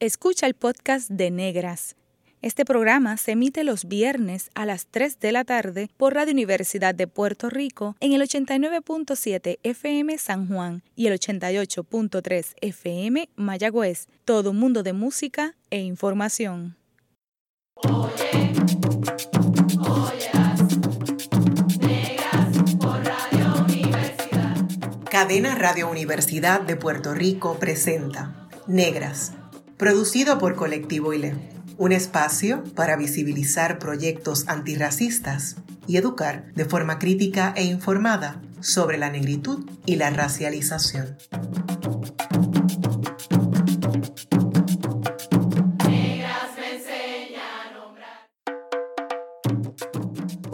Escucha 0.00 0.46
el 0.46 0.54
podcast 0.54 1.10
de 1.10 1.32
Negras. 1.32 1.96
Este 2.40 2.64
programa 2.64 3.16
se 3.16 3.32
emite 3.32 3.64
los 3.64 3.86
viernes 3.86 4.48
a 4.54 4.64
las 4.64 4.86
3 4.86 5.18
de 5.18 5.32
la 5.32 5.42
tarde 5.42 5.90
por 5.96 6.14
Radio 6.14 6.34
Universidad 6.34 6.94
de 6.94 7.08
Puerto 7.08 7.50
Rico 7.50 7.96
en 7.98 8.12
el 8.12 8.22
89.7 8.22 9.58
FM 9.64 10.16
San 10.18 10.46
Juan 10.46 10.84
y 10.94 11.08
el 11.08 11.18
88.3 11.18 12.54
FM 12.60 13.28
Mayagüez. 13.34 14.06
Todo 14.24 14.52
un 14.52 14.60
mundo 14.60 14.84
de 14.84 14.92
música 14.92 15.56
e 15.68 15.80
información. 15.80 16.76
Cadena 25.10 25.56
Radio 25.56 25.90
Universidad 25.90 26.60
de 26.60 26.76
Puerto 26.76 27.14
Rico 27.14 27.58
presenta 27.58 28.48
Negras 28.68 29.32
producido 29.78 30.38
por 30.38 30.56
Colectivo 30.56 31.14
ILE, 31.14 31.34
un 31.78 31.92
espacio 31.92 32.64
para 32.74 32.96
visibilizar 32.96 33.78
proyectos 33.78 34.44
antirracistas 34.48 35.56
y 35.86 35.96
educar 35.96 36.52
de 36.54 36.64
forma 36.64 36.98
crítica 36.98 37.54
e 37.56 37.64
informada 37.64 38.42
sobre 38.60 38.98
la 38.98 39.08
negritud 39.08 39.70
y 39.86 39.94
la 39.94 40.10
racialización. 40.10 41.16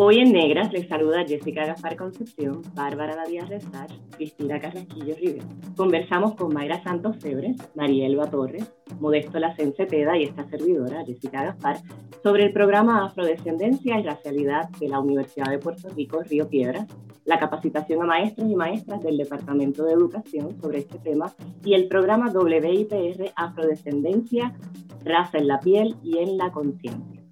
Hoy 0.07 0.19
en 0.19 0.33
Negras 0.35 0.71
les 0.71 0.87
saluda 0.87 1.25
Jessica 1.27 1.65
Gaspar 1.65 1.97
Concepción, 1.97 2.61
Bárbara 2.75 3.25
Díaz 3.27 3.49
Rezach, 3.49 3.91
Cristina 4.11 4.61
Carrasquillo 4.61 5.15
Rivera. 5.15 5.47
Conversamos 5.79 6.35
con 6.35 6.53
Mayra 6.53 6.83
Santos 6.83 7.17
Febres, 7.21 7.57
Marielba 7.75 8.29
Torres, 8.29 8.71
Modesto 9.01 9.39
Lacen 9.39 9.73
Cepeda 9.73 10.19
y 10.19 10.25
esta 10.25 10.45
servidora, 10.51 11.07
Jessica 11.07 11.45
Gaspar, 11.45 11.79
sobre 12.23 12.45
el 12.45 12.53
programa 12.53 13.07
Afrodescendencia 13.07 13.99
y 13.99 14.03
Racialidad 14.03 14.69
de 14.79 14.91
la 14.91 15.01
Universidad 15.01 15.51
de 15.51 15.59
Puerto 15.59 15.89
Rico, 15.89 16.23
Río 16.23 16.51
Piedras, 16.51 16.87
la 17.25 17.39
capacitación 17.39 18.03
a 18.03 18.07
maestros 18.07 18.51
y 18.51 18.55
maestras 18.57 19.03
del 19.03 19.17
Departamento 19.17 19.85
de 19.85 19.95
Educación 19.95 20.61
sobre 20.61 20.81
este 20.81 20.99
tema 20.99 21.33
y 21.65 21.73
el 21.73 21.89
programa 21.89 22.31
WIPR 22.31 23.33
Afrodescendencia, 23.37 24.55
Raza 25.03 25.39
en 25.39 25.49
la 25.49 25.61
Piel 25.61 25.97
y 26.03 26.19
en 26.19 26.37
la 26.37 26.53
Conciencia. 26.53 27.24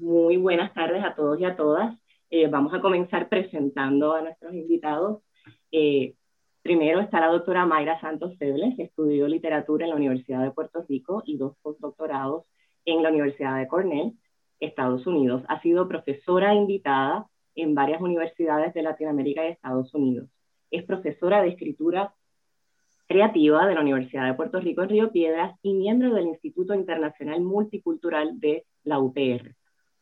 Muy 0.00 0.38
buenas 0.38 0.72
tardes 0.72 1.04
a 1.04 1.14
todos 1.14 1.38
y 1.38 1.44
a 1.44 1.54
todas. 1.54 1.98
Eh, 2.30 2.48
vamos 2.48 2.72
a 2.72 2.80
comenzar 2.80 3.28
presentando 3.28 4.14
a 4.14 4.22
nuestros 4.22 4.54
invitados. 4.54 5.22
Eh, 5.70 6.14
primero 6.62 7.00
está 7.00 7.20
la 7.20 7.26
doctora 7.26 7.66
Mayra 7.66 8.00
Santos 8.00 8.34
Febles, 8.38 8.74
que 8.74 8.84
estudió 8.84 9.28
literatura 9.28 9.84
en 9.84 9.90
la 9.90 9.96
Universidad 9.96 10.42
de 10.42 10.50
Puerto 10.50 10.82
Rico 10.88 11.22
y 11.26 11.36
dos 11.36 11.58
postdoctorados 11.60 12.46
en 12.86 13.02
la 13.02 13.10
Universidad 13.10 13.58
de 13.58 13.68
Cornell, 13.68 14.14
Estados 14.60 15.06
Unidos. 15.06 15.42
Ha 15.48 15.60
sido 15.60 15.86
profesora 15.88 16.54
invitada 16.54 17.26
en 17.54 17.74
varias 17.74 18.00
universidades 18.00 18.72
de 18.72 18.82
Latinoamérica 18.82 19.44
y 19.44 19.50
Estados 19.50 19.92
Unidos. 19.92 20.30
Es 20.70 20.84
profesora 20.84 21.42
de 21.42 21.50
escritura 21.50 22.14
creativa 23.06 23.66
de 23.66 23.74
la 23.74 23.82
Universidad 23.82 24.24
de 24.24 24.34
Puerto 24.34 24.58
Rico 24.58 24.82
en 24.84 24.88
Río 24.88 25.12
Piedras 25.12 25.54
y 25.60 25.74
miembro 25.74 26.14
del 26.14 26.28
Instituto 26.28 26.72
Internacional 26.72 27.42
Multicultural 27.42 28.40
de 28.40 28.64
la 28.84 28.98
UPR. 28.98 29.54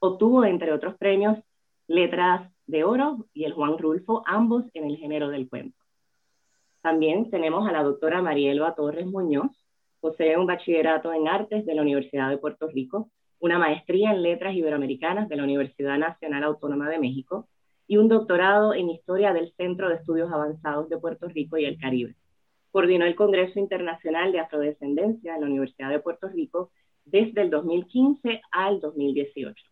Obtuvo, 0.03 0.47
entre 0.47 0.73
otros 0.73 0.97
premios, 0.97 1.39
Letras 1.87 2.51
de 2.67 2.85
Oro 2.85 3.27
y 3.35 3.45
el 3.45 3.53
Juan 3.53 3.77
Rulfo, 3.77 4.23
ambos 4.27 4.65
en 4.73 4.85
el 4.85 4.97
género 4.97 5.29
del 5.29 5.47
cuento. 5.47 5.77
También 6.81 7.29
tenemos 7.31 7.69
a 7.69 7.73
la 7.73 7.83
doctora 7.83 8.23
Marielba 8.23 8.75
Torres 8.75 9.07
Muñoz, 9.07 9.51
posee 10.01 10.39
un 10.39 10.47
bachillerato 10.47 11.13
en 11.13 11.29
artes 11.29 11.67
de 11.67 11.75
la 11.75 11.83
Universidad 11.83 12.31
de 12.31 12.39
Puerto 12.39 12.69
Rico, 12.69 13.11
una 13.41 13.59
maestría 13.59 14.13
en 14.13 14.23
letras 14.23 14.55
iberoamericanas 14.55 15.29
de 15.29 15.37
la 15.37 15.45
Universidad 15.45 15.99
Nacional 15.99 16.45
Autónoma 16.45 16.89
de 16.89 16.99
México 16.99 17.47
y 17.87 17.99
un 17.99 18.09
doctorado 18.09 18.73
en 18.73 18.89
historia 18.89 19.35
del 19.35 19.53
Centro 19.53 19.91
de 19.91 19.97
Estudios 19.97 20.33
Avanzados 20.33 20.89
de 20.89 20.97
Puerto 20.97 21.29
Rico 21.29 21.59
y 21.59 21.67
el 21.67 21.79
Caribe. 21.79 22.17
Coordinó 22.71 23.05
el 23.05 23.17
Congreso 23.17 23.59
Internacional 23.59 24.33
de 24.33 24.41
Afrodescendencia 24.41 25.35
en 25.35 25.43
la 25.43 25.47
Universidad 25.47 25.91
de 25.91 26.01
Puerto 26.01 26.29
Rico 26.29 26.71
desde 27.05 27.43
el 27.43 27.51
2015 27.51 28.41
al 28.51 28.81
2018. 28.81 29.70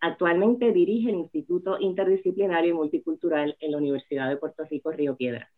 Actualmente 0.00 0.72
dirige 0.72 1.10
el 1.10 1.16
Instituto 1.16 1.78
Interdisciplinario 1.78 2.70
y 2.70 2.74
Multicultural 2.74 3.56
en 3.60 3.72
la 3.72 3.78
Universidad 3.78 4.28
de 4.28 4.38
Puerto 4.38 4.64
Rico, 4.64 4.90
Río 4.90 5.14
Piedra. 5.14 5.50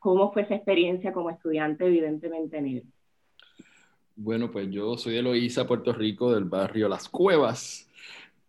¿Cómo 0.00 0.32
fue 0.32 0.42
esa 0.42 0.54
experiencia 0.54 1.12
como 1.12 1.30
estudiante, 1.30 1.86
evidentemente 1.86 2.60
negro? 2.60 2.88
Bueno, 4.16 4.50
pues 4.50 4.70
yo 4.70 4.96
soy 4.96 5.14
de 5.14 5.22
Loíza, 5.22 5.66
Puerto 5.66 5.92
Rico, 5.92 6.32
del 6.32 6.44
barrio 6.44 6.88
Las 6.88 7.08
Cuevas. 7.08 7.89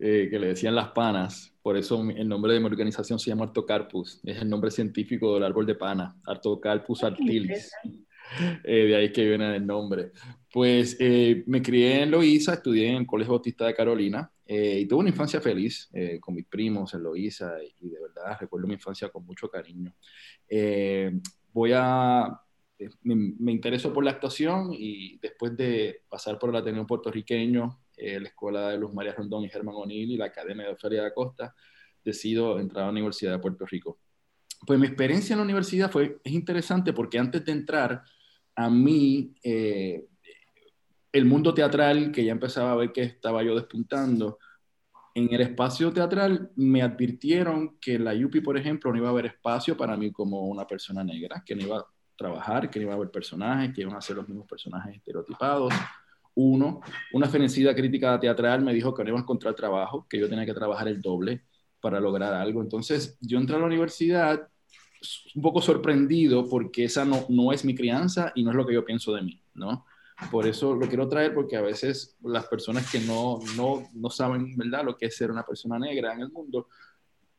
Eh, 0.04 0.30
que 0.32 0.40
le 0.40 0.48
decían 0.48 0.74
las 0.74 0.90
panas, 0.90 1.54
por 1.62 1.78
eso 1.78 2.04
el 2.10 2.28
nombre 2.28 2.54
de 2.54 2.60
mi 2.60 2.66
organización 2.66 3.20
se 3.20 3.30
llama 3.30 3.44
Artocarpus, 3.46 4.20
es 4.24 4.42
el 4.42 4.50
nombre 4.50 4.72
científico 4.72 5.36
del 5.36 5.44
árbol 5.44 5.68
de 5.68 5.76
pana, 5.76 6.20
Artocarpus 6.26 7.04
artilis. 7.04 7.72
Eh, 8.64 8.86
de 8.86 8.96
ahí 8.96 9.12
que 9.12 9.28
viene 9.28 9.58
el 9.58 9.68
nombre. 9.68 10.14
Pues 10.54 10.96
eh, 11.02 11.44
me 11.48 11.62
crié 11.62 12.04
en 12.04 12.12
Loíza, 12.12 12.54
estudié 12.54 12.88
en 12.88 12.96
el 13.02 13.06
Colegio 13.06 13.34
Bautista 13.34 13.66
de 13.66 13.76
Carolina 13.76 14.32
y 14.48 14.86
tuve 14.86 15.02
una 15.02 15.10
infancia 15.10 15.42
feliz 15.42 15.90
con 16.22 16.36
mis 16.36 16.46
primos 16.46 16.94
en 16.94 17.04
Loíza 17.04 17.56
y 17.62 17.90
de 17.90 18.00
verdad 18.00 18.38
recuerdo 18.40 18.68
mi 18.68 18.76
infancia 18.76 19.10
con 19.10 19.26
mucho 19.26 19.50
cariño. 19.50 19.94
voy 21.52 21.74
a 21.74 22.40
me, 23.04 23.16
me, 23.38 23.52
intereso 23.52 23.92
por 23.92 24.06
la 24.06 24.12
actuación 24.12 24.70
y 24.72 25.18
después 25.18 25.58
de 25.58 26.04
pasar 26.08 26.40
por 26.40 26.52
el 26.52 26.56
Ateneo 26.56 26.88
puertorriqueño, 26.88 27.82
eh, 28.02 28.20
la 28.20 28.30
Escuela 28.30 28.70
de 28.70 28.78
Luz 28.80 28.94
María 28.94 29.14
Rondón 29.14 29.44
y 29.44 29.50
Germán 29.50 29.76
O'Neill 29.78 30.12
y 30.12 30.18
la 30.18 30.26
Academia 30.26 30.68
de 30.68 30.76
Feria 30.76 31.02
de 31.02 31.08
Acosta, 31.08 31.54
decido 32.04 32.60
entrar 32.60 32.84
a 32.84 32.86
la 32.88 32.92
Universidad 32.92 33.32
de 33.32 33.40
Puerto 33.40 33.66
Rico. 33.66 34.00
Pues 34.66 34.80
mi 34.80 34.88
experiencia 34.88 35.34
en 35.34 35.40
la 35.40 35.44
universidad 35.44 35.92
fue, 35.92 36.20
es 36.24 36.34
interesante 36.34 36.94
porque 36.94 37.20
antes 37.20 37.46
de 37.46 37.52
entrar, 37.52 38.04
a 38.56 38.70
mí, 38.70 39.36
eh, 39.44 40.06
el 41.12 41.26
mundo 41.26 41.54
teatral, 41.54 42.12
que 42.12 42.26
ya 42.26 42.32
empezaba 42.32 42.72
a 42.72 42.76
ver 42.76 42.92
que 42.92 43.04
estaba 43.04 43.44
yo 43.44 43.56
despuntando, 43.56 44.40
En 45.14 45.34
el 45.34 45.42
espacio 45.42 45.92
teatral 45.92 46.52
me 46.56 46.82
advirtieron 46.82 47.78
que 47.82 48.00
la 48.00 48.14
UPI, 48.14 48.40
por 48.40 48.58
ejemplo, 48.58 48.92
no 48.92 48.98
iba 48.98 49.10
a 49.10 49.12
haber 49.12 49.26
espacio 49.26 49.76
para 49.76 49.98
mí 49.98 50.10
como 50.12 50.48
una 50.48 50.66
persona 50.66 51.04
negra, 51.04 51.44
que 51.46 51.54
no 51.54 51.64
iba 51.64 51.80
a 51.80 51.86
trabajar, 52.16 52.70
que 52.70 52.80
no 52.80 52.84
iba 52.84 52.94
a 52.94 52.96
haber 52.96 53.12
personajes, 53.12 53.74
que 53.74 53.82
iban 53.82 53.96
a 53.96 54.02
ser 54.02 54.16
los 54.16 54.28
mismos 54.30 54.48
personajes 54.48 54.96
estereotipados. 54.96 55.74
Uno, 56.36 56.82
una 57.14 57.28
fenecida 57.28 57.76
crítica 57.76 58.20
teatral 58.20 58.62
me 58.62 58.74
dijo 58.74 58.94
que 58.94 59.04
no 59.04 59.10
iba 59.10 59.20
a 59.20 59.22
encontrar 59.22 59.54
trabajo, 59.54 60.08
que 60.10 60.20
yo 60.20 60.30
tenía 60.30 60.46
que 60.46 60.54
trabajar 60.54 60.88
el 60.88 61.02
doble 61.02 61.44
para 61.80 62.00
lograr 62.00 62.34
algo. 62.34 62.62
Entonces, 62.62 63.18
yo 63.20 63.38
entré 63.38 63.56
a 63.56 63.60
la 63.60 63.66
universidad 63.66 64.48
un 65.36 65.42
poco 65.42 65.62
sorprendido 65.62 66.48
porque 66.48 66.86
esa 66.86 67.04
no, 67.06 67.26
no 67.30 67.52
es 67.52 67.66
mi 67.66 67.76
crianza 67.76 68.32
y 68.36 68.44
no 68.44 68.52
es 68.52 68.56
lo 68.56 68.66
que 68.66 68.74
yo 68.74 68.86
pienso 68.86 69.14
de 69.14 69.24
mí, 69.24 69.42
¿no? 69.56 69.86
Por 70.30 70.46
eso 70.46 70.76
lo 70.76 70.88
quiero 70.88 71.08
traer 71.10 71.34
porque 71.34 71.58
a 71.58 71.62
veces 71.62 72.16
las 72.22 72.46
personas 72.46 72.90
que 72.92 73.00
no, 73.00 73.40
no, 73.58 73.88
no 73.94 74.10
saben, 74.12 74.56
¿verdad?, 74.56 74.86
lo 74.86 74.96
que 74.96 75.08
es 75.08 75.18
ser 75.18 75.32
una 75.32 75.44
persona 75.44 75.80
negra 75.80 76.14
en 76.14 76.22
el 76.22 76.32
mundo, 76.32 76.68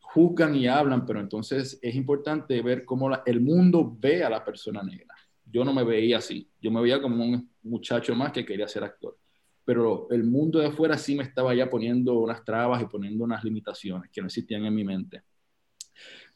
juzgan 0.01 0.57
y 0.57 0.67
hablan, 0.67 1.07
pero 1.07 1.21
entonces 1.21 1.79
es 1.81 1.95
importante 1.95 2.61
ver 2.61 2.85
cómo 2.85 3.11
el 3.25 3.41
mundo 3.41 3.97
ve 3.99 4.25
a 4.25 4.31
la 4.31 4.45
persona 4.45 4.83
negra. 4.83 5.15
Yo 5.45 5.65
no 5.65 5.73
me 5.73 5.85
veía 5.85 6.19
así, 6.19 6.51
yo 6.61 6.73
me 6.73 6.81
veía 6.81 7.01
como 7.01 7.25
un 7.25 7.52
muchacho 7.63 8.15
más 8.15 8.33
que 8.33 8.45
quería 8.45 8.69
ser 8.69 8.85
actor, 8.85 9.17
pero 9.65 10.09
el 10.11 10.25
mundo 10.25 10.59
de 10.59 10.67
afuera 10.67 10.99
sí 10.99 11.15
me 11.15 11.23
estaba 11.23 11.55
ya 11.55 11.71
poniendo 11.71 12.15
unas 12.15 12.45
trabas 12.45 12.83
y 12.83 12.87
poniendo 12.87 13.25
unas 13.25 13.45
limitaciones 13.45 14.11
que 14.11 14.21
no 14.21 14.27
existían 14.27 14.65
en 14.65 14.75
mi 14.75 14.85
mente 14.85 15.23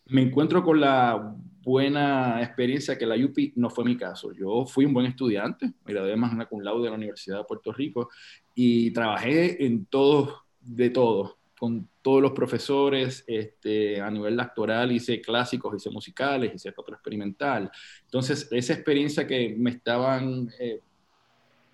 me 0.08 0.22
encuentro 0.22 0.62
con 0.62 0.80
la 0.80 1.34
buena 1.62 2.40
experiencia 2.42 2.96
que 2.96 3.06
la 3.06 3.16
UPI 3.16 3.54
no 3.56 3.70
fue 3.70 3.84
mi 3.84 3.96
caso. 3.96 4.32
Yo 4.32 4.64
fui 4.64 4.84
un 4.84 4.94
buen 4.94 5.06
estudiante, 5.06 5.66
me 5.84 5.92
gradué 5.92 6.10
de 6.10 6.16
magna 6.16 6.46
cum 6.46 6.60
laude 6.62 6.84
de 6.84 6.90
la 6.90 6.96
Universidad 6.96 7.38
de 7.38 7.44
Puerto 7.44 7.72
Rico 7.72 8.08
y 8.54 8.92
trabajé 8.92 9.64
en 9.64 9.86
todo, 9.86 10.44
de 10.60 10.90
todo, 10.90 11.38
con 11.58 11.88
todos 12.02 12.22
los 12.22 12.32
profesores, 12.32 13.24
este, 13.26 14.00
a 14.00 14.08
nivel 14.10 14.38
actoral 14.38 14.92
hice 14.92 15.20
clásicos, 15.20 15.74
hice 15.74 15.90
musicales, 15.90 16.54
hice 16.54 16.70
teatro 16.70 16.94
experimental. 16.94 17.68
Entonces, 18.04 18.46
esa 18.52 18.74
experiencia 18.74 19.26
que 19.26 19.56
me 19.58 19.70
estaban 19.70 20.48
eh, 20.60 20.80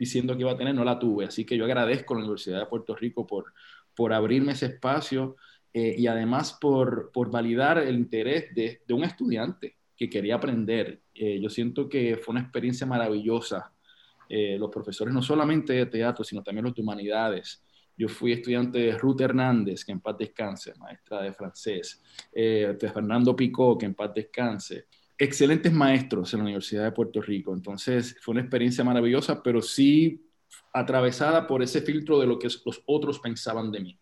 diciendo 0.02 0.34
que 0.34 0.40
iba 0.40 0.50
a 0.50 0.56
tener, 0.56 0.74
no 0.74 0.82
la 0.82 0.98
tuve. 0.98 1.26
Así 1.26 1.44
que 1.44 1.56
yo 1.56 1.64
agradezco 1.64 2.12
a 2.12 2.16
la 2.16 2.24
Universidad 2.24 2.58
de 2.58 2.66
Puerto 2.66 2.96
Rico 2.96 3.24
por, 3.24 3.52
por 3.94 4.12
abrirme 4.12 4.50
ese 4.50 4.66
espacio 4.66 5.36
eh, 5.72 5.94
y 5.96 6.08
además 6.08 6.58
por, 6.60 7.12
por, 7.12 7.30
validar 7.30 7.78
el 7.78 7.94
interés 7.94 8.52
de, 8.52 8.82
de, 8.84 8.94
un 8.94 9.04
estudiante 9.04 9.76
que 9.96 10.10
quería 10.10 10.34
aprender. 10.34 11.02
Eh, 11.14 11.40
yo 11.40 11.48
siento 11.48 11.88
que 11.88 12.16
fue 12.16 12.32
una 12.32 12.40
experiencia 12.40 12.84
maravillosa. 12.84 13.72
Eh, 14.28 14.56
los 14.58 14.70
profesores 14.70 15.14
no 15.14 15.22
solamente 15.22 15.72
de 15.72 15.86
teatro, 15.86 16.24
sino 16.24 16.42
también 16.42 16.64
los 16.64 16.74
de 16.74 16.82
humanidades. 16.82 17.64
Yo 17.96 18.08
fui 18.08 18.32
estudiante 18.32 18.80
de 18.80 18.98
Ruth 18.98 19.20
Hernández, 19.20 19.84
que 19.84 19.92
en 19.92 20.00
paz 20.00 20.16
descanse, 20.18 20.74
maestra 20.80 21.22
de 21.22 21.32
francés, 21.32 22.02
de 22.32 22.90
Fernando 22.92 23.36
Picó, 23.36 23.78
que 23.78 23.86
en 23.86 23.94
paz 23.94 24.12
descanse. 24.14 24.86
Excelentes 25.22 25.72
maestros 25.72 26.34
en 26.34 26.40
la 26.40 26.44
Universidad 26.46 26.82
de 26.82 26.90
Puerto 26.90 27.22
Rico. 27.22 27.54
Entonces, 27.54 28.18
fue 28.20 28.32
una 28.32 28.40
experiencia 28.40 28.82
maravillosa, 28.82 29.40
pero 29.40 29.62
sí 29.62 30.20
atravesada 30.72 31.46
por 31.46 31.62
ese 31.62 31.80
filtro 31.80 32.18
de 32.18 32.26
lo 32.26 32.40
que 32.40 32.48
los 32.64 32.82
otros 32.86 33.20
pensaban 33.20 33.70
de 33.70 33.80
mí 33.80 33.98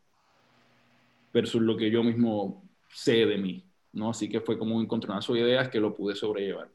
versus 1.31 1.61
lo 1.61 1.77
que 1.77 1.91
yo 1.91 2.03
mismo 2.03 2.65
sé 2.89 3.27
de 3.27 3.37
mí, 3.37 3.63
¿no? 3.93 4.09
Así 4.09 4.31
que 4.31 4.41
fue 4.41 4.59
como 4.59 4.77
un 4.77 4.85
encontronazo 4.85 5.35
de 5.35 5.41
ideas 5.41 5.69
que 5.69 5.79
lo 5.79 5.95
pude 5.95 6.15
sobrellevar. 6.15 6.69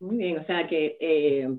Muy 0.00 0.16
bien, 0.16 0.38
o 0.38 0.44
sea 0.44 0.66
que 0.66 0.96
eh, 0.98 1.54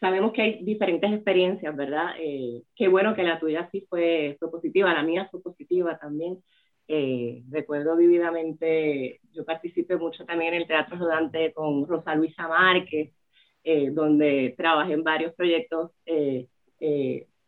sabemos 0.00 0.32
que 0.32 0.42
hay 0.42 0.64
diferentes 0.64 1.12
experiencias, 1.12 1.76
¿verdad? 1.76 2.14
Eh, 2.18 2.64
qué 2.74 2.88
bueno 2.88 3.14
que 3.14 3.22
la 3.22 3.38
tuya 3.38 3.68
sí 3.70 3.86
fue, 3.88 4.36
fue 4.40 4.50
positiva, 4.50 4.92
la 4.92 5.04
mía 5.04 5.28
fue 5.30 5.40
positiva 5.40 5.96
también. 5.98 6.42
Eh, 6.92 7.44
recuerdo 7.50 7.96
vividamente, 7.96 9.20
yo 9.32 9.44
participé 9.44 9.96
mucho 9.96 10.24
también 10.24 10.54
en 10.54 10.62
el 10.62 10.66
Teatro 10.66 10.98
Rodante 10.98 11.52
con 11.52 11.86
Rosa 11.86 12.14
Luisa 12.16 12.48
Márquez, 12.48 13.12
donde 13.92 14.54
trabajé 14.56 14.94
en 14.94 15.04
varios 15.04 15.34
proyectos 15.34 15.92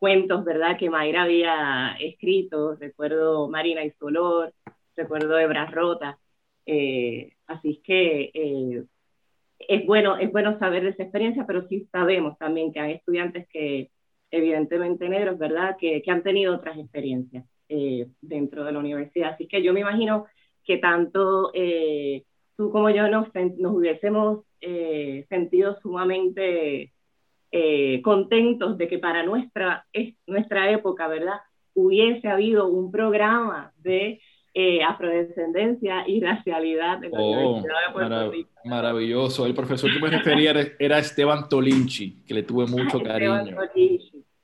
cuentos, 0.03 0.45
¿verdad?, 0.45 0.77
que 0.79 0.91
Mayra 0.91 1.23
había 1.23 1.97
escrito, 2.01 2.75
recuerdo 2.75 3.49
Marina 3.49 3.85
y 3.85 3.93
Solor, 3.93 4.53
recuerdo 4.97 5.39
Hebras 5.39 5.71
Rota, 5.71 6.19
eh, 6.67 7.35
así 7.47 7.81
que 7.85 8.33
eh, 8.35 8.85
es, 9.61 9.87
bueno, 9.87 10.17
es 10.17 10.33
bueno 10.33 10.59
saber 10.59 10.83
de 10.83 10.91
esa 10.91 11.05
experiencia, 11.05 11.47
pero 11.47 11.69
sí 11.69 11.89
sabemos 11.93 12.37
también 12.37 12.73
que 12.73 12.81
hay 12.81 12.95
estudiantes 12.95 13.47
que, 13.49 13.93
evidentemente 14.33 15.09
negros, 15.09 15.39
¿verdad?, 15.39 15.77
que, 15.79 16.03
que 16.03 16.11
han 16.11 16.25
tenido 16.25 16.57
otras 16.57 16.79
experiencias 16.79 17.45
eh, 17.75 18.07
dentro 18.21 18.65
de 18.65 18.73
la 18.73 18.79
universidad, 18.79 19.31
así 19.31 19.49
que 19.49 19.63
yo 19.63 19.73
me 19.73 19.81
imagino 19.81 20.27
que 20.65 20.79
tanto 20.79 21.51
tú 22.57 22.71
como 22.71 22.91
yo 22.91 23.09
nos, 23.09 23.29
nos 23.59 23.75
hubiésemos 23.75 24.45
sentido 25.29 25.77
sumamente 25.81 26.93
eh, 27.55 28.01
contentos 28.01 28.79
de 28.79 28.89
que 28.89 28.99
para 28.99 29.25
nuestra, 29.25 29.85
nuestra 30.27 30.71
época, 30.71 31.07
¿verdad? 31.07 31.37
Hubiese 31.75 32.27
habido 32.29 32.67
un 32.67 32.91
programa 32.91 33.75
de 33.77 34.23
eh, 34.55 34.83
afrodescendencia 34.83 36.09
y 36.09 36.23
racialidad 36.23 37.05
en 37.05 37.13
la 37.13 37.21
oh, 37.21 37.31
Universidad 37.31 37.75
de 37.87 37.93
Puerto 37.93 38.31
Rico. 38.31 38.51
Maravilloso. 38.65 39.45
El 39.45 39.53
profesor 39.53 39.93
que 39.93 40.01
me 40.01 40.09
refería 40.09 40.55
era 40.79 40.99
Esteban 40.99 41.47
Tolinchi, 41.47 42.23
que 42.27 42.33
le 42.33 42.43
tuve 42.43 42.65
mucho 42.65 42.99
cariño. 43.03 43.55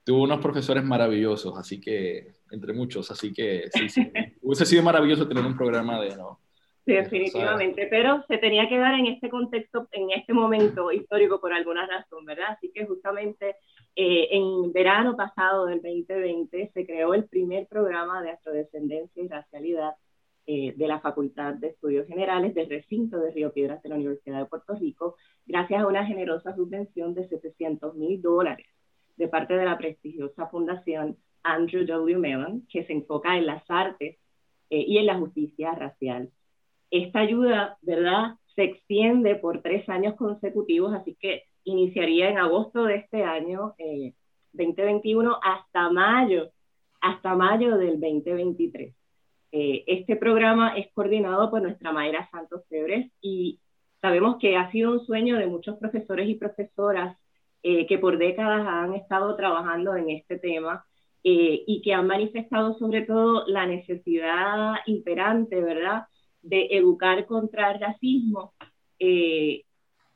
Tuvo 0.08 0.22
unos 0.22 0.40
profesores 0.40 0.82
maravillosos, 0.82 1.54
así 1.58 1.78
que, 1.78 2.28
entre 2.50 2.72
muchos, 2.72 3.10
así 3.10 3.30
que 3.30 3.68
sí, 3.70 3.90
sí. 3.90 4.10
Hubiese 4.40 4.64
sido 4.64 4.82
maravilloso 4.82 5.28
tener 5.28 5.44
un 5.44 5.54
programa 5.54 6.00
de, 6.00 6.16
¿no? 6.16 6.40
definitivamente, 6.86 7.86
pero 7.90 8.24
se 8.26 8.38
tenía 8.38 8.70
que 8.70 8.78
dar 8.78 8.94
en 8.94 9.04
este 9.04 9.28
contexto, 9.28 9.86
en 9.92 10.10
este 10.12 10.32
momento 10.32 10.90
histórico 10.92 11.42
por 11.42 11.52
alguna 11.52 11.86
razón, 11.86 12.24
¿verdad? 12.24 12.52
Así 12.56 12.72
que 12.74 12.86
justamente 12.86 13.56
eh, 13.96 14.28
en 14.30 14.72
verano 14.72 15.14
pasado 15.14 15.66
del 15.66 15.82
2020 15.82 16.70
se 16.72 16.86
creó 16.86 17.12
el 17.12 17.28
primer 17.28 17.66
programa 17.66 18.22
de 18.22 18.30
afrodescendencia 18.30 19.22
y 19.22 19.28
racialidad 19.28 19.92
eh, 20.46 20.72
de 20.74 20.88
la 20.88 21.00
Facultad 21.00 21.52
de 21.52 21.68
Estudios 21.68 22.06
Generales 22.06 22.54
del 22.54 22.70
recinto 22.70 23.18
de 23.18 23.30
Río 23.32 23.52
Piedras 23.52 23.82
de 23.82 23.90
la 23.90 23.96
Universidad 23.96 24.38
de 24.38 24.46
Puerto 24.46 24.74
Rico, 24.74 25.16
gracias 25.44 25.82
a 25.82 25.86
una 25.86 26.06
generosa 26.06 26.56
subvención 26.56 27.12
de 27.12 27.28
700 27.28 27.94
mil 27.94 28.22
dólares 28.22 28.68
de 29.18 29.28
parte 29.28 29.54
de 29.54 29.64
la 29.64 29.76
prestigiosa 29.76 30.46
fundación 30.48 31.16
Andrew 31.42 31.84
W. 31.84 32.18
Mellon, 32.18 32.66
que 32.70 32.84
se 32.84 32.92
enfoca 32.92 33.36
en 33.36 33.46
las 33.46 33.62
artes 33.68 34.16
eh, 34.70 34.84
y 34.86 34.98
en 34.98 35.06
la 35.06 35.18
justicia 35.18 35.72
racial 35.72 36.30
esta 36.90 37.20
ayuda, 37.20 37.78
¿verdad? 37.82 38.36
Se 38.54 38.64
extiende 38.64 39.36
por 39.36 39.62
tres 39.62 39.88
años 39.88 40.14
consecutivos, 40.16 40.94
así 40.94 41.16
que 41.20 41.44
iniciaría 41.64 42.30
en 42.30 42.38
agosto 42.38 42.84
de 42.84 42.96
este 42.96 43.22
año, 43.24 43.74
2021, 44.52 45.32
eh, 45.32 45.36
hasta 45.42 45.90
mayo, 45.90 46.50
hasta 47.00 47.34
mayo 47.34 47.76
del 47.76 48.00
2023. 48.00 48.94
Eh, 49.50 49.84
este 49.86 50.16
programa 50.16 50.76
es 50.76 50.90
coordinado 50.92 51.50
por 51.50 51.62
nuestra 51.62 51.92
Mayra 51.92 52.28
Santos 52.30 52.62
Febres 52.68 53.10
y 53.20 53.60
sabemos 54.00 54.36
que 54.38 54.56
ha 54.56 54.70
sido 54.70 54.92
un 54.92 55.06
sueño 55.06 55.36
de 55.36 55.46
muchos 55.46 55.78
profesores 55.78 56.28
y 56.28 56.34
profesoras 56.34 57.16
eh, 57.62 57.86
que 57.86 57.98
por 57.98 58.18
décadas 58.18 58.66
han 58.66 58.94
estado 58.94 59.36
trabajando 59.36 59.96
en 59.96 60.10
este 60.10 60.38
tema 60.38 60.84
y 61.30 61.82
que 61.82 61.92
han 61.92 62.06
manifestado 62.06 62.78
sobre 62.78 63.02
todo 63.02 63.46
la 63.48 63.66
necesidad 63.66 64.76
imperante, 64.86 65.60
¿verdad?, 65.60 66.04
de 66.42 66.68
educar 66.70 67.26
contra 67.26 67.72
el 67.72 67.80
racismo 67.80 68.54
eh, 68.98 69.64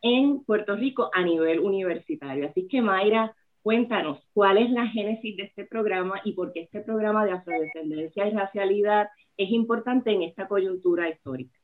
en 0.01 0.45
Puerto 0.45 0.75
Rico 0.77 1.11
a 1.13 1.23
nivel 1.23 1.61
universitario. 1.61 2.49
Así 2.49 2.67
que 2.67 2.81
Mayra, 2.81 3.37
cuéntanos 3.63 4.19
cuál 4.33 4.59
es 4.59 4.71
la 4.71 4.87
génesis 4.89 5.37
de 5.37 5.45
este 5.45 5.65
programa 5.65 6.21
y 6.25 6.33
por 6.33 6.53
qué 6.53 6.63
este 6.63 6.81
programa 6.81 7.25
de 7.25 7.33
afrodescendencia 7.33 8.27
y 8.27 8.31
racialidad 8.33 9.09
es 9.37 9.51
importante 9.51 10.11
en 10.11 10.23
esta 10.23 10.49
coyuntura 10.49 11.09
histórica. 11.09 11.57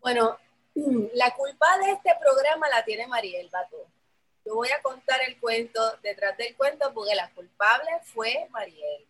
Bueno, 0.00 0.36
la 0.74 1.34
culpa 1.34 1.66
de 1.84 1.92
este 1.92 2.10
programa 2.20 2.68
la 2.68 2.84
tiene 2.84 3.08
Mariel 3.08 3.48
Bato. 3.52 3.76
Yo 4.44 4.54
voy 4.54 4.68
a 4.70 4.82
contar 4.82 5.20
el 5.26 5.38
cuento 5.40 5.80
detrás 6.02 6.36
del 6.36 6.54
cuento 6.56 6.92
porque 6.92 7.14
la 7.14 7.30
culpable 7.30 7.90
fue 8.02 8.46
Mariel. 8.50 9.06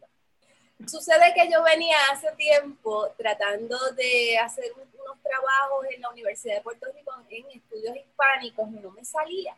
Sucede 0.87 1.33
que 1.35 1.51
yo 1.51 1.63
venía 1.63 1.97
hace 2.13 2.31
tiempo 2.33 3.11
tratando 3.17 3.79
de 3.93 4.39
hacer 4.39 4.73
unos 4.75 5.23
trabajos 5.23 5.87
en 5.91 6.01
la 6.01 6.11
Universidad 6.11 6.57
de 6.57 6.63
Puerto 6.63 6.87
Rico 6.95 7.13
en 7.31 7.51
estudios 7.51 7.97
hispánicos 7.97 8.69
y 8.69 8.81
no 8.81 8.91
me 8.91 9.05
salía. 9.05 9.57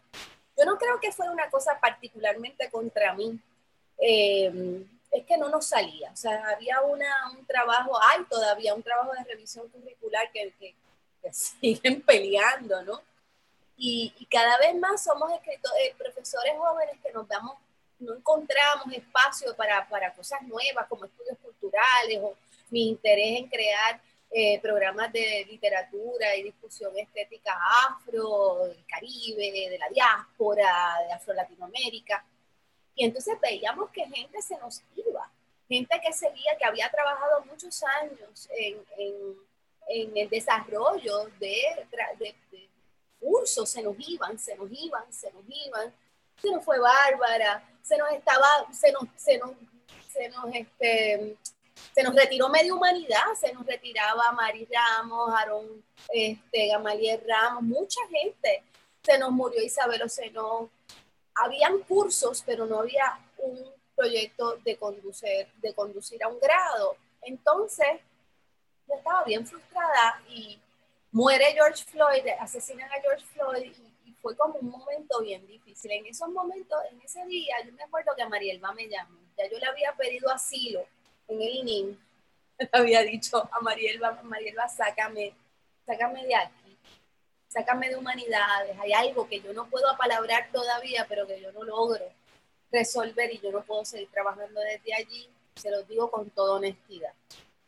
Yo 0.56 0.64
no 0.64 0.78
creo 0.78 1.00
que 1.00 1.12
fuera 1.12 1.32
una 1.32 1.50
cosa 1.50 1.78
particularmente 1.80 2.70
contra 2.70 3.14
mí. 3.14 3.38
Eh, 3.98 4.84
es 5.10 5.24
que 5.24 5.36
no 5.38 5.48
nos 5.48 5.66
salía. 5.66 6.10
O 6.12 6.16
sea, 6.16 6.42
había 6.48 6.80
una, 6.82 7.30
un 7.36 7.44
trabajo, 7.46 7.98
hay 8.02 8.24
todavía 8.24 8.74
un 8.74 8.82
trabajo 8.82 9.12
de 9.12 9.24
revisión 9.24 9.68
curricular 9.68 10.30
que, 10.32 10.52
que, 10.58 10.74
siguen 11.32 12.02
peleando, 12.02 12.82
¿no? 12.82 13.02
Y, 13.76 14.14
y, 14.18 14.26
cada 14.26 14.56
vez 14.58 14.74
más 14.76 15.04
somos 15.04 15.30
escritores, 15.32 15.82
eh, 15.82 15.94
profesores 15.98 16.54
jóvenes 16.56 16.96
que 17.02 17.12
nos 17.12 17.28
damos 17.28 17.56
no 17.98 18.14
encontramos 18.14 18.92
espacio 18.92 19.54
para, 19.56 19.88
para 19.88 20.12
cosas 20.12 20.42
nuevas 20.42 20.86
como 20.88 21.04
estudios 21.04 21.38
culturales 21.38 22.20
o 22.22 22.34
mi 22.70 22.88
interés 22.88 23.38
en 23.38 23.48
crear 23.48 24.00
eh, 24.30 24.60
programas 24.60 25.12
de 25.12 25.46
literatura 25.48 26.36
y 26.36 26.42
discusión 26.42 26.96
estética 26.98 27.58
afro, 27.88 28.66
del 28.66 28.84
Caribe, 28.86 29.70
de 29.70 29.78
la 29.78 29.88
diáspora, 29.88 30.98
de 31.06 31.12
Afro-Latinoamérica. 31.12 32.24
Y 32.94 33.04
entonces 33.04 33.38
veíamos 33.40 33.90
que 33.90 34.06
gente 34.06 34.42
se 34.42 34.58
nos 34.58 34.82
iba, 34.96 35.30
gente 35.68 36.00
que 36.04 36.12
seguía, 36.12 36.56
que 36.58 36.64
había 36.64 36.90
trabajado 36.90 37.44
muchos 37.44 37.82
años 38.00 38.48
en, 38.56 38.84
en, 38.98 39.36
en 39.88 40.16
el 40.16 40.28
desarrollo 40.28 41.26
de, 41.38 41.86
de, 42.18 42.34
de, 42.50 42.68
cursos, 43.20 43.68
se 43.68 43.82
nos 43.82 43.96
iban, 43.98 44.38
se 44.38 44.56
nos 44.56 44.68
iban, 44.70 45.12
se 45.12 45.32
nos 45.32 45.44
iban. 45.48 45.92
Se 46.40 46.50
nos 46.50 46.64
fue 46.64 46.78
Bárbara, 46.78 47.66
se 47.82 47.96
nos 47.96 48.10
estaba, 48.12 48.46
se 48.70 48.92
nos, 48.92 49.04
se 49.16 49.38
nos, 49.38 49.52
se 50.12 50.28
nos, 50.28 50.54
este, 50.54 51.36
se 51.94 52.02
nos 52.02 52.14
retiró 52.14 52.48
media 52.48 52.74
humanidad, 52.74 53.24
se 53.38 53.52
nos 53.52 53.64
retiraba 53.64 54.32
Mari 54.32 54.68
Ramos, 54.70 55.32
Aarón 55.32 55.82
este, 56.08 56.68
Gamaliel 56.68 57.22
Ramos, 57.26 57.62
mucha 57.62 58.00
gente. 58.08 58.62
Se 59.02 59.18
nos 59.18 59.30
murió 59.30 59.62
Isabel 59.62 60.02
Ocenó. 60.02 60.68
Habían 61.36 61.78
cursos, 61.80 62.42
pero 62.44 62.66
no 62.66 62.80
había 62.80 63.18
un 63.38 63.72
proyecto 63.94 64.56
de 64.64 64.76
conducir, 64.76 65.48
de 65.56 65.74
conducir 65.74 66.22
a 66.22 66.28
un 66.28 66.38
grado. 66.38 66.96
Entonces, 67.22 68.00
yo 68.88 68.94
estaba 68.94 69.24
bien 69.24 69.46
frustrada 69.46 70.22
y 70.28 70.58
muere 71.12 71.52
George 71.52 71.84
Floyd, 71.84 72.26
asesinan 72.40 72.90
a 72.90 73.00
George 73.00 73.24
Floyd 73.32 73.64
y, 73.64 74.10
y, 74.10 74.12
fue 74.14 74.36
como 74.36 74.54
un 74.58 74.70
momento 74.70 75.20
bien 75.20 75.46
difícil. 75.46 75.92
En 75.92 76.06
esos 76.06 76.28
momentos, 76.28 76.78
en 76.90 77.00
ese 77.02 77.24
día, 77.26 77.54
yo 77.64 77.72
me 77.72 77.84
acuerdo 77.84 78.12
que 78.16 78.26
Marielba 78.26 78.72
me 78.72 78.88
llamó, 78.88 79.18
ya 79.36 79.48
yo 79.48 79.58
le 79.58 79.66
había 79.66 79.92
pedido 79.92 80.30
asilo 80.30 80.84
en 81.28 81.40
el 81.40 81.54
ININ, 81.54 82.06
había 82.72 83.02
dicho 83.02 83.48
a 83.52 83.60
Marielba, 83.60 84.20
Marielba, 84.22 84.68
sácame, 84.68 85.34
sácame 85.84 86.26
de 86.26 86.34
aquí, 86.34 86.76
sácame 87.48 87.88
de 87.88 87.96
humanidades, 87.96 88.78
hay 88.78 88.92
algo 88.92 89.28
que 89.28 89.40
yo 89.40 89.52
no 89.52 89.66
puedo 89.66 89.88
apalabrar 89.88 90.50
todavía, 90.52 91.06
pero 91.08 91.26
que 91.26 91.40
yo 91.40 91.52
no 91.52 91.64
logro 91.64 92.04
resolver 92.70 93.32
y 93.32 93.38
yo 93.38 93.52
no 93.52 93.62
puedo 93.62 93.84
seguir 93.84 94.10
trabajando 94.10 94.60
desde 94.60 94.94
allí, 94.94 95.28
se 95.54 95.70
lo 95.70 95.82
digo 95.84 96.10
con 96.10 96.30
toda 96.30 96.54
honestidad. 96.56 97.12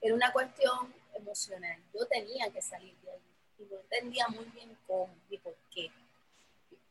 Era 0.00 0.14
una 0.14 0.32
cuestión 0.32 0.92
emocional, 1.14 1.78
yo 1.94 2.06
tenía 2.06 2.50
que 2.50 2.62
salir 2.62 2.94
y 3.58 3.64
no 3.64 3.78
entendía 3.80 4.28
muy 4.28 4.44
bien 4.46 4.76
cómo 4.86 5.14
y 5.30 5.38
por 5.38 5.54
qué. 5.70 5.90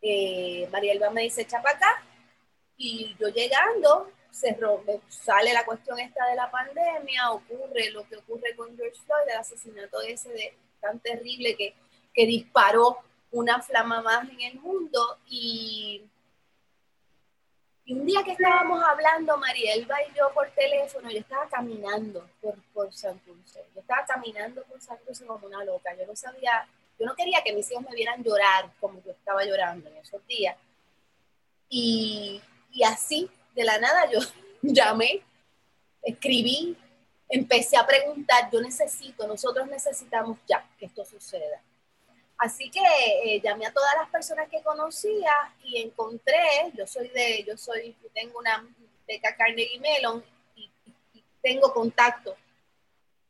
Eh, 0.02 0.68
Marielba 0.72 1.10
me 1.10 1.24
dice, 1.24 1.46
chapacá, 1.46 2.04
y 2.78 3.16
yo 3.20 3.30
llegando, 3.30 4.12
se 4.30 4.54
rompe, 4.54 5.02
sale 5.08 5.54
la 5.54 5.66
cuestión 5.66 6.00
esta 6.00 6.26
de 6.28 6.36
la 6.36 6.52
pandemia, 6.52 7.32
ocurre 7.32 7.92
lo 7.92 8.08
que 8.08 8.18
ocurre 8.18 8.56
con 8.56 8.76
George 8.78 9.00
Floyd, 9.06 9.30
el 9.30 9.38
asesinato 9.38 10.02
ese 10.02 10.30
de, 10.30 10.54
tan 10.80 11.00
terrible 11.00 11.56
que, 11.56 11.74
que 12.14 12.26
disparó 12.26 13.00
una 13.32 13.62
flama 13.62 14.02
más 14.02 14.30
en 14.30 14.42
el 14.42 14.60
mundo 14.60 15.18
y, 15.28 16.04
y 17.88 17.94
un 17.94 18.06
día 18.06 18.22
que 18.22 18.34
estábamos 18.34 18.84
hablando, 18.84 19.38
Marielba 19.38 19.96
y 20.04 20.14
yo 20.14 20.30
por 20.34 20.52
teléfono, 20.52 21.10
yo 21.10 21.20
estaba 21.20 21.48
caminando 21.48 22.30
por, 22.42 22.56
por 22.74 22.94
Santurce, 22.94 23.64
yo 23.74 23.80
estaba 23.80 24.06
caminando 24.06 24.62
por 24.66 24.82
Santurce 24.82 25.26
como 25.26 25.48
una 25.48 25.64
loca, 25.64 25.96
yo 25.98 26.06
no 26.06 26.14
sabía, 26.14 26.68
yo 27.00 27.06
no 27.06 27.16
quería 27.16 27.42
que 27.46 27.54
mis 27.54 27.72
hijos 27.72 27.86
me 27.90 27.96
vieran 27.96 28.22
llorar 28.22 28.70
como 28.82 29.02
yo 29.04 29.12
estaba 29.12 29.46
llorando 29.46 29.90
en 29.90 29.96
esos 29.96 30.26
días. 30.28 30.58
Y, 31.70 32.42
y 32.74 32.84
así 32.84 33.32
de 33.56 33.64
la 33.64 33.80
nada 33.80 34.12
yo 34.12 34.20
llamé, 34.62 35.22
escribí, 36.04 36.76
empecé 37.30 37.78
a 37.78 37.88
preguntar, 37.88 38.50
yo 38.52 38.60
necesito, 38.60 39.26
nosotros 39.28 39.66
necesitamos 39.70 40.38
ya 40.46 40.70
que 40.78 40.88
esto 40.88 41.06
suceda. 41.06 41.62
Así 42.38 42.70
que 42.70 42.80
eh, 43.24 43.42
llamé 43.44 43.66
a 43.66 43.74
todas 43.74 43.96
las 44.00 44.10
personas 44.10 44.48
que 44.50 44.62
conocía 44.62 45.32
y 45.64 45.82
encontré, 45.82 46.72
yo 46.76 46.86
soy 46.86 47.08
de, 47.10 47.44
yo 47.48 47.58
soy, 47.58 47.96
tengo 48.14 48.38
una 48.38 48.64
beca 49.08 49.36
Carnegie 49.36 49.80
Mellon 49.80 50.24
y, 50.56 50.70
tengo 51.42 51.74
contacto 51.74 52.36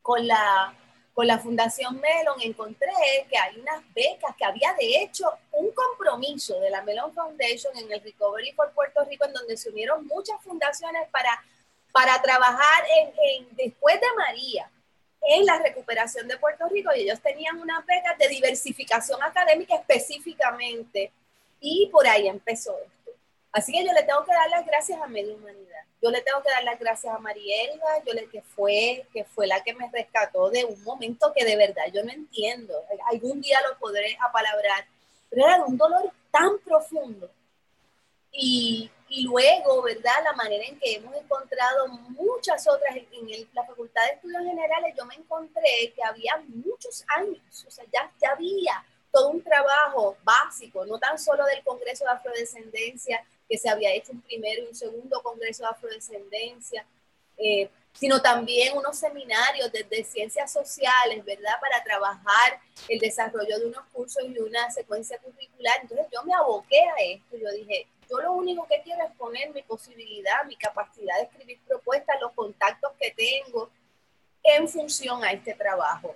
con 0.02 0.26
la 0.26 0.74
con 1.14 1.26
la 1.26 1.38
Fundación 1.38 2.00
Melon 2.00 2.40
encontré 2.42 2.92
que 3.28 3.36
hay 3.36 3.58
unas 3.58 3.82
becas, 3.92 4.36
que 4.36 4.44
había 4.44 4.72
de 4.74 5.02
hecho 5.02 5.28
un 5.50 5.70
compromiso 5.72 6.60
de 6.60 6.70
la 6.70 6.82
Melon 6.82 7.12
Foundation 7.12 7.76
en 7.76 7.90
el 7.90 8.00
Recovery 8.00 8.52
for 8.52 8.72
Puerto 8.72 9.04
Rico, 9.04 9.24
en 9.24 9.32
donde 9.32 9.56
se 9.56 9.68
unieron 9.70 10.06
muchas 10.06 10.40
fundaciones 10.42 11.08
para, 11.10 11.42
para 11.92 12.22
trabajar 12.22 12.84
en, 12.96 13.08
en, 13.08 13.56
después 13.56 14.00
de 14.00 14.06
María 14.16 14.70
en 15.22 15.46
la 15.46 15.58
recuperación 15.58 16.28
de 16.28 16.38
Puerto 16.38 16.68
Rico 16.68 16.90
y 16.94 17.00
ellos 17.00 17.20
tenían 17.20 17.60
unas 17.60 17.84
becas 17.84 18.16
de 18.18 18.28
diversificación 18.28 19.22
académica 19.22 19.74
específicamente 19.74 21.12
y 21.60 21.88
por 21.90 22.06
ahí 22.06 22.28
empezó 22.28 22.76
esto. 22.78 23.12
Así 23.52 23.72
que 23.72 23.84
yo 23.84 23.92
le 23.92 24.02
tengo 24.02 24.24
que 24.24 24.32
dar 24.32 24.48
las 24.50 24.64
gracias 24.66 25.00
a 25.00 25.06
Medio 25.06 25.34
Humanidad 25.34 25.68
yo 26.00 26.10
le 26.10 26.22
tengo 26.22 26.42
que 26.42 26.50
dar 26.50 26.62
las 26.62 26.78
gracias 26.78 27.12
a 27.12 27.18
Marielga, 27.18 28.04
yo 28.06 28.12
le, 28.12 28.28
que, 28.28 28.40
fue, 28.42 29.04
que 29.12 29.24
fue 29.24 29.46
la 29.46 29.62
que 29.62 29.74
me 29.74 29.90
rescató 29.90 30.48
de 30.50 30.64
un 30.64 30.82
momento 30.84 31.32
que 31.34 31.44
de 31.44 31.56
verdad 31.56 31.84
yo 31.92 32.04
no 32.04 32.12
entiendo. 32.12 32.74
Algún 33.10 33.40
día 33.40 33.58
lo 33.68 33.78
podré 33.78 34.16
apalabrar, 34.20 34.86
pero 35.28 35.44
era 35.44 35.58
de 35.58 35.64
un 35.64 35.76
dolor 35.76 36.12
tan 36.30 36.58
profundo. 36.64 37.28
Y, 38.32 38.90
luego, 39.24 39.82
¿verdad? 39.82 40.22
La 40.22 40.32
manera 40.34 40.64
en 40.64 40.78
que 40.78 40.94
hemos 40.94 41.14
encontrado 41.16 41.88
muchas 41.88 42.66
otras, 42.68 42.94
en, 42.96 43.06
en 43.12 43.48
la 43.52 43.64
Facultad 43.64 44.04
de 44.04 44.12
Estudios 44.14 44.42
Generales, 44.44 44.94
yo 44.96 45.04
me 45.06 45.14
encontré 45.14 45.92
que 45.94 46.02
había 46.04 46.42
muchos 46.46 47.04
años, 47.16 47.64
o 47.66 47.70
sea, 47.70 47.84
ya, 47.92 48.12
ya 48.20 48.30
había 48.32 48.84
todo 49.10 49.30
un 49.30 49.42
trabajo 49.42 50.16
básico, 50.22 50.84
no 50.86 50.98
tan 50.98 51.18
solo 51.18 51.44
del 51.46 51.62
Congreso 51.64 52.04
de 52.04 52.10
Afrodescendencia, 52.10 53.24
que 53.48 53.58
se 53.58 53.68
había 53.68 53.92
hecho 53.94 54.12
un 54.12 54.20
primero 54.20 54.62
y 54.62 54.66
un 54.66 54.74
segundo 54.74 55.22
Congreso 55.22 55.62
de 55.62 55.70
Afrodescendencia, 55.70 56.86
eh, 57.38 57.70
sino 57.92 58.20
también 58.20 58.76
unos 58.76 58.98
seminarios 58.98 59.72
desde 59.72 60.04
ciencias 60.04 60.52
sociales, 60.52 61.24
¿verdad? 61.24 61.54
Para 61.60 61.82
trabajar 61.82 62.60
el 62.88 62.98
desarrollo 62.98 63.58
de 63.58 63.66
unos 63.66 63.84
cursos 63.92 64.22
y 64.24 64.38
una 64.38 64.70
secuencia 64.70 65.18
curricular. 65.18 65.78
Entonces 65.82 66.06
yo 66.12 66.22
me 66.24 66.34
aboqué 66.34 66.80
a 66.80 66.94
esto, 67.02 67.36
yo 67.36 67.50
dije, 67.52 67.88
yo 68.08 68.20
lo 68.20 68.32
único 68.32 68.66
que 68.66 68.80
quiero 68.82 69.04
es 69.04 69.12
poner 69.12 69.52
mi 69.52 69.62
posibilidad, 69.62 70.44
mi 70.46 70.56
capacidad 70.56 71.16
de 71.16 71.24
escribir 71.24 71.60
propuestas, 71.66 72.20
los 72.20 72.32
contactos 72.32 72.92
que 72.98 73.10
tengo 73.10 73.70
en 74.42 74.68
función 74.68 75.22
a 75.24 75.32
este 75.32 75.54
trabajo. 75.54 76.14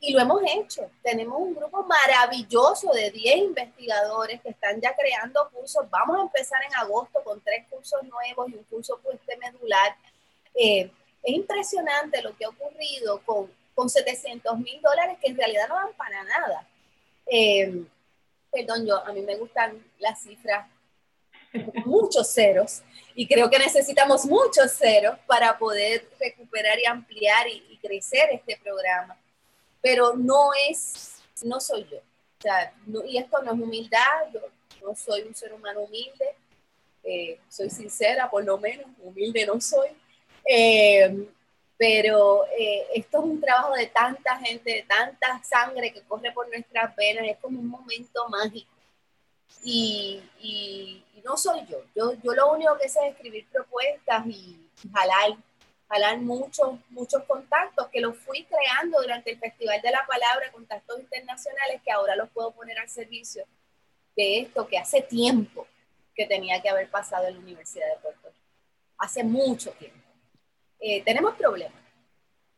Y 0.00 0.12
lo 0.12 0.20
hemos 0.20 0.42
hecho. 0.46 0.90
Tenemos 1.02 1.40
un 1.40 1.54
grupo 1.54 1.82
maravilloso 1.84 2.92
de 2.92 3.10
10 3.10 3.36
investigadores 3.36 4.40
que 4.40 4.50
están 4.50 4.80
ya 4.80 4.94
creando 4.94 5.48
cursos. 5.50 5.88
Vamos 5.90 6.18
a 6.18 6.22
empezar 6.22 6.60
en 6.64 6.74
agosto 6.76 7.22
con 7.24 7.40
tres 7.40 7.66
cursos 7.68 8.02
nuevos 8.04 8.48
y 8.48 8.54
un 8.54 8.64
curso 8.64 8.98
puente 8.98 9.36
medular. 9.36 9.96
Eh, 10.54 10.90
es 11.22 11.34
impresionante 11.34 12.22
lo 12.22 12.36
que 12.36 12.44
ha 12.44 12.48
ocurrido 12.48 13.20
con, 13.24 13.50
con 13.74 13.88
700 13.90 14.58
mil 14.58 14.80
dólares 14.80 15.18
que 15.20 15.30
en 15.30 15.36
realidad 15.36 15.68
no 15.68 15.74
dan 15.74 15.92
para 15.94 16.22
nada. 16.24 16.68
Eh, 17.26 17.84
perdón, 18.52 18.86
yo, 18.86 19.04
a 19.04 19.12
mí 19.12 19.20
me 19.22 19.36
gustan 19.36 19.84
las 19.98 20.22
cifras 20.22 20.68
muchos 21.84 22.32
ceros 22.32 22.82
y 23.14 23.26
creo 23.26 23.48
que 23.50 23.58
necesitamos 23.58 24.24
muchos 24.26 24.72
ceros 24.72 25.18
para 25.26 25.58
poder 25.58 26.08
recuperar 26.20 26.78
y 26.78 26.86
ampliar 26.86 27.48
y, 27.48 27.78
crecer 27.80 28.28
este 28.32 28.58
programa 28.62 29.16
pero 29.80 30.14
no 30.16 30.50
es, 30.68 31.22
no 31.44 31.60
soy 31.60 31.86
yo. 31.90 31.98
O 31.98 32.42
sea, 32.42 32.72
no, 32.86 33.04
y 33.04 33.18
esto 33.18 33.42
no 33.42 33.52
es 33.52 33.60
humildad, 33.60 34.26
yo 34.32 34.40
no 34.82 34.94
soy 34.94 35.22
un 35.22 35.34
ser 35.34 35.52
humano 35.52 35.80
humilde, 35.80 36.34
eh, 37.04 37.38
soy 37.48 37.70
sincera, 37.70 38.30
por 38.30 38.44
lo 38.44 38.58
menos, 38.58 38.86
humilde 39.02 39.46
no 39.46 39.60
soy. 39.60 39.88
Eh, 40.44 41.26
pero 41.76 42.44
eh, 42.58 42.86
esto 42.94 43.18
es 43.18 43.24
un 43.24 43.40
trabajo 43.40 43.74
de 43.74 43.86
tanta 43.86 44.36
gente, 44.38 44.70
de 44.70 44.82
tanta 44.82 45.42
sangre 45.44 45.92
que 45.92 46.02
corre 46.02 46.32
por 46.32 46.48
nuestras 46.48 46.94
venas, 46.96 47.24
es 47.28 47.38
como 47.38 47.60
un 47.60 47.68
momento 47.68 48.28
mágico. 48.28 48.70
Y, 49.62 51.04
no 51.24 51.36
soy 51.36 51.60
yo. 51.66 51.82
yo. 51.94 52.14
Yo 52.22 52.32
lo 52.32 52.52
único 52.52 52.78
que 52.78 52.88
sé 52.88 53.00
es 53.06 53.14
escribir 53.14 53.46
propuestas 53.50 54.26
y 54.26 54.70
jalar 54.94 55.36
jalar 55.88 56.18
muchos, 56.18 56.78
muchos 56.90 57.24
contactos 57.24 57.88
que 57.88 58.00
los 58.00 58.16
fui 58.18 58.44
creando 58.44 59.00
durante 59.00 59.32
el 59.32 59.38
Festival 59.38 59.80
de 59.80 59.90
la 59.90 60.06
Palabra, 60.06 60.52
contactos 60.52 61.00
internacionales 61.00 61.80
que 61.82 61.90
ahora 61.90 62.14
los 62.14 62.28
puedo 62.30 62.50
poner 62.52 62.78
al 62.78 62.88
servicio 62.88 63.44
de 64.14 64.40
esto 64.40 64.66
que 64.66 64.78
hace 64.78 65.00
tiempo 65.00 65.66
que 66.14 66.26
tenía 66.26 66.60
que 66.60 66.68
haber 66.68 66.90
pasado 66.90 67.26
en 67.26 67.34
la 67.34 67.40
Universidad 67.40 67.86
de 67.88 68.02
Puerto 68.02 68.28
Rico. 68.28 68.40
Hace 68.98 69.24
mucho 69.24 69.70
tiempo. 69.72 69.98
Eh, 70.80 71.02
tenemos 71.04 71.34
problemas. 71.36 71.80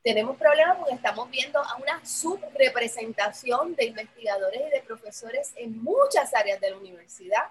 Tenemos 0.02 0.37
problemas 0.38 0.78
porque 0.78 0.95
estamos 0.95 1.30
viendo 1.30 1.59
a 1.59 1.76
una 1.76 2.04
subrepresentación 2.04 3.75
de 3.75 3.85
investigadores 3.85 4.62
y 4.66 4.71
de 4.71 4.83
profesores 4.83 5.52
en 5.57 5.83
muchas 5.83 6.33
áreas 6.35 6.61
de 6.61 6.71
la 6.71 6.78
universidad 6.78 7.45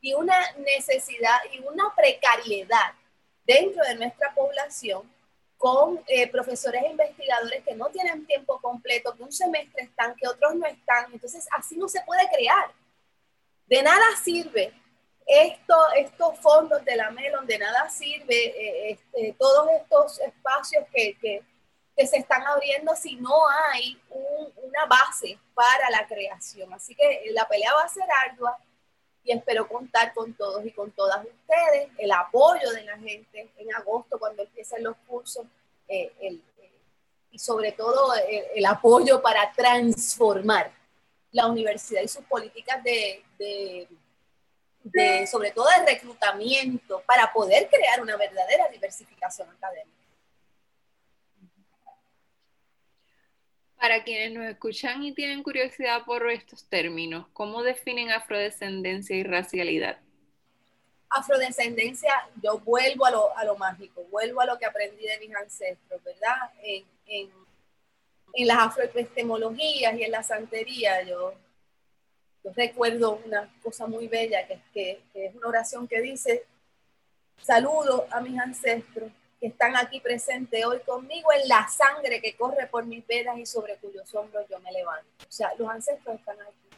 y 0.00 0.14
una 0.14 0.36
necesidad 0.58 1.38
y 1.52 1.58
una 1.60 1.92
precariedad 1.96 2.92
dentro 3.44 3.82
de 3.84 3.96
nuestra 3.96 4.32
población 4.32 5.02
con 5.56 6.00
eh, 6.06 6.30
profesores 6.30 6.82
e 6.84 6.90
investigadores 6.90 7.64
que 7.64 7.74
no 7.74 7.86
tienen 7.86 8.24
tiempo 8.26 8.60
completo, 8.60 9.14
que 9.16 9.24
un 9.24 9.32
semestre 9.32 9.82
están, 9.82 10.14
que 10.14 10.28
otros 10.28 10.54
no 10.54 10.66
están. 10.66 11.12
Entonces, 11.12 11.48
así 11.50 11.76
no 11.76 11.88
se 11.88 12.00
puede 12.02 12.28
crear. 12.28 12.70
De 13.66 13.82
nada 13.82 14.06
sirve 14.22 14.72
esto, 15.26 15.74
estos 15.96 16.38
fondos 16.38 16.84
de 16.84 16.94
la 16.94 17.10
Melon, 17.10 17.44
de 17.46 17.58
nada 17.58 17.90
sirve 17.90 18.46
eh, 18.46 18.90
este, 18.92 19.34
todos 19.36 19.68
estos 19.72 20.20
espacios 20.20 20.84
que, 20.94 21.18
que, 21.18 21.42
que, 21.98 22.06
se 22.06 22.18
están 22.18 22.46
abriendo 22.46 22.94
si 22.94 23.16
no 23.16 23.34
hay 23.70 24.00
una 24.08 24.86
base 24.86 25.38
para 25.54 25.90
la 25.90 26.06
creación. 26.06 26.72
Así 26.72 26.94
que 26.94 27.22
la 27.32 27.46
pelea 27.48 27.74
va 27.74 27.82
a 27.82 27.88
ser 27.88 28.04
ardua 28.24 28.56
y 29.24 29.32
espero 29.32 29.68
contar 29.68 30.14
con 30.14 30.32
todos 30.34 30.64
y 30.64 30.70
con 30.70 30.90
todas 30.92 31.18
ustedes, 31.24 31.90
el 31.98 32.10
apoyo 32.12 32.70
de 32.70 32.84
la 32.84 32.96
gente 32.96 33.50
en 33.58 33.74
agosto 33.74 34.18
cuando 34.18 34.42
empiecen 34.42 34.82
los 34.82 34.96
cursos 35.06 35.44
eh, 35.86 36.12
eh, 36.20 36.40
y 37.30 37.38
sobre 37.38 37.72
todo 37.72 38.14
el, 38.54 38.64
apoyo 38.64 39.20
para 39.20 39.52
transformar 39.52 40.72
la 41.30 41.46
universidad 41.46 42.00
y 42.00 42.08
sus 42.08 42.24
políticas 42.24 42.82
de, 42.82 43.22
de, 44.82 45.26
sobre 45.26 45.50
todo 45.50 45.68
de 45.68 45.92
reclutamiento 45.92 47.02
para 47.06 47.30
poder 47.30 47.68
crear 47.68 48.00
una 48.00 48.16
verdadera 48.16 48.68
diversificación 48.68 49.50
académica. 49.50 49.97
Para 53.78 54.02
quienes 54.02 54.32
nos 54.32 54.44
escuchan 54.46 55.04
y 55.04 55.14
tienen 55.14 55.44
curiosidad 55.44 56.04
por 56.04 56.28
estos 56.30 56.64
términos, 56.68 57.26
¿cómo 57.32 57.62
definen 57.62 58.10
afrodescendencia 58.10 59.14
y 59.14 59.22
racialidad? 59.22 59.98
Afrodescendencia, 61.10 62.12
yo 62.42 62.58
vuelvo 62.58 63.06
a 63.06 63.44
lo, 63.44 63.56
mágico, 63.56 64.02
vuelvo 64.10 64.40
a 64.40 64.46
lo 64.46 64.58
que 64.58 64.66
aprendí 64.66 65.06
de 65.06 65.18
mis 65.18 65.34
ancestros, 65.34 66.02
¿verdad? 66.02 66.36
En, 66.62 67.30
las 68.46 68.58
afroepistemologías 68.58 69.94
y 69.94 70.02
en 70.02 70.10
la 70.10 70.22
santería, 70.22 71.02
yo, 71.02 71.34
yo, 72.44 72.52
recuerdo 72.54 73.20
una 73.24 73.52
cosa 73.62 73.86
muy 73.86 74.06
bella, 74.06 74.46
que, 74.46 74.60
que, 74.72 75.00
que 75.12 75.26
es 75.26 75.34
una 75.34 75.48
oración 75.48 75.88
que 75.88 76.00
dice, 76.00 76.44
saludo 77.40 78.06
a 78.10 78.20
mis 78.20 78.38
ancestros 78.38 79.10
que 79.40 79.48
están 79.48 79.76
aquí 79.76 80.00
presentes 80.00 80.64
hoy 80.64 80.80
conmigo 80.80 81.32
en 81.32 81.48
la 81.48 81.68
sangre 81.68 82.20
que 82.20 82.36
corre 82.36 82.66
por 82.66 82.84
mis 82.86 83.06
venas 83.06 83.38
y 83.38 83.46
sobre 83.46 83.76
cuyos 83.76 84.12
hombros 84.14 84.46
yo 84.48 84.58
me 84.60 84.72
levanto. 84.72 85.08
O 85.20 85.32
sea, 85.32 85.52
los 85.58 85.68
ancestros 85.68 86.16
están 86.16 86.40
aquí. 86.40 86.68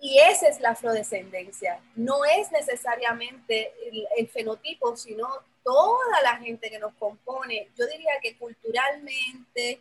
Y 0.00 0.18
esa 0.18 0.48
es 0.48 0.60
la 0.60 0.70
afrodescendencia. 0.70 1.80
No 1.94 2.24
es 2.24 2.50
necesariamente 2.50 3.72
el, 4.16 4.28
fenotipo, 4.28 4.96
sino 4.96 5.28
toda 5.62 6.22
la 6.22 6.38
gente 6.38 6.70
que 6.70 6.78
nos 6.78 6.94
compone. 6.94 7.68
Yo 7.78 7.86
diría 7.86 8.12
que 8.20 8.36
culturalmente, 8.36 9.80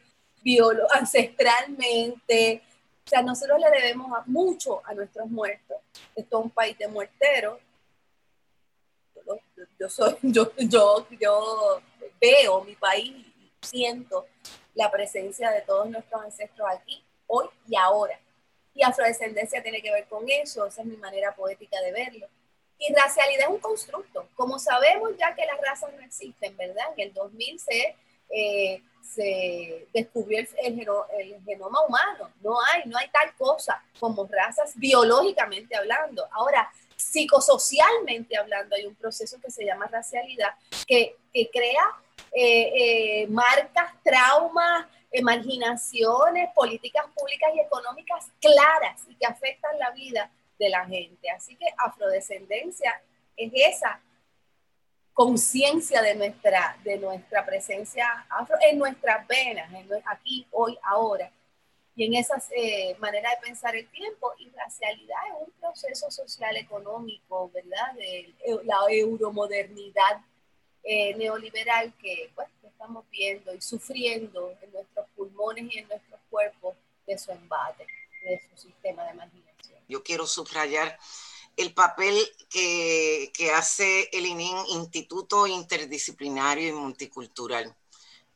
ancestralmente, 0.91 2.61
o 3.03 3.09
sea, 3.09 3.23
nosotros 3.23 3.59
le 3.59 3.71
debemos 3.71 4.11
mucho 4.27 4.81
a 4.85 4.93
nuestros 4.93 5.27
muertos. 5.27 5.77
Esto 6.15 6.39
es 6.39 6.45
un 6.45 6.51
país 6.51 6.77
de 6.77 6.87
muerteros. 6.87 7.57
Yo, 9.79 9.89
soy, 9.89 10.15
yo, 10.21 10.51
yo, 10.57 11.07
yo 11.19 11.81
veo 12.21 12.63
mi 12.63 12.75
país 12.75 13.11
y 13.11 13.51
siento 13.61 14.27
la 14.75 14.89
presencia 14.91 15.49
de 15.51 15.61
todos 15.61 15.89
nuestros 15.89 16.21
ancestros 16.21 16.67
aquí, 16.69 17.03
hoy 17.27 17.47
y 17.67 17.75
ahora. 17.75 18.17
Y 18.73 18.83
afrodescendencia 18.83 19.61
tiene 19.61 19.81
que 19.81 19.91
ver 19.91 20.05
con 20.05 20.29
eso, 20.29 20.65
esa 20.65 20.81
es 20.81 20.87
mi 20.87 20.95
manera 20.97 21.35
poética 21.35 21.81
de 21.81 21.91
verlo. 21.91 22.27
Y 22.77 22.93
racialidad 22.93 23.47
es 23.47 23.49
un 23.49 23.59
constructo. 23.59 24.27
Como 24.35 24.57
sabemos 24.57 25.11
ya 25.17 25.35
que 25.35 25.45
las 25.45 25.59
razas 25.61 25.93
no 25.93 26.01
existen, 26.01 26.55
¿verdad? 26.55 26.85
En 26.95 27.07
el 27.07 27.13
2000 27.13 27.59
se, 27.59 27.95
eh, 28.29 28.81
se 29.03 29.87
descubrió 29.93 30.39
el, 30.39 30.79
el, 31.19 31.43
genoma 31.43 31.85
humano. 31.85 32.31
No 32.41 32.57
hay, 32.61 32.83
no 32.85 32.97
hay 32.97 33.07
tal 33.09 33.35
cosa 33.35 33.83
como 33.99 34.25
razas 34.25 34.71
biológicamente 34.75 35.75
hablando. 35.75 36.27
Ahora, 36.31 36.71
psicosocialmente 36.95 38.37
hablando, 38.37 38.75
hay 38.75 38.85
un 38.85 38.95
proceso 38.95 39.39
que 39.39 39.51
se 39.51 39.65
llama 39.65 39.87
racialidad 39.87 40.55
que, 40.87 41.17
que 41.33 41.49
crea 41.51 41.83
eh, 42.31 43.23
eh, 43.23 43.27
marcas, 43.27 43.93
traumas, 44.03 44.87
marginaciones, 45.21 46.49
políticas 46.55 47.05
públicas 47.13 47.49
y 47.53 47.59
económicas 47.59 48.31
claras 48.39 49.01
y 49.09 49.15
que 49.15 49.25
afectan 49.25 49.77
la 49.77 49.91
vida 49.91 50.31
de 50.57 50.69
la 50.69 50.85
gente. 50.85 51.29
Así 51.29 51.55
que 51.55 51.65
afrodescendencia 51.77 53.01
es 53.35 53.51
esa 53.53 53.99
conciencia 55.13 56.01
de 56.01 56.15
nuestra, 56.15 56.77
de 56.83 56.97
nuestra 56.97 57.45
presencia 57.45 58.25
afro 58.29 58.55
en 58.61 58.77
nuestras 58.77 59.27
venas, 59.27 59.69
aquí, 60.05 60.47
hoy, 60.51 60.77
ahora. 60.83 61.31
Y 61.95 62.05
en 62.05 62.13
esa 62.13 62.41
eh, 62.55 62.95
manera 62.99 63.29
de 63.31 63.37
pensar 63.45 63.75
el 63.75 63.87
tiempo, 63.89 64.31
y 64.39 64.49
racialidad 64.49 65.17
es 65.27 65.47
un 65.47 65.53
proceso 65.59 66.09
social 66.09 66.55
económico, 66.55 67.51
¿verdad? 67.53 67.93
De 67.95 68.33
la 68.63 68.77
euromodernidad 68.89 70.21
eh, 70.83 71.15
neoliberal 71.15 71.93
que 72.01 72.31
estamos 72.63 73.05
viendo 73.11 73.53
y 73.53 73.61
sufriendo 73.61 74.51
en 74.61 74.71
nuestros 74.71 75.05
pulmones 75.15 75.65
y 75.71 75.79
en 75.79 75.87
nuestros 75.87 76.19
cuerpos 76.29 76.75
de 77.05 77.17
su 77.17 77.31
embate, 77.31 77.85
de 78.23 78.41
su 78.49 78.67
sistema 78.67 79.03
de 79.03 79.11
imaginación. 79.11 79.79
Yo 79.87 80.03
quiero 80.03 80.25
subrayar 80.25 80.97
el 81.57 81.73
papel 81.73 82.15
que, 82.49 83.51
hace 83.53 84.09
el 84.11 84.25
ININ, 84.25 84.57
Instituto 84.69 85.45
Interdisciplinario 85.45 86.69
y 86.69 86.73
Multicultural. 86.73 87.75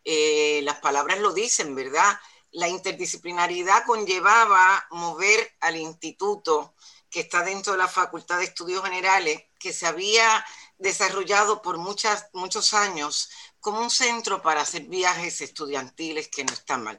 Eh, 0.04 0.62
las 0.64 0.80
palabras 0.80 1.20
lo 1.20 1.34
dicen, 1.34 1.74
¿verdad? 1.74 2.20
La 2.52 2.68
interdisciplinariedad 2.68 3.86
conllevaba 3.86 4.86
mover 4.92 5.56
al 5.62 5.78
instituto 5.78 6.76
que 7.10 7.22
está 7.22 7.44
dentro 7.44 7.74
de 7.74 7.80
la 7.80 7.88
Facultad 7.88 8.38
de 8.38 8.46
Estudios 8.46 8.84
Generales, 8.84 9.46
que 9.58 9.74
se 9.74 9.88
había 9.88 10.46
desarrollado 10.78 11.62
por 11.62 11.78
muchas, 11.78 12.30
muchos 12.34 12.74
años 12.74 13.30
como 13.60 13.82
un 13.82 13.90
centro 13.90 14.42
para 14.42 14.62
hacer 14.62 14.84
viajes 14.84 15.42
estudiantiles 15.42 16.28
que 16.28 16.44
no 16.44 16.54
está 16.54 16.78
mal, 16.78 16.98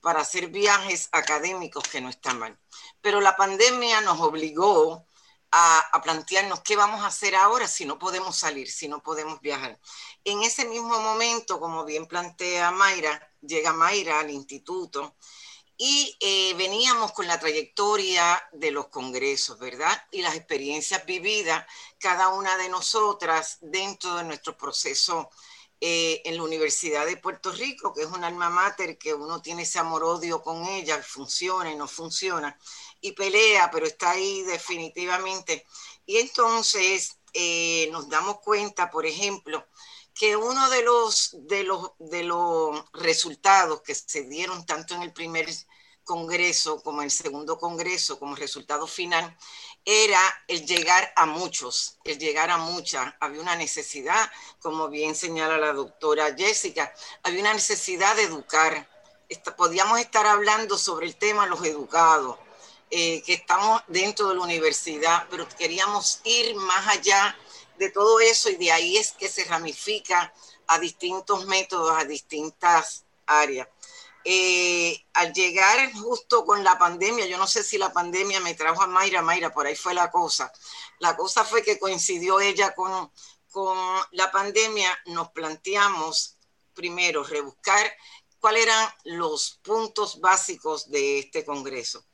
para 0.00 0.20
hacer 0.20 0.48
viajes 0.48 1.08
académicos 1.12 1.84
que 1.84 2.00
no 2.00 2.08
está 2.08 2.34
mal. 2.34 2.58
Pero 3.00 3.20
la 3.20 3.36
pandemia 3.36 4.00
nos 4.00 4.20
obligó 4.20 5.06
a, 5.50 5.78
a, 5.80 6.02
plantearnos 6.02 6.60
qué 6.62 6.76
vamos 6.76 7.02
a 7.02 7.08
hacer 7.08 7.36
ahora 7.36 7.68
si 7.68 7.84
no 7.84 7.98
podemos 7.98 8.36
salir, 8.36 8.70
si 8.70 8.88
no 8.88 9.02
podemos 9.02 9.40
viajar. 9.40 9.78
En 10.24 10.42
ese 10.42 10.64
mismo 10.64 10.98
momento, 11.00 11.60
como 11.60 11.84
bien 11.84 12.06
plantea 12.06 12.70
Mayra, 12.70 13.30
llega 13.42 13.72
Mayra 13.72 14.20
al 14.20 14.30
instituto 14.30 15.16
y 15.76 16.16
eh, 16.20 16.54
veníamos 16.54 17.12
con 17.12 17.26
la 17.26 17.40
trayectoria 17.40 18.42
de 18.52 18.70
los 18.70 18.88
congresos, 18.88 19.58
¿verdad? 19.58 20.00
Y 20.10 20.22
las 20.22 20.36
experiencias 20.36 21.04
vividas, 21.06 21.66
cada 21.98 22.28
una 22.28 22.56
de 22.56 22.68
nosotras 22.68 23.58
dentro 23.60 24.16
de 24.16 24.24
nuestro 24.24 24.56
proceso 24.56 25.30
eh, 25.80 26.22
en 26.24 26.36
la 26.36 26.44
Universidad 26.44 27.06
de 27.06 27.16
Puerto 27.16 27.50
Rico, 27.50 27.92
que 27.92 28.02
es 28.02 28.08
un 28.08 28.22
alma 28.22 28.48
mater 28.48 28.96
que 28.98 29.14
uno 29.14 29.42
tiene 29.42 29.62
ese 29.62 29.80
amor-odio 29.80 30.40
con 30.40 30.64
ella, 30.64 31.02
funciona 31.02 31.72
y 31.72 31.74
no 31.74 31.88
funciona, 31.88 32.56
y 33.00 33.12
pelea, 33.12 33.68
pero 33.72 33.86
está 33.86 34.12
ahí 34.12 34.42
definitivamente. 34.42 35.66
Y 36.06 36.18
entonces 36.18 37.18
eh, 37.32 37.88
nos 37.90 38.08
damos 38.08 38.38
cuenta, 38.40 38.90
por 38.92 39.06
ejemplo, 39.06 39.66
que 40.14 40.36
uno 40.36 40.68
de 40.70 40.82
los, 40.82 41.36
de, 41.46 41.64
los, 41.64 41.92
de 41.98 42.22
los 42.22 42.84
resultados 42.92 43.82
que 43.82 43.94
se 43.94 44.24
dieron 44.24 44.66
tanto 44.66 44.94
en 44.94 45.02
el 45.02 45.12
primer 45.12 45.48
congreso 46.04 46.82
como 46.82 47.02
el 47.02 47.10
segundo 47.10 47.58
congreso 47.58 48.18
como 48.18 48.34
resultado 48.34 48.86
final 48.86 49.36
era 49.84 50.20
el 50.48 50.64
llegar 50.66 51.12
a 51.16 51.26
muchos, 51.26 51.98
el 52.04 52.18
llegar 52.18 52.50
a 52.50 52.58
muchas. 52.58 53.14
Había 53.20 53.40
una 53.40 53.56
necesidad, 53.56 54.30
como 54.60 54.88
bien 54.88 55.14
señala 55.14 55.58
la 55.58 55.72
doctora 55.72 56.34
Jessica, 56.36 56.92
había 57.22 57.40
una 57.40 57.54
necesidad 57.54 58.14
de 58.16 58.24
educar. 58.24 58.88
Podíamos 59.56 59.98
estar 59.98 60.26
hablando 60.26 60.76
sobre 60.76 61.06
el 61.06 61.16
tema 61.16 61.46
los 61.46 61.64
educados, 61.64 62.38
eh, 62.90 63.22
que 63.22 63.32
estamos 63.34 63.82
dentro 63.88 64.28
de 64.28 64.34
la 64.34 64.42
universidad, 64.42 65.26
pero 65.30 65.48
queríamos 65.48 66.20
ir 66.24 66.54
más 66.56 66.86
allá 66.88 67.36
de 67.78 67.90
todo 67.90 68.20
eso 68.20 68.50
y 68.50 68.56
de 68.56 68.72
ahí 68.72 68.96
es 68.96 69.12
que 69.12 69.28
se 69.28 69.44
ramifica 69.44 70.32
a 70.66 70.78
distintos 70.78 71.46
métodos, 71.46 71.96
a 71.96 72.04
distintas 72.04 73.04
áreas. 73.26 73.68
Eh, 74.24 75.04
al 75.14 75.32
llegar 75.32 75.92
justo 75.94 76.44
con 76.44 76.62
la 76.62 76.78
pandemia, 76.78 77.26
yo 77.26 77.38
no 77.38 77.46
sé 77.46 77.64
si 77.64 77.76
la 77.76 77.92
pandemia 77.92 78.38
me 78.40 78.54
trajo 78.54 78.82
a 78.82 78.86
Mayra, 78.86 79.20
Mayra, 79.20 79.52
por 79.52 79.66
ahí 79.66 79.74
fue 79.74 79.94
la 79.94 80.10
cosa. 80.10 80.52
La 81.00 81.16
cosa 81.16 81.44
fue 81.44 81.62
que 81.62 81.78
coincidió 81.78 82.40
ella 82.40 82.74
con, 82.74 83.10
con 83.50 83.76
la 84.12 84.30
pandemia, 84.30 84.96
nos 85.06 85.30
planteamos 85.30 86.36
primero 86.74 87.24
rebuscar 87.24 87.92
cuáles 88.38 88.64
eran 88.64 88.88
los 89.04 89.60
puntos 89.62 90.20
básicos 90.20 90.90
de 90.90 91.20
este 91.20 91.44
Congreso. 91.44 92.04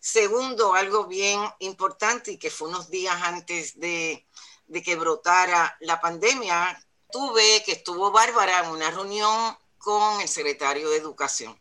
Segundo, 0.00 0.74
algo 0.74 1.06
bien 1.06 1.40
importante 1.58 2.32
y 2.32 2.38
que 2.38 2.50
fue 2.50 2.68
unos 2.68 2.88
días 2.88 3.16
antes 3.22 3.78
de, 3.80 4.27
de 4.68 4.82
que 4.82 4.96
brotara 4.96 5.76
la 5.80 6.00
pandemia, 6.00 6.80
tuve 7.10 7.62
que 7.64 7.72
estuvo 7.72 8.10
Bárbara 8.10 8.64
en 8.64 8.70
una 8.70 8.90
reunión 8.90 9.58
con 9.78 10.20
el 10.20 10.28
secretario 10.28 10.90
de 10.90 10.98
Educación. 10.98 11.58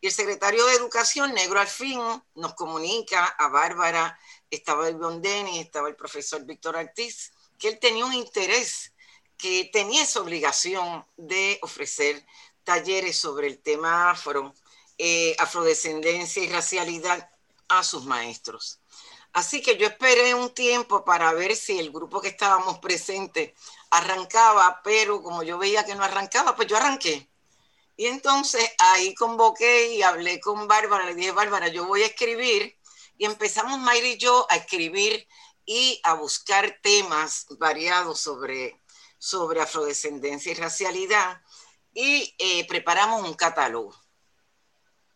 Y 0.00 0.08
el 0.08 0.12
secretario 0.12 0.66
de 0.66 0.74
Educación, 0.74 1.32
Negro 1.32 1.60
al 1.60 1.68
fin, 1.68 2.00
nos 2.34 2.54
comunica 2.54 3.24
a 3.24 3.48
Bárbara, 3.48 4.18
estaba 4.50 4.88
el 4.88 4.96
Bondeni, 4.96 5.60
estaba 5.60 5.88
el 5.88 5.94
profesor 5.94 6.44
Víctor 6.44 6.74
Ortiz, 6.74 7.32
que 7.58 7.68
él 7.68 7.78
tenía 7.78 8.04
un 8.04 8.12
interés, 8.12 8.92
que 9.38 9.70
tenía 9.72 10.02
esa 10.02 10.20
obligación 10.20 11.06
de 11.16 11.58
ofrecer 11.62 12.26
talleres 12.64 13.16
sobre 13.16 13.46
el 13.46 13.60
tema 13.60 14.10
afro, 14.10 14.52
eh, 14.98 15.36
afrodescendencia 15.38 16.42
y 16.42 16.48
racialidad 16.48 17.30
a 17.68 17.84
sus 17.84 18.04
maestros. 18.04 18.81
Así 19.32 19.62
que 19.62 19.78
yo 19.78 19.86
esperé 19.86 20.34
un 20.34 20.50
tiempo 20.50 21.04
para 21.04 21.32
ver 21.32 21.56
si 21.56 21.78
el 21.78 21.90
grupo 21.90 22.20
que 22.20 22.28
estábamos 22.28 22.78
presentes 22.80 23.52
arrancaba, 23.90 24.80
pero 24.84 25.22
como 25.22 25.42
yo 25.42 25.58
veía 25.58 25.84
que 25.84 25.94
no 25.94 26.04
arrancaba, 26.04 26.54
pues 26.54 26.68
yo 26.68 26.76
arranqué. 26.76 27.28
Y 27.96 28.06
entonces 28.06 28.70
ahí 28.78 29.14
convoqué 29.14 29.94
y 29.94 30.02
hablé 30.02 30.40
con 30.40 30.68
Bárbara, 30.68 31.06
le 31.06 31.14
dije, 31.14 31.32
Bárbara, 31.32 31.68
yo 31.68 31.86
voy 31.86 32.02
a 32.02 32.06
escribir. 32.06 32.76
Y 33.16 33.24
empezamos 33.24 33.78
Mayra 33.78 34.08
y 34.08 34.18
yo 34.18 34.46
a 34.50 34.56
escribir 34.56 35.26
y 35.64 36.00
a 36.02 36.14
buscar 36.14 36.78
temas 36.82 37.46
variados 37.58 38.20
sobre, 38.20 38.80
sobre 39.18 39.60
afrodescendencia 39.60 40.52
y 40.52 40.56
racialidad. 40.56 41.40
Y 41.94 42.34
eh, 42.38 42.66
preparamos 42.66 43.22
un 43.26 43.34
catálogo. 43.34 43.94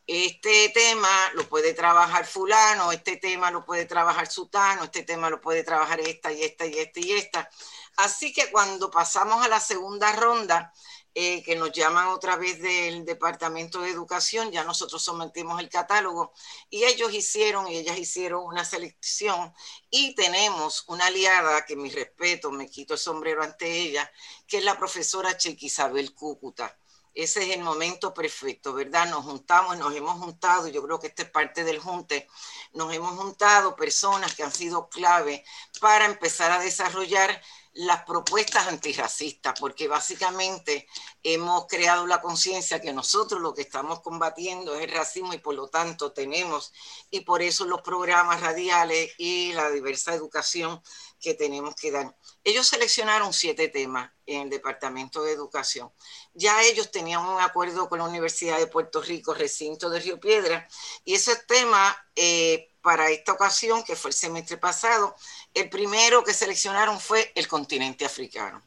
Este 0.07 0.69
tema 0.69 1.09
lo 1.35 1.49
puede 1.49 1.75
trabajar 1.75 2.27
fulano, 2.27 2.93
este 2.93 3.17
tema 3.17 3.51
lo 3.51 3.65
puede 3.65 3.87
trabajar 3.87 4.31
sutano, 4.31 4.85
este 4.85 5.03
tema 5.03 5.31
lo 5.31 5.41
puede 5.41 5.65
trabajar 5.65 5.99
esta 6.01 6.33
y 6.33 6.45
esta 6.45 6.65
y 6.67 6.79
esta 6.79 7.01
y 7.01 7.13
esta. 7.13 7.51
Así 7.97 8.33
que 8.33 8.51
cuando 8.51 8.91
pasamos 8.91 9.45
a 9.45 9.49
la 9.49 9.59
segunda 9.59 10.13
ronda, 10.13 10.73
eh, 11.19 11.43
que 11.43 11.57
nos 11.57 11.73
llaman 11.73 12.09
otra 12.09 12.37
vez 12.37 12.61
del 12.61 13.07
Departamento 13.07 13.81
de 13.81 13.91
Educación, 13.91 14.53
ya 14.53 14.65
nosotros 14.65 15.03
sometimos 15.03 15.59
el 15.61 15.71
catálogo 15.71 16.35
y 16.69 16.85
ellos 16.85 17.13
hicieron 17.15 17.67
y 17.69 17.79
ellas 17.79 17.99
hicieron 17.99 18.45
una 18.45 18.67
selección 18.67 19.55
y 19.89 20.15
tenemos 20.15 20.85
una 20.89 21.07
aliada 21.07 21.65
que 21.65 21.75
mi 21.75 21.89
respeto, 21.91 22.53
me 22.53 22.69
quito 22.69 22.95
el 22.95 23.01
sombrero 23.01 23.43
ante 23.43 23.67
ella, 23.67 24.13
que 24.47 24.59
es 24.59 24.65
la 24.65 24.79
profesora 24.79 25.39
Chequi 25.39 25.67
Isabel 25.67 26.15
Cúcuta. 26.15 26.79
Ese 27.17 27.43
es 27.45 27.57
el 27.57 27.63
momento 27.65 28.13
perfecto, 28.13 28.75
¿verdad? 28.75 29.09
Nos 29.09 29.25
juntamos, 29.25 29.79
nos 29.79 29.95
hemos 29.95 30.19
juntado, 30.21 30.69
yo 30.69 30.83
creo 30.85 31.01
que 31.01 31.07
esta 31.07 31.23
es 31.23 31.31
parte 31.31 31.65
del 31.65 31.79
junte, 31.79 32.29
nos 32.75 32.93
hemos 32.93 33.19
juntado 33.19 33.75
personas 33.75 34.35
que 34.35 34.43
han 34.43 34.53
sido 34.53 34.91
clave 34.91 35.43
para 35.81 36.05
empezar 36.05 36.53
a 36.53 36.59
desarrollar 36.59 37.41
las 37.77 38.05
propuestas 38.05 38.69
antirracistas, 38.69 39.59
porque 39.61 39.87
básicamente 39.87 40.89
hemos 41.23 41.67
creado 41.67 42.07
la 42.07 42.23
conciencia 42.23 42.81
que 42.81 42.95
nosotros 42.95 43.41
lo 43.41 43.53
que 43.53 43.63
estamos 43.63 44.01
combatiendo 44.01 44.75
es 44.75 44.85
el 44.85 44.93
racismo 44.93 45.35
y 45.35 45.39
por 45.39 45.55
lo 45.55 45.69
tanto 45.69 46.13
tenemos, 46.13 46.73
y 47.11 47.21
por 47.21 47.43
eso 47.43 47.67
los 47.67 47.83
programas 47.83 48.41
radiales 48.41 49.13
y 49.19 49.53
la 49.53 49.71
diversa 49.71 50.15
educación 50.15 50.81
que 51.21 51.35
tenemos 51.35 51.75
que 51.75 51.91
dar. 51.91 52.17
Ellos 52.45 52.67
seleccionaron 52.67 53.35
siete 53.35 53.69
temas 53.69 54.11
en 54.25 54.43
el 54.43 54.51
Departamento 54.51 55.23
de 55.23 55.33
Educación. 55.33 55.93
Ya 56.33 56.63
ellos 56.63 56.91
tenían 56.91 57.27
un 57.27 57.41
acuerdo 57.41 57.91
con 57.91 57.99
la 57.99 58.07
Universidad 58.07 58.59
de 58.59 58.69
Puerto 58.69 59.03
Rico, 59.03 59.35
recinto 59.35 59.91
de 59.91 60.01
Río 60.01 60.19
Piedra, 60.19 60.67
y 61.05 61.15
ese 61.15 61.37
tema 61.47 61.95
eh, 62.15 62.71
para 62.87 63.11
esta 63.11 63.33
ocasión, 63.33 63.83
que 63.83 63.97
fue 63.97 64.11
el 64.11 64.15
semestre 64.15 64.59
pasado, 64.59 65.17
el 65.53 65.69
primero 65.69 66.23
que 66.23 66.33
seleccionaron 66.33 67.01
fue 67.01 67.33
el 67.35 67.49
continente 67.49 68.05
africano. 68.05 68.63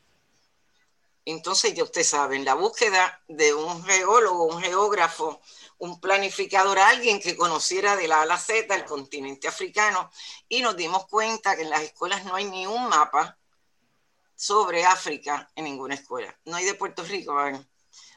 Entonces, 1.24 1.74
ya 1.74 1.86
ustedes 1.86 2.10
saben, 2.10 2.44
la 2.44 2.54
búsqueda 2.56 3.24
de 3.30 3.54
un 3.54 3.82
geólogo, 3.86 4.44
un 4.44 4.62
geógrafo, 4.62 5.40
un 5.78 6.02
planificador, 6.02 6.80
alguien 6.80 7.22
que 7.22 7.38
conociera 7.38 7.96
de 7.96 8.10
la 8.10 8.18
A 8.18 8.22
a 8.24 8.26
la 8.26 8.38
Z 8.38 8.76
el 8.76 8.84
continente 8.84 9.48
africano, 9.48 10.12
y 10.50 10.62
nos 10.62 10.76
dimos 10.76 11.08
cuenta 11.08 11.56
que 11.56 11.62
en 11.62 11.70
las 11.70 11.84
escuelas 11.84 12.26
no 12.26 12.36
hay 12.36 12.44
ni 12.44 12.68
un 12.68 12.90
mapa 12.90 13.38
sobre 14.36 14.84
África 14.84 15.50
en 15.56 15.64
ninguna 15.64 15.96
escuela. 15.96 16.38
No 16.44 16.58
hay 16.58 16.66
de 16.66 16.74
Puerto 16.74 17.04
Rico. 17.04 17.34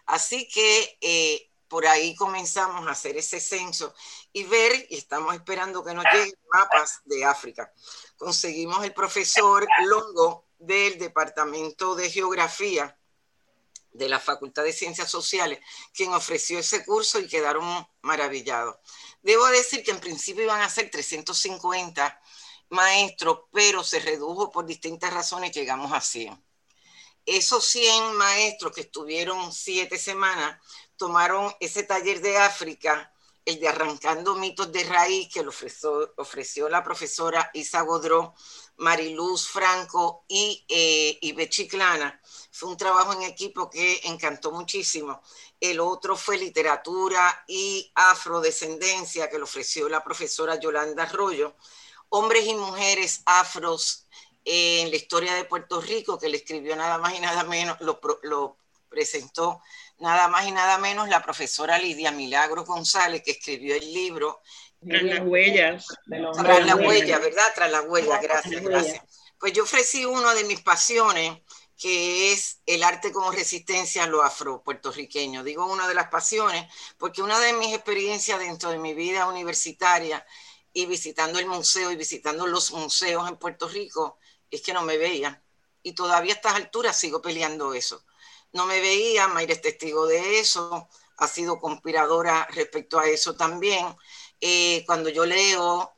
Así 0.06 0.48
que 0.48 0.98
eh, 1.00 1.51
por 1.72 1.86
ahí 1.86 2.14
comenzamos 2.14 2.86
a 2.86 2.90
hacer 2.90 3.16
ese 3.16 3.40
censo 3.40 3.94
y 4.30 4.44
ver, 4.44 4.88
y 4.90 4.98
estamos 4.98 5.34
esperando 5.34 5.82
que 5.82 5.94
nos 5.94 6.04
lleguen 6.12 6.38
mapas 6.52 7.00
de 7.06 7.24
África. 7.24 7.72
Conseguimos 8.18 8.84
el 8.84 8.92
profesor 8.92 9.66
Longo 9.86 10.48
del 10.58 10.98
Departamento 10.98 11.94
de 11.94 12.10
Geografía 12.10 12.94
de 13.90 14.06
la 14.06 14.20
Facultad 14.20 14.64
de 14.64 14.74
Ciencias 14.74 15.10
Sociales, 15.10 15.60
quien 15.94 16.12
ofreció 16.12 16.58
ese 16.58 16.84
curso 16.84 17.18
y 17.18 17.26
quedaron 17.26 17.64
maravillados. 18.02 18.76
Debo 19.22 19.46
decir 19.46 19.82
que 19.82 19.92
en 19.92 20.00
principio 20.00 20.44
iban 20.44 20.60
a 20.60 20.68
ser 20.68 20.90
350 20.90 22.20
maestros, 22.68 23.44
pero 23.50 23.82
se 23.82 23.98
redujo 23.98 24.50
por 24.50 24.66
distintas 24.66 25.10
razones, 25.10 25.52
llegamos 25.52 25.90
a 25.90 26.02
100. 26.02 26.38
Esos 27.24 27.64
100 27.66 28.14
maestros 28.14 28.72
que 28.72 28.80
estuvieron 28.82 29.52
siete 29.52 29.96
semanas 29.96 30.60
tomaron 30.96 31.52
ese 31.60 31.82
taller 31.82 32.20
de 32.20 32.38
África, 32.38 33.12
el 33.44 33.58
de 33.58 33.68
Arrancando 33.68 34.36
mitos 34.36 34.70
de 34.70 34.84
raíz, 34.84 35.32
que 35.32 35.42
lo 35.42 35.50
ofreció, 35.50 36.12
ofreció 36.16 36.68
la 36.68 36.84
profesora 36.84 37.50
Isa 37.54 37.80
Godró, 37.82 38.34
Mariluz 38.76 39.48
Franco 39.48 40.24
y 40.28 40.64
eh, 40.68 41.18
Ibe 41.22 41.48
Chiclana. 41.48 42.20
Fue 42.50 42.68
un 42.68 42.76
trabajo 42.76 43.12
en 43.12 43.22
equipo 43.22 43.68
que 43.68 44.00
encantó 44.04 44.52
muchísimo. 44.52 45.22
El 45.60 45.80
otro 45.80 46.16
fue 46.16 46.38
literatura 46.38 47.44
y 47.48 47.90
afrodescendencia, 47.94 49.28
que 49.28 49.38
lo 49.38 49.44
ofreció 49.44 49.88
la 49.88 50.04
profesora 50.04 50.58
Yolanda 50.60 51.04
Arroyo. 51.04 51.56
Hombres 52.10 52.46
y 52.46 52.54
mujeres 52.54 53.22
afros 53.26 54.06
en 54.44 54.90
la 54.90 54.96
historia 54.96 55.34
de 55.34 55.44
Puerto 55.44 55.80
Rico, 55.80 56.18
que 56.18 56.28
le 56.28 56.38
escribió 56.38 56.76
nada 56.76 56.98
más 56.98 57.14
y 57.14 57.20
nada 57.20 57.44
menos, 57.44 57.80
lo, 57.80 58.00
lo 58.22 58.61
presentó 58.92 59.60
nada 59.98 60.28
más 60.28 60.46
y 60.46 60.52
nada 60.52 60.78
menos 60.78 61.08
la 61.08 61.22
profesora 61.22 61.78
Lidia 61.78 62.12
Milagro 62.12 62.64
González, 62.64 63.22
que 63.24 63.32
escribió 63.32 63.74
el 63.74 63.92
libro. 63.92 64.40
Tras 64.86 65.02
las 65.02 65.20
huellas. 65.20 65.86
Tras 66.06 66.66
las 66.66 66.74
huellas, 66.76 67.20
¿verdad? 67.20 67.52
Tras 67.54 67.70
las 67.70 67.84
huellas, 67.86 68.20
gracias, 68.20 68.62
gracias. 68.62 69.02
Pues 69.38 69.52
yo 69.52 69.62
ofrecí 69.62 70.04
una 70.04 70.34
de 70.34 70.44
mis 70.44 70.60
pasiones, 70.60 71.38
que 71.76 72.32
es 72.32 72.60
el 72.66 72.82
arte 72.82 73.12
como 73.12 73.32
resistencia 73.32 74.04
a 74.04 74.06
lo 74.06 74.22
afro-puertorriqueño. 74.22 75.42
Digo 75.42 75.66
una 75.66 75.88
de 75.88 75.94
las 75.94 76.08
pasiones, 76.08 76.72
porque 76.98 77.22
una 77.22 77.38
de 77.40 77.52
mis 77.54 77.74
experiencias 77.74 78.38
dentro 78.38 78.70
de 78.70 78.78
mi 78.78 78.94
vida 78.94 79.26
universitaria 79.26 80.24
y 80.72 80.86
visitando 80.86 81.38
el 81.38 81.46
museo 81.46 81.90
y 81.90 81.96
visitando 81.96 82.46
los 82.46 82.70
museos 82.72 83.28
en 83.28 83.36
Puerto 83.36 83.68
Rico, 83.68 84.18
es 84.50 84.62
que 84.62 84.72
no 84.72 84.82
me 84.82 84.96
veía. 84.96 85.42
Y 85.82 85.92
todavía 85.92 86.34
a 86.34 86.36
estas 86.36 86.54
alturas 86.54 86.96
sigo 86.96 87.20
peleando 87.20 87.74
eso 87.74 88.04
no 88.52 88.66
me 88.66 88.80
veía, 88.80 89.28
Mayra 89.28 89.54
es 89.54 89.62
testigo 89.62 90.06
de 90.06 90.38
eso, 90.38 90.88
ha 91.16 91.28
sido 91.28 91.58
conspiradora 91.58 92.46
respecto 92.50 92.98
a 92.98 93.08
eso 93.08 93.34
también. 93.34 93.86
Eh, 94.40 94.84
cuando 94.86 95.08
yo 95.08 95.24
leo 95.24 95.92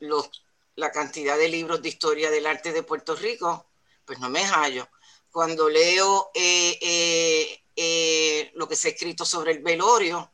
la 0.75 0.91
cantidad 0.91 1.37
de 1.37 1.49
libros 1.49 1.81
de 1.81 1.89
historia 1.89 2.29
del 2.29 2.45
arte 2.45 2.71
de 2.71 2.83
Puerto 2.83 3.15
Rico, 3.15 3.67
pues 4.05 4.19
no 4.19 4.29
me 4.29 4.45
hallo. 4.45 4.87
Cuando 5.31 5.67
leo 5.69 6.31
eh, 6.33 7.59
eh, 7.75 8.51
lo 8.55 8.67
que 8.67 8.75
se 8.75 8.87
ha 8.87 8.91
escrito 8.91 9.25
sobre 9.25 9.51
el 9.51 9.59
velorio, 9.59 10.31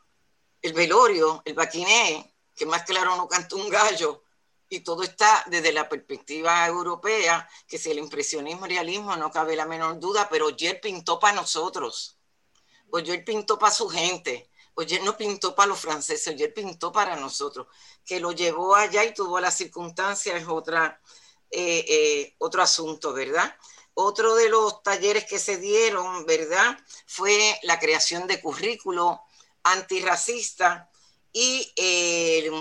el 0.61 0.73
velorio, 0.73 1.41
el 1.45 1.53
baquiné, 1.53 2.35
que 2.55 2.65
más 2.65 2.83
claro 2.83 3.15
no 3.15 3.27
canta 3.27 3.55
un 3.55 3.69
gallo, 3.69 4.23
y 4.71 4.79
todo 4.79 5.03
está 5.03 5.43
desde 5.47 5.73
la 5.73 5.89
perspectiva 5.89 6.65
europea, 6.65 7.45
que 7.67 7.77
si 7.77 7.91
el 7.91 7.99
impresionismo 7.99 8.65
y 8.65 8.69
realismo 8.69 9.17
no 9.17 9.29
cabe 9.29 9.57
la 9.57 9.65
menor 9.65 9.99
duda, 9.99 10.29
pero 10.29 10.45
Oyer 10.45 10.79
pintó 10.79 11.19
para 11.19 11.35
nosotros, 11.35 12.17
Oyer 12.89 13.25
pintó 13.25 13.59
para 13.59 13.73
su 13.73 13.89
gente, 13.89 14.49
Oyer 14.75 15.03
no 15.03 15.17
pintó 15.17 15.53
para 15.53 15.67
los 15.67 15.79
franceses, 15.79 16.33
Oyer 16.33 16.53
pintó 16.53 16.89
para 16.89 17.17
nosotros, 17.17 17.67
que 18.05 18.21
lo 18.21 18.31
llevó 18.31 18.73
allá 18.73 19.03
y 19.03 19.13
tuvo 19.13 19.41
las 19.41 19.57
circunstancias 19.57 20.41
es 20.41 20.47
otra, 20.47 21.01
eh, 21.49 21.85
eh, 21.89 22.35
otro 22.37 22.61
asunto, 22.61 23.11
¿verdad? 23.11 23.53
Otro 23.93 24.35
de 24.35 24.47
los 24.47 24.81
talleres 24.83 25.25
que 25.25 25.37
se 25.37 25.57
dieron, 25.57 26.25
¿verdad? 26.25 26.79
Fue 27.07 27.59
la 27.63 27.77
creación 27.77 28.25
de 28.25 28.39
currículo 28.39 29.21
antirracista 29.63 30.90
y 31.33 31.71
eh, 31.75 32.51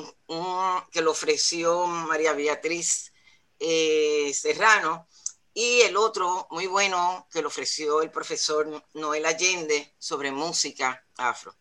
que 0.93 1.03
lo 1.03 1.11
ofreció 1.11 1.87
María 1.87 2.33
Beatriz 2.33 3.13
eh, 3.59 4.33
Serrano, 4.35 5.09
y 5.53 5.81
el 5.81 5.97
otro 5.97 6.47
muy 6.51 6.67
bueno 6.67 7.27
que 7.31 7.43
lo 7.43 7.49
ofreció 7.49 8.03
el 8.03 8.11
profesor 8.11 8.85
Noel 8.95 9.27
Allende 9.27 9.95
sobre 9.99 10.31
música 10.31 11.05
afro. 11.17 11.55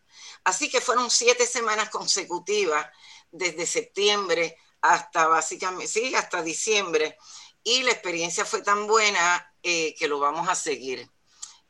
Así 0.44 0.70
que 0.70 0.82
fueron 0.82 1.10
siete 1.10 1.46
semanas 1.48 1.90
consecutivas 1.90 2.88
desde 3.32 3.66
septiembre 3.66 4.58
hasta 4.82 5.28
básicamente, 5.28 5.88
sí, 5.88 6.16
hasta 6.16 6.42
diciembre. 6.42 7.18
Y 7.64 7.84
la 7.84 7.92
experiencia 7.92 8.46
fue 8.46 8.62
tan 8.62 8.88
buena 8.88 9.54
eh, 9.64 9.96
que 9.96 10.08
lo 10.08 10.20
vamos 10.20 10.48
a 10.48 10.56
seguir. 10.56 11.10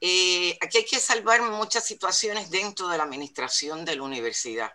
Eh, 0.02 0.58
aquí 0.62 0.78
hay 0.78 0.86
que 0.86 1.00
salvar 1.00 1.42
muchas 1.42 1.86
situaciones 1.86 2.50
dentro 2.50 2.88
de 2.88 2.98
la 2.98 3.04
administración 3.04 3.84
de 3.86 3.96
la 3.96 4.04
universidad, 4.04 4.72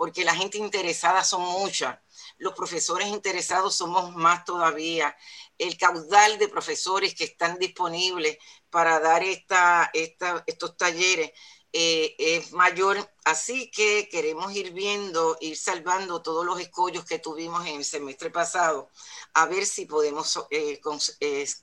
porque 0.00 0.24
la 0.24 0.34
gente 0.34 0.56
interesada 0.56 1.22
son 1.22 1.42
muchas, 1.42 1.98
los 2.38 2.54
profesores 2.54 3.08
interesados 3.08 3.76
somos 3.76 4.16
más 4.16 4.46
todavía, 4.46 5.14
el 5.58 5.76
caudal 5.76 6.38
de 6.38 6.48
profesores 6.48 7.14
que 7.14 7.24
están 7.24 7.58
disponibles 7.58 8.38
para 8.70 8.98
dar 8.98 9.22
esta, 9.22 9.90
estos 9.92 10.78
talleres 10.78 11.32
eh, 11.74 12.14
es 12.18 12.50
mayor, 12.52 12.96
así 13.26 13.70
que 13.70 14.08
queremos 14.08 14.56
ir 14.56 14.72
viendo, 14.72 15.36
ir 15.38 15.58
salvando 15.58 16.22
todos 16.22 16.46
los 16.46 16.58
escollos 16.58 17.04
que 17.04 17.18
tuvimos 17.18 17.66
en 17.66 17.76
el 17.76 17.84
semestre 17.84 18.30
pasado, 18.30 18.88
a 19.34 19.44
ver 19.44 19.66
si 19.66 19.84
podemos 19.84 20.46
eh, 20.50 20.80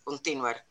continuar. 0.03 0.63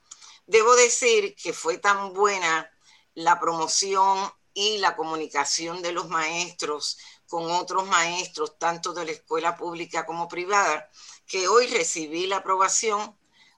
Debo 0.47 0.77
decir 0.77 1.35
que 1.35 1.53
fue 1.53 1.79
tan 1.79 2.13
buena 2.13 2.71
la 3.15 3.41
promoción 3.41 4.31
y 4.57 4.79
la 4.79 4.97
comunicación 4.97 5.83
de 5.83 5.93
los 5.93 6.09
maestros 6.09 6.97
con 7.29 7.51
otros 7.51 7.87
maestros, 7.87 8.59
tanto 8.59 8.93
de 8.93 9.05
la 9.05 9.13
escuela 9.13 9.57
pública 9.57 10.07
como 10.07 10.29
privada, 10.29 10.89
que 11.27 11.49
hoy 11.49 11.67
recibí 11.67 12.27
la 12.27 12.39
aprobación 12.39 13.17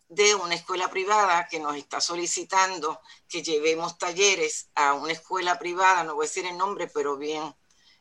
de 0.08 0.34
una 0.34 0.54
escuela 0.54 0.88
privada 0.88 1.48
que 1.50 1.60
nos 1.60 1.76
está 1.76 2.00
solicitando 2.00 3.00
que 3.28 3.42
llevemos 3.42 3.98
talleres 3.98 4.70
a 4.74 4.94
una 4.94 5.12
escuela 5.12 5.58
privada, 5.58 6.04
no 6.04 6.14
voy 6.14 6.24
a 6.24 6.28
decir 6.28 6.46
el 6.46 6.56
nombre, 6.56 6.88
pero 6.92 7.18
bien 7.18 7.42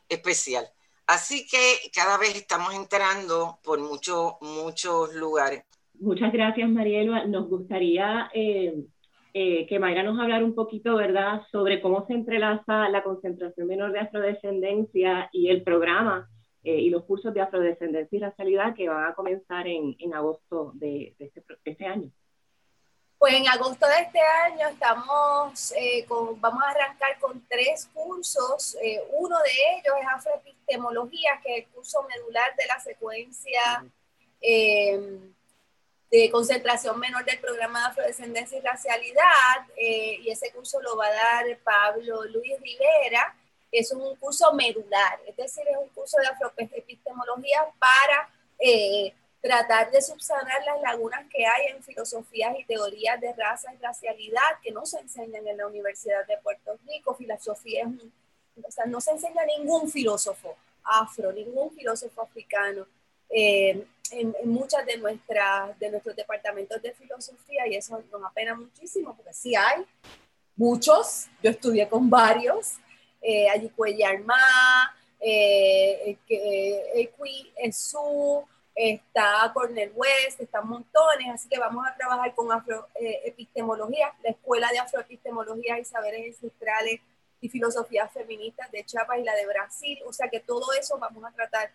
especial. 0.08 0.70
Así 1.06 1.48
que 1.48 1.90
cada 1.94 2.18
vez 2.18 2.36
estamos 2.36 2.74
entrando 2.74 3.60
por 3.64 3.80
muchos, 3.80 4.34
muchos 4.42 5.14
lugares. 5.16 5.64
Muchas 6.00 6.32
gracias, 6.32 6.70
Mariela. 6.70 7.26
Nos 7.26 7.50
gustaría 7.50 8.30
eh, 8.34 8.86
eh, 9.40 9.68
que 9.68 9.78
Mayra 9.78 10.02
nos 10.02 10.20
hablara 10.20 10.44
un 10.44 10.56
poquito, 10.56 10.96
¿verdad?, 10.96 11.44
sobre 11.52 11.80
cómo 11.80 12.08
se 12.08 12.14
entrelaza 12.14 12.90
la 12.90 13.04
concentración 13.04 13.68
menor 13.68 13.92
de 13.92 14.00
afrodescendencia 14.00 15.30
y 15.32 15.50
el 15.50 15.62
programa 15.62 16.28
eh, 16.64 16.80
y 16.80 16.90
los 16.90 17.04
cursos 17.04 17.36
de 17.36 17.42
afrodescendencia 17.42 18.18
y 18.18 18.20
racialidad 18.20 18.74
que 18.74 18.90
van 18.90 19.06
a 19.06 19.14
comenzar 19.14 19.68
en, 19.68 19.96
en 20.00 20.16
agosto 20.16 20.72
de, 20.74 21.16
este, 21.20 21.44
este, 21.66 21.86
año. 21.86 22.10
Pues 23.20 23.36
en 23.36 23.48
agosto 23.48 23.86
de 23.86 24.02
este 24.06 24.20
año 24.20 24.70
estamos, 24.70 25.72
eh, 25.74 26.04
con, 26.08 26.42
vamos 26.42 26.64
a 26.64 26.72
arrancar 26.72 27.20
con 27.20 27.40
tres 27.48 27.88
cursos. 27.94 28.76
Eh, 28.82 29.00
uno 29.20 29.38
de 29.38 29.52
ellos 29.52 29.94
es 30.02 30.08
afroepistemología, 30.16 31.40
que 31.44 31.58
es 31.58 31.66
el 31.66 31.72
curso 31.74 32.00
medular 32.10 32.56
de 32.58 32.66
la 32.66 32.80
secuencia 32.80 33.86
de 36.10 36.30
concentración 36.32 37.00
menor 37.00 37.26
del 37.26 37.40
programa 37.40 37.80
de 37.80 37.86
afrodescendencia 37.88 38.58
y 38.58 38.62
racialidad. 38.62 39.68
y 39.78 40.30
ese 40.30 40.52
curso 40.52 40.82
lo 40.82 40.96
va 40.96 41.08
a 41.08 41.14
dar 41.14 41.58
Pablo 41.64 42.24
Luis 42.26 42.60
Rivera 42.62 43.36
es 43.72 43.92
un 43.92 44.16
curso 44.16 44.54
medular, 44.54 45.20
es 45.28 45.36
decir, 45.36 45.64
es 45.68 45.78
un 45.78 45.90
curso 45.90 46.18
de 46.20 46.28
afroepistemología 46.28 47.66
para 47.78 48.30
eh, 48.60 49.14
tratar 49.42 49.92
de 49.92 50.02
subsanar 50.02 50.64
las 50.66 50.82
lagunas 50.82 51.26
que 51.30 51.46
hay 51.46 51.68
en 51.68 51.84
filosofías 51.84 52.58
y 52.58 52.64
teorías 52.66 53.20
de 53.20 53.34
raza 53.34 53.74
y 53.74 53.78
racialidad 53.78 54.60
que 54.64 54.72
no 54.72 54.86
se 54.86 55.00
enseñan 55.00 55.46
en 55.48 55.58
la 55.58 55.68
Universidad 55.68 56.26
de 56.26 56.38
Puerto 56.38 56.78
Rico. 56.88 57.16
Filosofía 57.16 57.84
es 57.84 58.12
o 58.68 58.72
sea, 58.72 58.86
no 58.86 59.00
se 59.00 59.12
enseña 59.12 59.46
ningún 59.46 59.88
filósofo 59.88 60.56
afro, 60.84 61.32
ningún 61.32 61.70
filósofo 61.72 62.24
africano. 62.24 62.88
Eh, 63.30 63.86
en, 64.12 64.36
en, 64.42 64.50
muchas 64.50 64.86
de, 64.86 64.98
nuestras, 64.98 65.78
de 65.80 65.92
nuestros 65.92 66.16
departamentos 66.16 66.82
de 66.82 66.94
filosofía 66.94 67.68
y 67.68 67.76
eso 67.76 68.02
nos 68.12 68.24
apena 68.24 68.56
muchísimo 68.56 69.14
porque 69.16 69.34
sí 69.34 69.54
hay 69.56 69.86
muchos, 70.58 71.28
yo 71.42 71.52
estudié 71.52 71.88
con 71.88 72.10
varios, 72.10 72.78
eh, 73.22 73.48
Armá, 74.06 74.96
eh, 75.20 76.18
eh, 76.30 77.14
Esu, 77.58 78.46
está 78.76 79.52
Cornel 79.54 79.92
West, 79.96 80.40
están 80.40 80.68
montones, 80.68 81.28
así 81.34 81.48
que 81.50 81.60
vamos 81.60 81.86
a 81.88 81.96
trabajar 81.96 82.34
con 82.36 82.52
afroepistemología, 82.52 84.14
la 84.24 84.32
Escuela 84.32 84.70
de 84.72 84.80
Afroepistemología 84.80 85.80
y 85.80 85.86
Saberes 85.86 86.36
Ancestrales 86.36 87.02
y 87.42 87.50
Filosofías 87.50 88.12
Feministas 88.12 88.72
de 88.72 88.84
Chiapas 88.84 89.20
y 89.20 89.24
la 89.24 89.36
de 89.36 89.46
Brasil, 89.46 90.00
o 90.06 90.14
sea 90.14 90.30
que 90.30 90.40
todo 90.40 90.74
eso 90.80 90.98
vamos 90.98 91.24
a 91.24 91.32
tratar 91.32 91.72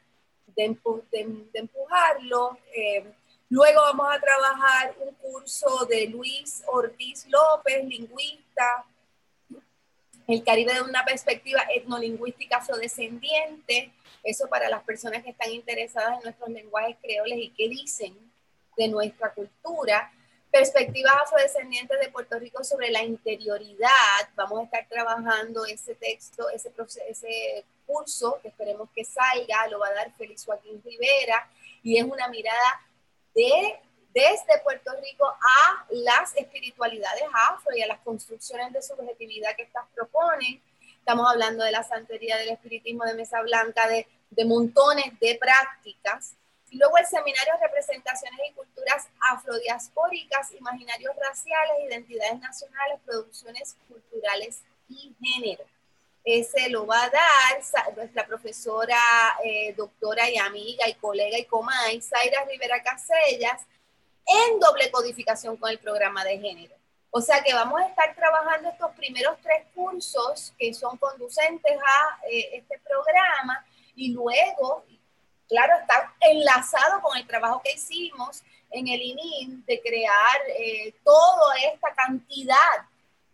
de, 0.55 0.77
de 1.11 1.59
empujarlo. 1.59 2.59
Eh, 2.75 3.05
luego 3.49 3.81
vamos 3.81 4.07
a 4.11 4.21
trabajar 4.21 4.95
un 5.01 5.15
curso 5.15 5.87
de 5.87 6.07
Luis 6.07 6.63
Ortiz 6.67 7.27
López, 7.29 7.85
lingüista, 7.85 8.85
el 10.29 10.45
Caribe 10.45 10.75
de 10.75 10.83
una 10.83 11.05
perspectiva 11.05 11.63
etnolingüística 11.75 12.59
afrodescendiente, 12.59 13.93
eso 14.23 14.49
para 14.49 14.69
las 14.69 14.83
personas 14.85 15.23
que 15.23 15.31
están 15.31 15.51
interesadas 15.51 16.19
en 16.19 16.23
nuestros 16.25 16.49
lenguajes 16.49 16.97
creoles 17.03 17.39
y 17.39 17.51
que 17.51 17.69
dicen 17.69 18.17
de 18.77 18.89
nuestra 18.89 19.33
cultura. 19.35 20.13
Perspectivas 20.51 21.15
afrodescendientes 21.25 21.99
de 21.99 22.11
Puerto 22.11 22.39
Rico 22.39 22.63
sobre 22.63 22.91
la 22.91 23.03
interioridad. 23.03 24.29
Vamos 24.37 24.61
a 24.61 24.65
estar 24.65 24.87
trabajando 24.89 25.65
ese 25.65 25.95
texto, 25.95 26.49
ese, 26.51 26.71
ese 27.09 27.65
curso, 27.87 28.39
que 28.43 28.49
esperemos 28.49 28.89
que 28.95 29.05
salga, 29.05 29.67
lo 29.69 29.79
va 29.79 29.89
a 29.89 29.95
dar 29.95 30.13
Félix 30.17 30.45
Joaquín 30.45 30.83
Rivera, 30.85 31.49
y 31.83 31.99
es 31.99 32.05
una 32.05 32.29
mirada 32.29 32.81
de 33.35 33.81
desde 34.15 34.61
Puerto 34.63 34.93
Rico 35.01 35.25
a 35.27 35.87
las 35.91 36.37
espiritualidades 36.37 37.25
afro 37.51 37.75
y 37.75 37.83
a 37.83 37.87
las 37.87 38.01
construcciones 38.01 38.73
de 38.73 38.83
subjetividad 38.83 39.57
que 39.57 39.63
estas 39.63 39.87
proponen. 39.95 40.63
Estamos 40.99 41.31
hablando 41.31 41.65
de 41.65 41.73
la 41.73 41.83
santería, 41.83 42.37
del 42.37 42.51
espiritismo 42.51 43.05
de 43.05 43.15
mesa 43.15 43.41
blanca, 43.41 43.89
de, 43.89 44.07
de 44.31 44.45
montones 44.45 45.19
de 45.19 45.37
prácticas. 45.41 46.35
Y 46.71 46.79
luego 46.79 46.97
el 46.99 47.07
seminario 47.07 47.55
Representaciones 47.61 48.41
y 48.51 48.53
Culturas 48.53 49.09
Afrodiaspóricas, 49.31 50.53
Imaginarios 50.53 51.15
Raciales, 51.17 51.85
Identidades 51.87 52.39
Nacionales, 52.39 53.01
Producciones 53.05 53.77
Culturales 53.89 54.63
y 54.89 55.15
Género. 55.21 55.65
Ese 56.25 56.69
lo 56.69 56.87
va 56.87 57.03
a 57.03 57.11
dar 57.11 57.97
nuestra 57.97 58.27
profesora, 58.27 58.97
eh, 59.45 59.75
doctora 59.77 60.31
y 60.31 60.39
amiga 60.39 60.89
y 60.89 60.95
colega 60.95 61.37
y 61.39 61.45
comay, 61.47 62.01
Zaira 62.01 62.45
Rivera 62.45 62.83
Casellas, 62.83 63.63
en 64.25 64.61
doble 64.61 64.91
codificación 64.91 65.57
con 65.57 65.71
el 65.71 65.79
programa 65.79 66.25
de 66.25 66.39
género. 66.39 66.75
O 67.11 67.21
sea 67.21 67.43
que 67.43 67.53
vamos 67.53 67.81
a 67.81 67.89
estar 67.89 68.15
trabajando 68.15 68.71
estos 68.71 68.93
primeros 68.93 69.37
tres 69.43 69.67
cursos 69.75 70.55
que 70.59 70.73
son 70.73 70.97
conducentes 70.97 71.77
a 71.77 72.27
eh, 72.31 72.51
este 72.55 72.79
programa 72.79 73.65
y 73.95 74.13
luego, 74.13 74.85
claro, 75.49 75.75
está 75.81 76.15
enlazado 76.21 77.03
con 77.03 77.19
el 77.19 77.27
trabajo 77.27 77.61
que 77.63 77.73
hicimos 77.73 78.43
en 78.71 78.89
el 78.89 79.03
ININ 79.03 79.65
de 79.67 79.81
crear 79.81 80.41
eh, 80.57 80.95
toda 81.05 81.55
esta 81.73 81.95
cantidad 81.95 82.57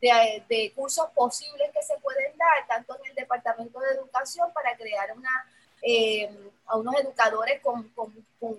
de, 0.01 0.43
de, 0.49 0.73
cursos 0.75 1.07
posibles 1.15 1.71
que 1.73 1.83
se 1.83 1.99
pueden 1.99 2.37
dar, 2.37 2.67
tanto 2.69 2.97
en 2.97 3.11
el 3.11 3.15
Departamento 3.15 3.81
de 3.81 3.95
Educación 3.95 4.53
para 4.53 4.77
crear 4.77 5.17
una 5.17 5.47
eh, 5.83 6.29
a 6.67 6.77
unos 6.77 6.97
educadores 6.97 7.61
con, 7.63 7.89
con, 7.91 8.13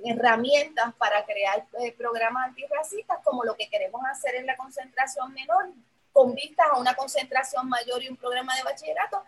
herramientas 0.06 0.93
para 0.95 1.25
crear 1.25 1.65
eh, 1.80 1.91
programas 1.91 2.47
antirracistas, 2.47 3.19
como 3.23 3.43
lo 3.43 3.56
que 3.56 3.69
queremos 3.69 4.02
hacer 4.10 4.36
en 4.36 4.45
la 4.45 4.58
concentración 4.58 5.34
menor, 5.34 5.69
con 6.12 6.34
vistas 6.34 6.67
a 6.71 6.78
una 6.78 6.95
concentración 6.95 7.67
mayor 7.67 8.02
y 8.02 8.10
un 8.10 8.15
programa 8.15 8.56
de 8.56 8.63
bachillerato, 8.63 9.21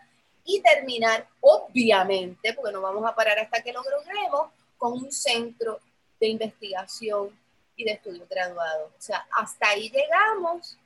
y 0.44 0.60
terminar, 0.60 1.26
obviamente, 1.40 2.54
porque 2.54 2.72
no 2.72 2.80
vamos 2.80 3.04
a 3.08 3.14
parar 3.14 3.38
hasta 3.38 3.62
que 3.62 3.72
lo 3.72 3.82
logremos, 3.82 4.50
con 4.78 4.94
un 4.94 5.12
centro 5.12 5.78
de 6.18 6.28
investigación 6.28 7.38
y 7.76 7.84
de 7.84 7.92
estudios 7.92 8.28
graduados. 8.28 8.90
O 8.98 9.00
sea, 9.00 9.26
hasta 9.30 9.68
ahí 9.68 9.90
llegamos. 9.90 10.76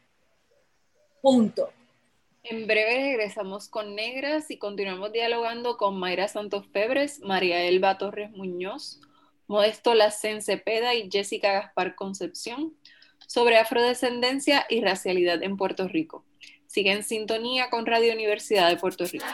Punto. 1.26 1.72
En 2.44 2.68
breve 2.68 3.02
regresamos 3.02 3.68
con 3.68 3.96
Negras 3.96 4.48
y 4.48 4.58
continuamos 4.58 5.10
dialogando 5.10 5.76
con 5.76 5.98
Mayra 5.98 6.28
Santos 6.28 6.68
Febres, 6.72 7.18
María 7.18 7.62
Elba 7.62 7.98
Torres 7.98 8.30
Muñoz, 8.30 9.00
Modesto 9.48 9.94
Lacen 9.94 10.40
Cepeda 10.40 10.94
y 10.94 11.10
Jessica 11.10 11.50
Gaspar 11.50 11.96
Concepción 11.96 12.76
sobre 13.26 13.58
afrodescendencia 13.58 14.66
y 14.68 14.82
racialidad 14.82 15.42
en 15.42 15.56
Puerto 15.56 15.88
Rico. 15.88 16.24
Sigue 16.68 16.92
en 16.92 17.02
sintonía 17.02 17.70
con 17.70 17.86
Radio 17.86 18.12
Universidad 18.12 18.68
de 18.68 18.76
Puerto 18.76 19.04
Rico. 19.04 19.26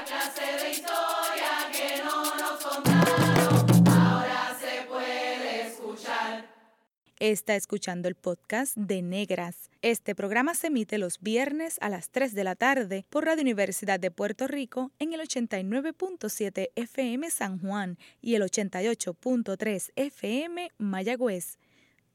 Está 7.23 7.55
escuchando 7.55 8.09
el 8.09 8.17
podcast 8.17 8.77
de 8.77 9.01
Negras. 9.01 9.71
Este 9.81 10.17
programa 10.17 10.57
se 10.57 10.67
emite 10.67 10.99
los 10.99 11.21
viernes 11.21 11.79
a 11.81 11.89
las 11.89 12.11
3 12.11 12.35
de 12.35 12.43
la 12.43 12.57
tarde 12.57 13.07
por 13.11 13.27
Radio 13.27 13.43
Universidad 13.43 14.01
de 14.01 14.11
Puerto 14.11 14.49
Rico 14.49 14.91
en 14.99 15.13
el 15.13 15.21
89.7 15.21 16.71
FM 16.75 17.31
San 17.31 17.61
Juan 17.61 17.97
y 18.21 18.35
el 18.35 18.43
88.3 18.43 19.93
FM 19.95 20.73
Mayagüez. 20.79 21.59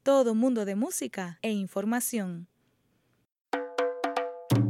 Todo 0.04 0.36
mundo 0.36 0.66
de 0.66 0.76
música 0.76 1.40
e 1.42 1.52
información. 1.52 2.50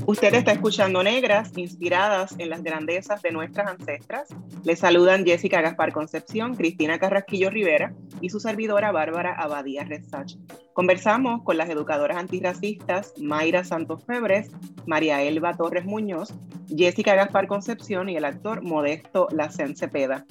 Usted 0.08 0.34
está 0.36 0.54
escuchando 0.54 1.04
Negras, 1.04 1.52
inspiradas 1.58 2.34
en 2.38 2.50
las 2.50 2.64
grandezas 2.64 3.22
de 3.22 3.32
nuestras 3.32 3.72
ancestras. 3.72 4.30
Les 4.64 4.80
saludan 4.80 5.26
Jessica 5.26 5.60
Gaspar 5.60 5.92
Concepción, 5.92 6.56
Cristina 6.56 6.98
Carrasquillo 6.98 7.50
Rivera 7.50 7.94
y 8.22 8.30
su 8.30 8.40
servidora 8.40 8.94
Bárbara 8.94 9.34
Abadía 9.34 9.84
Resach. 9.84 10.38
Conversamos 10.72 11.44
con 11.44 11.58
las 11.58 11.70
educadoras 11.70 12.16
antirracistas 12.16 13.16
Mayra 13.20 13.66
Santos 13.66 14.06
Febres, 14.06 14.50
María 14.86 15.22
Elba 15.24 15.58
Torres 15.58 15.84
Muñoz, 15.84 16.34
Jessica 16.74 17.14
Gaspar 17.14 17.48
Concepción 17.48 18.08
y 18.08 18.16
el 18.16 18.24
actor 18.24 18.62
Modesto 18.62 19.28
Lacen 19.32 19.76
Cepeda. 19.76 20.26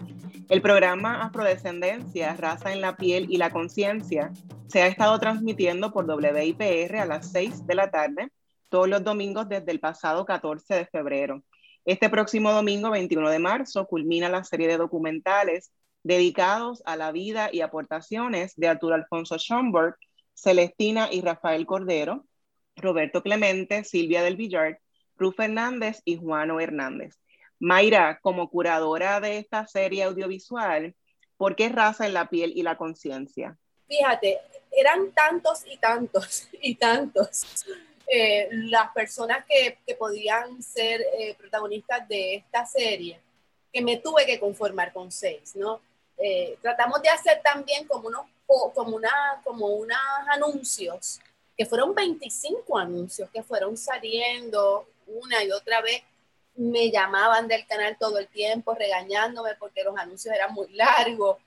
El 0.48 0.62
programa 0.62 1.22
Afrodescendencia, 1.22 2.34
Raza 2.34 2.72
en 2.72 2.80
la 2.80 2.96
Piel 2.96 3.26
y 3.28 3.36
la 3.36 3.50
Conciencia 3.50 4.32
se 4.68 4.80
ha 4.80 4.86
estado 4.86 5.18
transmitiendo 5.18 5.92
por 5.92 6.06
WIPR 6.06 6.96
a 6.96 7.04
las 7.04 7.30
6 7.30 7.66
de 7.66 7.74
la 7.74 7.90
tarde 7.90 8.30
todos 8.68 8.88
los 8.88 9.02
domingos 9.04 9.48
desde 9.48 9.72
el 9.72 9.80
pasado 9.80 10.24
14 10.24 10.74
de 10.74 10.86
febrero. 10.86 11.42
Este 11.84 12.10
próximo 12.10 12.52
domingo, 12.52 12.90
21 12.90 13.30
de 13.30 13.38
marzo, 13.38 13.86
culmina 13.86 14.28
la 14.28 14.44
serie 14.44 14.68
de 14.68 14.76
documentales 14.76 15.70
dedicados 16.02 16.82
a 16.86 16.96
la 16.96 17.12
vida 17.12 17.48
y 17.52 17.60
aportaciones 17.60 18.54
de 18.56 18.68
Arturo 18.68 18.94
Alfonso 18.94 19.38
Schomburg, 19.38 19.96
Celestina 20.34 21.08
y 21.10 21.20
Rafael 21.20 21.66
Cordero, 21.66 22.26
Roberto 22.76 23.22
Clemente, 23.22 23.84
Silvia 23.84 24.22
del 24.22 24.36
Villar, 24.36 24.80
Ruth 25.16 25.40
Hernández 25.40 26.02
y 26.04 26.16
Juano 26.16 26.60
Hernández. 26.60 27.18
Mayra, 27.58 28.18
como 28.20 28.50
curadora 28.50 29.20
de 29.20 29.38
esta 29.38 29.66
serie 29.66 30.04
audiovisual, 30.04 30.94
¿por 31.36 31.56
qué 31.56 31.68
raza 31.70 32.06
en 32.06 32.14
la 32.14 32.28
piel 32.28 32.52
y 32.54 32.62
la 32.62 32.76
conciencia? 32.76 33.56
Fíjate, 33.88 34.38
eran 34.72 35.12
tantos 35.12 35.64
y 35.66 35.76
tantos 35.78 36.48
y 36.60 36.74
tantos 36.74 37.64
eh, 38.08 38.48
las 38.52 38.92
personas 38.92 39.44
que, 39.46 39.78
podían 39.96 40.62
ser 40.62 41.00
eh, 41.18 41.34
protagonistas 41.36 42.06
de 42.08 42.36
esta 42.36 42.64
serie, 42.64 43.20
que 43.72 43.82
me 43.82 43.96
tuve 43.96 44.24
que 44.24 44.38
conformar 44.38 44.92
con 44.92 45.10
seis, 45.10 45.56
¿no? 45.56 45.80
Eh, 46.18 46.56
tratamos 46.62 47.02
de 47.02 47.08
hacer 47.08 47.40
también 47.42 47.86
como 47.86 48.08
unos, 48.08 48.26
como 48.46 48.96
una, 48.96 49.40
como 49.42 49.66
unos 49.66 49.98
anuncios, 50.30 51.20
que 51.56 51.66
fueron 51.66 51.94
25 51.94 52.78
anuncios 52.78 53.28
que 53.30 53.42
fueron 53.42 53.76
saliendo 53.76 54.86
una 55.06 55.42
y 55.42 55.50
otra 55.50 55.80
vez. 55.80 56.02
Me 56.54 56.90
llamaban 56.90 57.48
del 57.48 57.66
canal 57.66 57.96
todo 57.98 58.18
el 58.18 58.28
tiempo 58.28 58.74
regañándome 58.74 59.56
porque 59.58 59.82
los 59.82 59.96
anuncios 59.98 60.34
eran 60.34 60.54
muy 60.54 60.68
largos. 60.72 61.38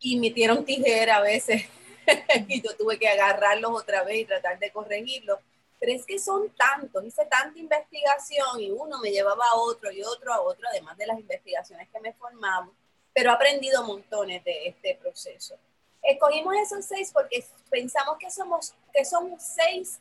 y 0.00 0.16
metieron 0.18 0.64
tijera 0.64 1.16
a 1.16 1.22
veces 1.22 1.68
y 2.48 2.62
yo 2.62 2.76
tuve 2.76 2.98
que 2.98 3.08
agarrarlos 3.08 3.70
otra 3.72 4.02
vez 4.02 4.18
y 4.18 4.24
tratar 4.24 4.58
de 4.58 4.70
corregirlos. 4.70 5.38
Pero 5.80 5.92
es 5.92 6.04
que 6.04 6.18
son 6.18 6.50
tantos, 6.50 7.04
hice 7.04 7.24
tanta 7.26 7.58
investigación 7.58 8.60
y 8.60 8.70
uno 8.70 8.98
me 8.98 9.10
llevaba 9.10 9.44
a 9.52 9.56
otro 9.56 9.92
y 9.92 10.02
otro 10.02 10.32
a 10.32 10.40
otro, 10.40 10.66
además 10.70 10.96
de 10.96 11.06
las 11.06 11.18
investigaciones 11.18 11.88
que 11.88 12.00
me 12.00 12.12
formamos, 12.14 12.74
pero 13.14 13.30
he 13.30 13.34
aprendido 13.34 13.84
montones 13.84 14.42
de 14.42 14.68
este 14.68 14.96
proceso. 14.96 15.56
Escogimos 16.02 16.54
esos 16.56 16.84
seis 16.84 17.10
porque 17.12 17.44
pensamos 17.70 18.16
que 18.18 18.30
somos, 18.30 18.74
que 18.92 19.04
somos 19.04 19.40
seis, 19.40 20.00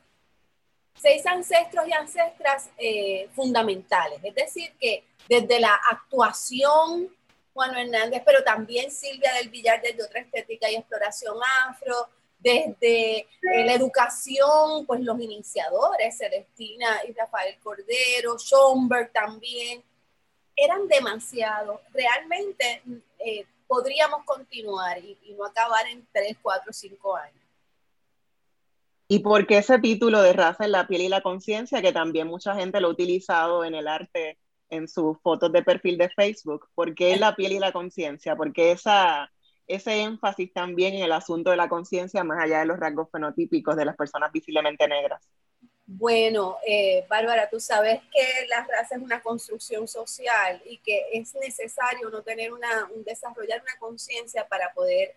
seis 1.00 1.26
ancestros 1.28 1.88
y 1.88 1.94
ancestras 1.94 2.70
eh, 2.78 3.30
fundamentales, 3.36 4.20
es 4.24 4.34
decir, 4.34 4.74
que 4.80 5.04
desde 5.30 5.60
la 5.60 5.80
actuación 5.92 7.16
Juan 7.58 7.76
Hernández, 7.76 8.22
pero 8.24 8.44
también 8.44 8.92
Silvia 8.92 9.34
del 9.34 9.50
Villar 9.50 9.82
desde 9.82 10.04
otra 10.04 10.22
estética 10.22 10.70
y 10.70 10.76
exploración 10.76 11.36
afro, 11.68 12.08
desde 12.38 13.22
eh, 13.22 13.28
la 13.42 13.74
educación, 13.74 14.86
pues 14.86 15.02
los 15.02 15.20
iniciadores, 15.20 16.20
Celestina 16.20 17.02
y 17.08 17.14
Rafael 17.14 17.58
Cordero, 17.64 18.38
Schomberg 18.38 19.12
también, 19.12 19.84
eran 20.56 20.88
demasiados. 20.88 21.82
Realmente 21.92 22.84
eh, 23.18 23.44
podríamos 23.68 24.24
continuar 24.24 25.00
y, 25.00 25.18
y, 25.24 25.34
no 25.34 25.44
acabar 25.44 25.88
en 25.88 26.08
3, 26.14 26.38
4, 26.40 26.72
5 26.72 27.16
años. 27.16 27.44
¿Y 29.08 29.20
por 29.20 29.48
qué 29.48 29.58
ese 29.58 29.80
título 29.80 30.22
de 30.22 30.34
raza 30.34 30.66
en 30.66 30.74
la 30.74 30.86
piel 30.86 31.02
y 31.02 31.10
la 31.10 31.22
conciencia, 31.22 31.82
que 31.82 31.92
también 31.92 32.28
mucha 32.28 32.54
gente 32.54 32.80
lo 32.80 32.90
ha 32.90 32.92
utilizado 32.92 33.66
en 33.66 33.74
el 33.74 33.88
arte 33.88 34.38
en 34.70 34.88
sus 34.88 35.20
fotos 35.22 35.52
de 35.52 35.64
perfil 35.64 35.98
de 35.98 36.10
Facebook, 36.10 36.68
¿por 36.76 36.94
qué 36.94 37.16
la 37.18 37.36
piel 37.36 37.54
y 37.54 37.60
la 37.60 37.72
conciencia? 37.72 38.36
¿Por 38.36 38.54
qué 38.54 38.72
esa, 38.72 39.32
ese 39.66 40.02
énfasis 40.02 40.54
también 40.54 40.96
en 40.96 41.04
el 41.04 41.12
asunto 41.12 41.52
de 41.52 41.58
la 41.58 41.70
conciencia 41.70 42.24
más 42.24 42.44
allá 42.44 42.60
de 42.60 42.66
los 42.66 42.80
rasgos 42.80 43.10
fenotípicos 43.12 43.76
de 43.76 43.86
las 43.86 43.96
personas 43.96 44.32
visiblemente 44.32 44.88
negras? 44.88 45.28
Bueno, 45.90 46.58
eh, 46.68 47.06
Bárbara, 47.10 47.50
tú 47.50 47.62
sabes 47.62 48.02
que 48.12 48.48
la 48.50 48.66
raza 48.66 48.96
es 48.96 49.02
una 49.02 49.22
construcción 49.22 49.88
social 49.88 50.62
y 50.66 50.80
que 50.80 51.06
es 51.14 51.34
necesario 51.36 52.10
no 52.10 52.22
tener 52.24 52.52
una, 52.52 52.90
un, 52.94 53.06
desarrollar 53.06 53.62
una 53.62 53.80
conciencia 53.80 54.46
para 54.50 54.74
poder 54.74 55.16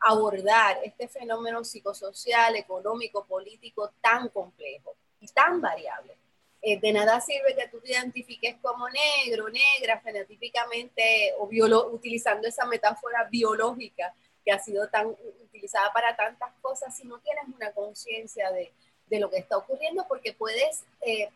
abordar 0.00 0.78
este 0.82 1.08
fenómeno 1.08 1.62
psicosocial, 1.62 2.56
económico, 2.56 3.26
político 3.26 3.92
tan 4.00 4.30
complejo 4.30 4.96
y 5.20 5.28
tan 5.28 5.60
variable. 5.60 6.16
Eh, 6.64 6.78
de 6.78 6.92
nada 6.92 7.20
sirve 7.20 7.56
que 7.56 7.66
tú 7.66 7.80
te 7.80 7.90
identifiques 7.90 8.54
como 8.62 8.86
negro, 8.88 9.48
negra, 9.48 10.00
fenotípicamente, 10.00 11.34
o 11.38 11.48
utilizando 11.92 12.46
esa 12.46 12.64
metáfora 12.66 13.26
biológica 13.28 14.14
que 14.44 14.52
ha 14.52 14.60
sido 14.60 14.88
tan 14.88 15.08
utilizada 15.08 15.92
para 15.92 16.14
tantas 16.14 16.52
cosas, 16.60 16.96
si 16.96 17.04
no 17.04 17.18
tienes 17.18 17.44
una 17.52 17.72
conciencia 17.72 18.52
de, 18.52 18.72
de, 19.06 19.18
lo 19.18 19.28
que 19.28 19.38
está 19.38 19.56
ocurriendo, 19.56 20.06
porque 20.06 20.34
puedes, 20.34 20.84
eh, 21.00 21.30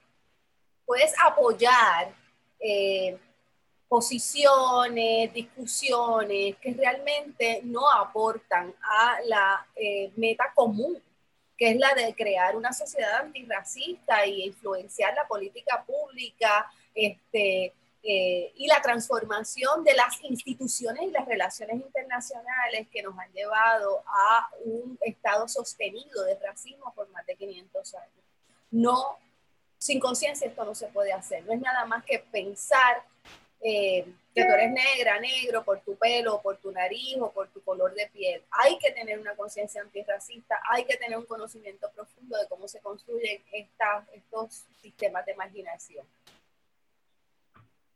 puedes 0.84 1.12
apoyar 1.20 2.14
eh, 2.60 3.18
posiciones, 3.88 5.32
discusiones 5.34 6.56
que 6.58 6.72
realmente 6.72 7.62
no 7.64 7.90
aportan 7.90 8.72
a 8.80 9.18
la 9.24 9.66
meta 10.14 10.52
común 10.54 11.02
que 11.56 11.70
es 11.70 11.76
la 11.76 11.94
de 11.94 12.14
crear 12.14 12.56
una 12.56 12.72
sociedad 12.72 13.22
antirracista 13.22 14.24
e 14.24 14.46
influenciar 14.46 15.14
la 15.14 15.26
política 15.26 15.84
pública 15.84 16.70
este, 16.94 17.72
eh, 18.02 18.52
y 18.54 18.66
la 18.68 18.80
transformación 18.80 19.82
de 19.82 19.94
las 19.94 20.22
instituciones 20.22 21.02
y 21.02 21.10
las 21.10 21.26
relaciones 21.26 21.76
internacionales 21.76 22.86
que 22.92 23.02
nos 23.02 23.18
han 23.18 23.32
llevado 23.32 24.04
a 24.06 24.48
un 24.64 24.98
estado 25.00 25.48
sostenido 25.48 26.22
de 26.24 26.38
racismo 26.38 26.92
por 26.94 27.08
más 27.10 27.26
de 27.26 27.34
500 27.34 27.94
años. 27.94 28.24
No, 28.70 29.18
sin 29.78 29.98
conciencia 29.98 30.46
esto 30.46 30.64
no 30.64 30.74
se 30.74 30.86
puede 30.88 31.12
hacer, 31.12 31.44
no 31.46 31.52
es 31.52 31.60
nada 31.60 31.84
más 31.86 32.04
que 32.04 32.18
pensar 32.18 33.02
eh, 33.68 34.06
que 34.32 34.44
tú 34.44 34.52
eres 34.52 34.70
negra, 34.70 35.18
negro, 35.18 35.64
por 35.64 35.80
tu 35.80 35.96
pelo, 35.96 36.40
por 36.40 36.56
tu 36.58 36.70
nariz 36.70 37.16
o 37.20 37.32
por 37.32 37.48
tu 37.48 37.60
color 37.62 37.92
de 37.94 38.06
piel. 38.12 38.42
Hay 38.52 38.78
que 38.78 38.92
tener 38.92 39.18
una 39.18 39.34
conciencia 39.34 39.82
antirracista, 39.82 40.60
hay 40.70 40.84
que 40.84 40.96
tener 40.96 41.18
un 41.18 41.24
conocimiento 41.24 41.90
profundo 41.92 42.38
de 42.38 42.46
cómo 42.48 42.68
se 42.68 42.80
construyen 42.80 43.42
estos 43.50 44.66
sistemas 44.80 45.26
de 45.26 45.34
marginación. 45.34 46.06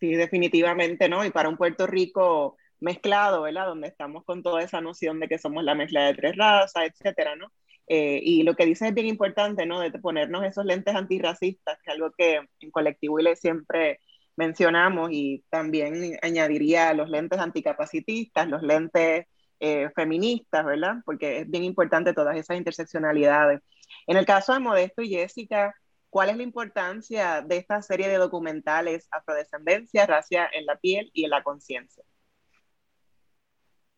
Sí, 0.01 0.15
definitivamente, 0.15 1.09
¿no? 1.09 1.25
Y 1.25 1.31
para 1.31 1.49
un 1.49 1.57
Puerto 1.57 1.87
Rico 1.87 2.57
mezclado, 2.81 3.43
¿verdad? 3.43 3.67
Donde 3.67 3.87
estamos 3.87 4.25
con 4.25 4.43
toda 4.43 4.63
esa 4.65 4.81
noción 4.81 5.21
de 5.21 5.29
que 5.29 5.39
somos 5.39 5.63
la 5.63 5.77
mezcla 5.77 6.07
de 6.07 6.15
tres 6.15 6.37
razas, 6.37 6.83
etcétera, 6.85 7.37
¿no? 7.37 7.53
Eh, 7.87 8.19
y 8.23 8.43
lo 8.43 8.57
que 8.57 8.67
dice 8.67 8.89
es 8.89 8.95
bien 8.95 9.07
importante, 9.07 9.67
¿no? 9.67 9.79
De 9.79 9.93
ponernos 9.93 10.43
esos 10.45 10.65
lentes 10.65 10.97
antirracistas, 10.97 11.79
que 11.83 11.91
es 11.91 11.95
algo 11.95 12.11
que 12.11 12.41
en 12.61 12.71
Colectivo 12.73 13.21
ILE 13.21 13.37
siempre 13.37 14.01
mencionamos 14.41 15.11
y 15.13 15.45
también 15.51 16.19
añadiría 16.23 16.95
los 16.95 17.11
lentes 17.11 17.39
anticapacitistas, 17.39 18.49
los 18.49 18.63
lentes 18.63 19.27
eh, 19.61 19.91
feministas, 19.95 20.65
¿verdad? 20.65 20.95
Porque 21.05 21.41
es 21.41 21.51
bien 21.51 21.65
importante 21.65 22.15
todas 22.15 22.39
esas 22.39 22.57
interseccionalidades. 22.57 23.61
En 24.07 24.17
el 24.17 24.25
caso 24.25 24.55
de 24.55 24.61
Modesto 24.61 25.03
y 25.03 25.11
Jessica, 25.11 25.75
¿cuál 26.09 26.31
es 26.31 26.39
la 26.39 26.43
importancia 26.43 27.43
de 27.43 27.59
esta 27.59 27.83
serie 27.83 28.09
de 28.09 28.17
documentales 28.17 29.09
Afrodescendencia, 29.11 30.07
Racia 30.07 30.49
en 30.55 30.65
la 30.65 30.77
piel 30.77 31.11
y 31.13 31.25
en 31.25 31.31
la 31.31 31.43
conciencia? 31.43 32.03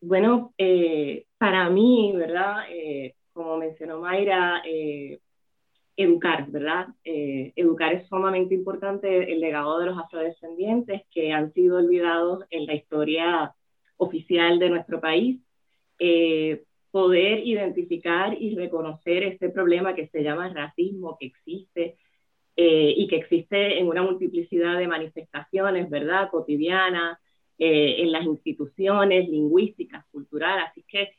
Bueno, 0.01 0.53
eh, 0.57 1.25
para 1.37 1.69
mí, 1.69 2.11
¿verdad? 2.13 2.65
Eh, 2.69 3.15
como 3.31 3.55
mencionó 3.55 4.01
Mayra, 4.01 4.61
educar, 5.95 6.47
¿verdad? 6.49 6.87
Eh, 7.03 7.53
educar 7.55 7.93
es 7.93 8.07
sumamente 8.07 8.55
importante, 8.55 9.31
el 9.31 9.39
legado 9.39 9.79
de 9.79 9.87
los 9.87 9.97
afrodescendientes 9.97 11.03
que 11.11 11.31
han 11.31 11.53
sido 11.53 11.77
olvidados 11.77 12.43
en 12.49 12.65
la 12.65 12.75
historia 12.75 13.53
oficial 13.97 14.59
de 14.59 14.69
nuestro 14.69 14.99
país. 14.99 15.39
Eh, 15.99 16.63
poder 16.91 17.45
identificar 17.45 18.39
y 18.39 18.55
reconocer 18.55 19.23
este 19.23 19.49
problema 19.49 19.95
que 19.95 20.07
se 20.09 20.21
llama 20.21 20.53
racismo, 20.53 21.17
que 21.19 21.27
existe 21.27 21.97
eh, 22.55 22.93
y 22.95 23.07
que 23.07 23.15
existe 23.17 23.79
en 23.79 23.87
una 23.87 24.03
multiplicidad 24.03 24.77
de 24.77 24.87
manifestaciones, 24.87 25.89
¿verdad? 25.89 26.29
Cotidianas, 26.29 27.19
en 27.59 28.11
las 28.11 28.25
instituciones 28.25 29.29
lingüísticas, 29.29 30.05
culturales. 30.11 30.65
Así 30.69 30.83
que 30.87 31.11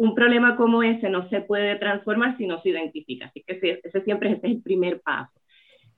un 0.00 0.14
problema 0.14 0.56
como 0.56 0.82
ese 0.82 1.10
no 1.10 1.28
se 1.28 1.42
puede 1.42 1.76
transformar 1.76 2.36
si 2.38 2.46
no 2.46 2.60
se 2.62 2.70
identifica. 2.70 3.26
Así 3.26 3.42
que 3.42 3.80
ese, 3.84 4.00
siempre 4.02 4.32
es 4.32 4.44
el 4.44 4.62
primer 4.62 5.00
paso. 5.00 5.38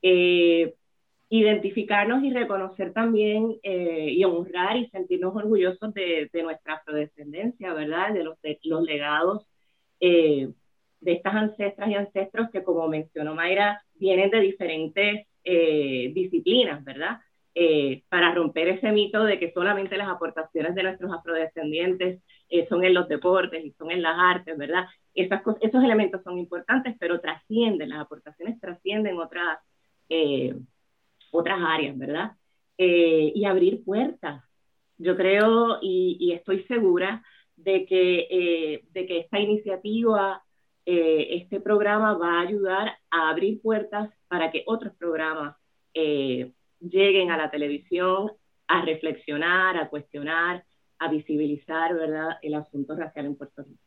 Eh, 0.03 0.74
identificarnos 1.28 2.24
y 2.24 2.32
reconocer 2.32 2.92
también 2.92 3.57
y 3.62 4.22
honrar 4.24 4.76
y 4.76 4.88
sentirnos 4.88 5.34
orgullosos 5.34 5.94
de, 5.94 6.28
nuestra 6.42 6.74
afrodescendencia, 6.74 7.72
¿verdad? 7.72 8.12
De 8.12 8.24
los, 8.24 8.36
legados 8.82 9.46
de 11.03 11.12
estas 11.12 11.34
ancestras 11.34 11.88
y 11.88 11.94
ancestros 11.94 12.50
que, 12.50 12.62
como 12.62 12.88
mencionó 12.88 13.34
Mayra, 13.34 13.82
vienen 13.94 14.30
de 14.30 14.40
diferentes 14.40 15.26
eh, 15.44 16.12
disciplinas, 16.14 16.82
¿verdad? 16.84 17.20
Eh, 17.55 18.03
para 18.09 18.34
romper 18.34 18.68
ese 18.68 18.92
mito 18.92 19.24
de 19.24 19.38
que 19.38 19.53
solamente 19.53 19.98
las 19.98 20.09
aportaciones 20.09 20.74
de 20.74 20.84
nuestros 20.84 21.12
afrodescendientes 21.12 22.22
eh, 22.48 22.66
son 22.68 22.82
en 22.84 22.94
los 22.94 23.09
deportes 23.09 23.62
y 23.64 23.72
son 23.72 23.90
en 23.90 24.00
las 24.00 24.16
artes, 24.18 24.57
¿verdad? 24.57 24.86
Esas, 25.14 25.42
esos 25.61 25.84
elementos 25.84 26.22
son 26.22 26.38
importantes, 26.38 26.96
pero 26.98 27.20
trascienden, 27.20 27.90
las 27.90 28.00
aportaciones 28.00 28.59
trascienden 28.59 29.18
otras, 29.18 29.59
otras 31.30 31.59
áreas, 31.61 31.96
¿verdad? 31.98 32.32
y 32.78 33.44
abrir 33.44 33.84
puertas. 33.84 34.42
Yo 34.98 35.16
creo 35.16 35.78
y, 35.80 36.16
y 36.18 36.32
estoy 36.32 36.64
segura 36.64 37.22
de 37.57 37.86
que, 37.86 38.82
de 38.90 39.07
que 39.07 39.20
esta 39.20 39.38
iniciativa 39.38 40.42
eh, 40.84 41.36
este 41.42 41.61
programa 41.61 42.14
va 42.14 42.38
a 42.38 42.40
ayudar 42.40 42.98
a 43.11 43.30
abrir 43.30 43.61
puertas 43.62 44.11
para 44.26 44.50
que 44.50 44.64
otros 44.66 44.92
programas 44.96 45.57
eh, 45.94 46.53
lleguen 46.82 47.30
a 47.30 47.36
la 47.36 47.50
televisión 47.50 48.32
a 48.68 48.84
reflexionar, 48.84 49.76
a 49.76 49.88
cuestionar, 49.88 50.64
a 50.98 51.08
visibilizar, 51.08 51.94
¿verdad?, 51.94 52.38
el 52.42 52.54
asunto 52.54 52.94
racial 52.96 53.26
en 53.26 53.36
Puerto 53.36 53.62
Rico. 53.62 53.80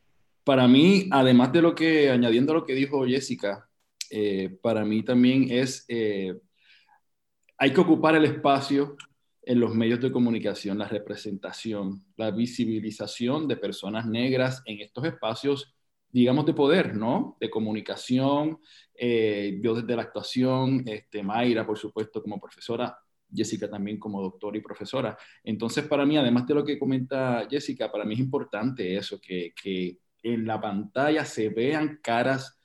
Para 0.44 0.68
mí, 0.68 1.08
además 1.10 1.52
de 1.52 1.62
lo 1.62 1.74
que, 1.74 2.10
añadiendo 2.10 2.54
lo 2.54 2.64
que 2.64 2.74
dijo 2.74 3.04
Jessica, 3.06 3.68
eh, 4.10 4.56
para 4.62 4.84
mí 4.84 5.02
también 5.02 5.46
es, 5.50 5.84
hay 5.88 7.72
que 7.72 7.80
ocupar 7.80 8.14
el 8.14 8.24
espacio 8.24 8.96
en 9.42 9.60
los 9.60 9.74
medios 9.74 10.00
de 10.00 10.10
comunicación, 10.12 10.78
la 10.78 10.88
representación, 10.88 12.04
la 12.16 12.30
visibilización 12.32 13.46
de 13.46 13.56
personas 13.56 14.06
negras 14.06 14.62
en 14.66 14.80
estos 14.80 15.04
espacios 15.04 15.75
digamos, 16.10 16.46
de 16.46 16.54
poder, 16.54 16.94
¿no? 16.94 17.36
De 17.40 17.50
comunicación, 17.50 18.58
eh, 18.94 19.58
yo 19.62 19.74
desde 19.74 19.96
la 19.96 20.02
actuación, 20.02 20.82
este, 20.86 21.22
Mayra, 21.22 21.66
por 21.66 21.78
supuesto, 21.78 22.22
como 22.22 22.40
profesora, 22.40 22.98
Jessica 23.32 23.68
también 23.68 23.98
como 23.98 24.22
doctora 24.22 24.56
y 24.56 24.60
profesora. 24.60 25.16
Entonces, 25.42 25.84
para 25.86 26.06
mí, 26.06 26.16
además 26.16 26.46
de 26.46 26.54
lo 26.54 26.64
que 26.64 26.78
comenta 26.78 27.46
Jessica, 27.50 27.90
para 27.90 28.04
mí 28.04 28.14
es 28.14 28.20
importante 28.20 28.96
eso, 28.96 29.20
que, 29.20 29.52
que 29.60 29.98
en 30.22 30.46
la 30.46 30.60
pantalla 30.60 31.24
se 31.24 31.48
vean 31.48 32.00
caras 32.02 32.60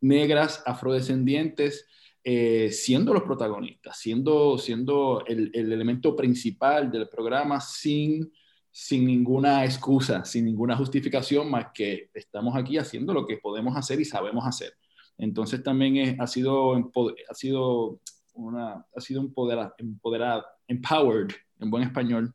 negras, 0.00 0.62
afrodescendientes, 0.66 1.86
eh, 2.24 2.70
siendo 2.70 3.14
los 3.14 3.22
protagonistas, 3.22 3.98
siendo, 3.98 4.58
siendo 4.58 5.24
el, 5.26 5.50
el, 5.54 5.72
elemento 5.72 6.14
principal 6.14 6.90
del 6.90 7.08
programa 7.08 7.60
sin 7.60 8.32
sin 8.72 9.06
ninguna 9.06 9.64
excusa, 9.64 10.24
sin 10.24 10.46
ninguna 10.46 10.76
justificación, 10.76 11.50
más 11.50 11.66
que 11.74 12.10
estamos 12.14 12.56
aquí 12.56 12.78
haciendo 12.78 13.12
lo 13.12 13.26
que 13.26 13.36
podemos 13.36 13.76
hacer 13.76 14.00
y 14.00 14.06
sabemos 14.06 14.46
hacer. 14.46 14.72
Entonces 15.18 15.62
también 15.62 16.20
ha 16.20 16.26
sido, 16.26 16.74
ha 16.74 17.34
sido, 17.34 18.00
una, 18.32 18.86
ha 18.96 19.00
sido 19.00 19.20
empoderado, 19.20 19.74
empoderado, 19.76 20.44
empowered 20.66 21.30
en 21.60 21.70
buen 21.70 21.84
español. 21.84 22.34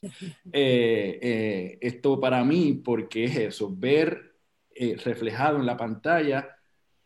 Eh, 0.52 1.18
eh, 1.20 1.78
esto 1.80 2.20
para 2.20 2.44
mí, 2.44 2.80
porque 2.84 3.24
es 3.24 3.36
eso, 3.36 3.74
ver 3.76 4.36
eh, 4.70 4.96
reflejado 4.96 5.58
en 5.58 5.66
la 5.66 5.76
pantalla 5.76 6.48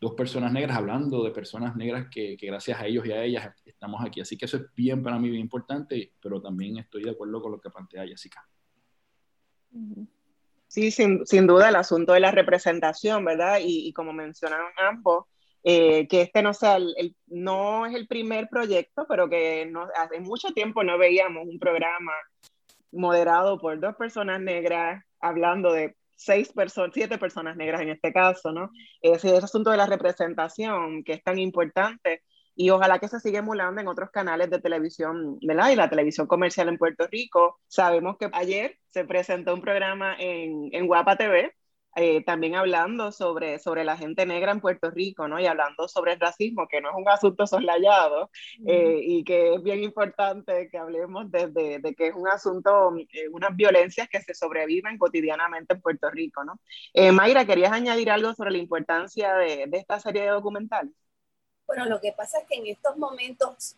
dos 0.02 0.14
personas 0.14 0.52
negras 0.52 0.76
hablando 0.76 1.22
de 1.22 1.30
personas 1.30 1.76
negras 1.76 2.08
que, 2.10 2.36
que, 2.36 2.48
gracias 2.48 2.80
a 2.80 2.86
ellos 2.86 3.06
y 3.06 3.12
a 3.12 3.22
ellas 3.22 3.54
estamos 3.64 4.04
aquí. 4.04 4.20
Así 4.20 4.36
que 4.36 4.46
eso 4.46 4.56
es 4.56 4.64
bien 4.74 5.00
para 5.00 5.16
mí, 5.16 5.30
bien 5.30 5.40
importante, 5.40 6.14
pero 6.20 6.42
también 6.42 6.76
estoy 6.78 7.04
de 7.04 7.10
acuerdo 7.10 7.40
con 7.40 7.52
lo 7.52 7.60
que 7.60 7.70
plantea 7.70 8.04
Jessica. 8.04 8.44
Sí, 10.66 10.90
sin, 10.90 11.24
sin, 11.24 11.46
duda 11.46 11.68
el 11.68 11.76
asunto 11.76 12.14
de 12.14 12.18
la 12.18 12.32
representación, 12.32 13.24
¿verdad? 13.24 13.60
Y, 13.62 13.92
como 13.92 14.12
mencionaron 14.12 14.72
ambos, 14.76 15.26
eh, 15.62 16.08
que 16.08 16.22
este 16.22 16.42
no 16.42 16.52
sea 16.52 16.78
el, 16.78 17.14
no 17.28 17.86
es 17.86 17.94
el 17.94 18.08
primer 18.08 18.48
proyecto, 18.48 19.06
pero 19.08 19.30
que 19.30 19.72
hace 19.94 20.18
mucho 20.18 20.48
tiempo 20.52 20.82
no 20.82 20.98
veíamos 20.98 21.46
un 21.46 21.60
programa 21.60 22.12
moderado 22.90 23.56
por 23.60 23.78
dos 23.78 23.94
personas 23.94 24.40
negras 24.40 25.04
hablando 25.20 25.72
de 25.72 25.94
seis 26.24 26.52
personas, 26.52 26.92
siete 26.94 27.18
personas 27.18 27.56
negras 27.56 27.80
en 27.82 27.90
este 27.90 28.12
caso, 28.12 28.52
¿no? 28.52 28.70
Ese, 29.00 29.36
ese 29.36 29.44
asunto 29.44 29.70
de 29.70 29.76
la 29.76 29.86
representación 29.86 31.04
que 31.04 31.14
es 31.14 31.22
tan 31.22 31.38
importante 31.38 32.22
y 32.54 32.70
ojalá 32.70 32.98
que 32.98 33.08
se 33.08 33.20
siga 33.20 33.38
emulando 33.38 33.80
en 33.80 33.88
otros 33.88 34.10
canales 34.10 34.50
de 34.50 34.60
televisión, 34.60 35.38
¿verdad? 35.42 35.70
Y 35.70 35.76
la 35.76 35.88
televisión 35.88 36.26
comercial 36.26 36.68
en 36.68 36.78
Puerto 36.78 37.06
Rico. 37.10 37.60
Sabemos 37.66 38.16
que 38.18 38.28
ayer 38.32 38.78
se 38.88 39.04
presentó 39.04 39.54
un 39.54 39.62
programa 39.62 40.14
en, 40.18 40.68
en 40.72 40.86
Guapa 40.86 41.16
TV, 41.16 41.54
eh, 41.96 42.24
también 42.24 42.54
hablando 42.54 43.12
sobre, 43.12 43.58
sobre 43.58 43.84
la 43.84 43.96
gente 43.96 44.26
negra 44.26 44.52
en 44.52 44.60
Puerto 44.60 44.90
Rico, 44.90 45.28
¿no? 45.28 45.38
Y 45.40 45.46
hablando 45.46 45.88
sobre 45.88 46.14
el 46.14 46.20
racismo, 46.20 46.68
que 46.68 46.80
no 46.80 46.90
es 46.90 46.94
un 46.96 47.08
asunto 47.08 47.46
soslayado 47.46 48.30
eh, 48.66 49.00
y 49.02 49.24
que 49.24 49.54
es 49.54 49.62
bien 49.62 49.82
importante 49.82 50.68
que 50.70 50.78
hablemos 50.78 51.30
desde 51.30 51.78
de, 51.78 51.94
que 51.94 52.08
es 52.08 52.14
un 52.14 52.28
asunto, 52.28 52.94
eh, 52.96 53.28
unas 53.30 53.54
violencias 53.56 54.08
que 54.08 54.20
se 54.20 54.34
sobreviven 54.34 54.98
cotidianamente 54.98 55.74
en 55.74 55.80
Puerto 55.80 56.10
Rico, 56.10 56.44
¿no? 56.44 56.60
Mayra, 57.12 57.44
¿querías 57.44 57.72
añadir 57.72 58.10
algo 58.10 58.34
sobre 58.34 58.52
la 58.52 58.58
importancia 58.58 59.34
de, 59.34 59.66
de 59.66 59.78
esta 59.78 59.98
serie 60.00 60.22
de 60.22 60.28
documentales? 60.28 60.92
Bueno, 61.66 61.86
lo 61.86 62.00
que 62.00 62.12
pasa 62.12 62.38
es 62.38 62.46
que 62.48 62.56
en 62.56 62.66
estos 62.66 62.96
momentos 62.96 63.76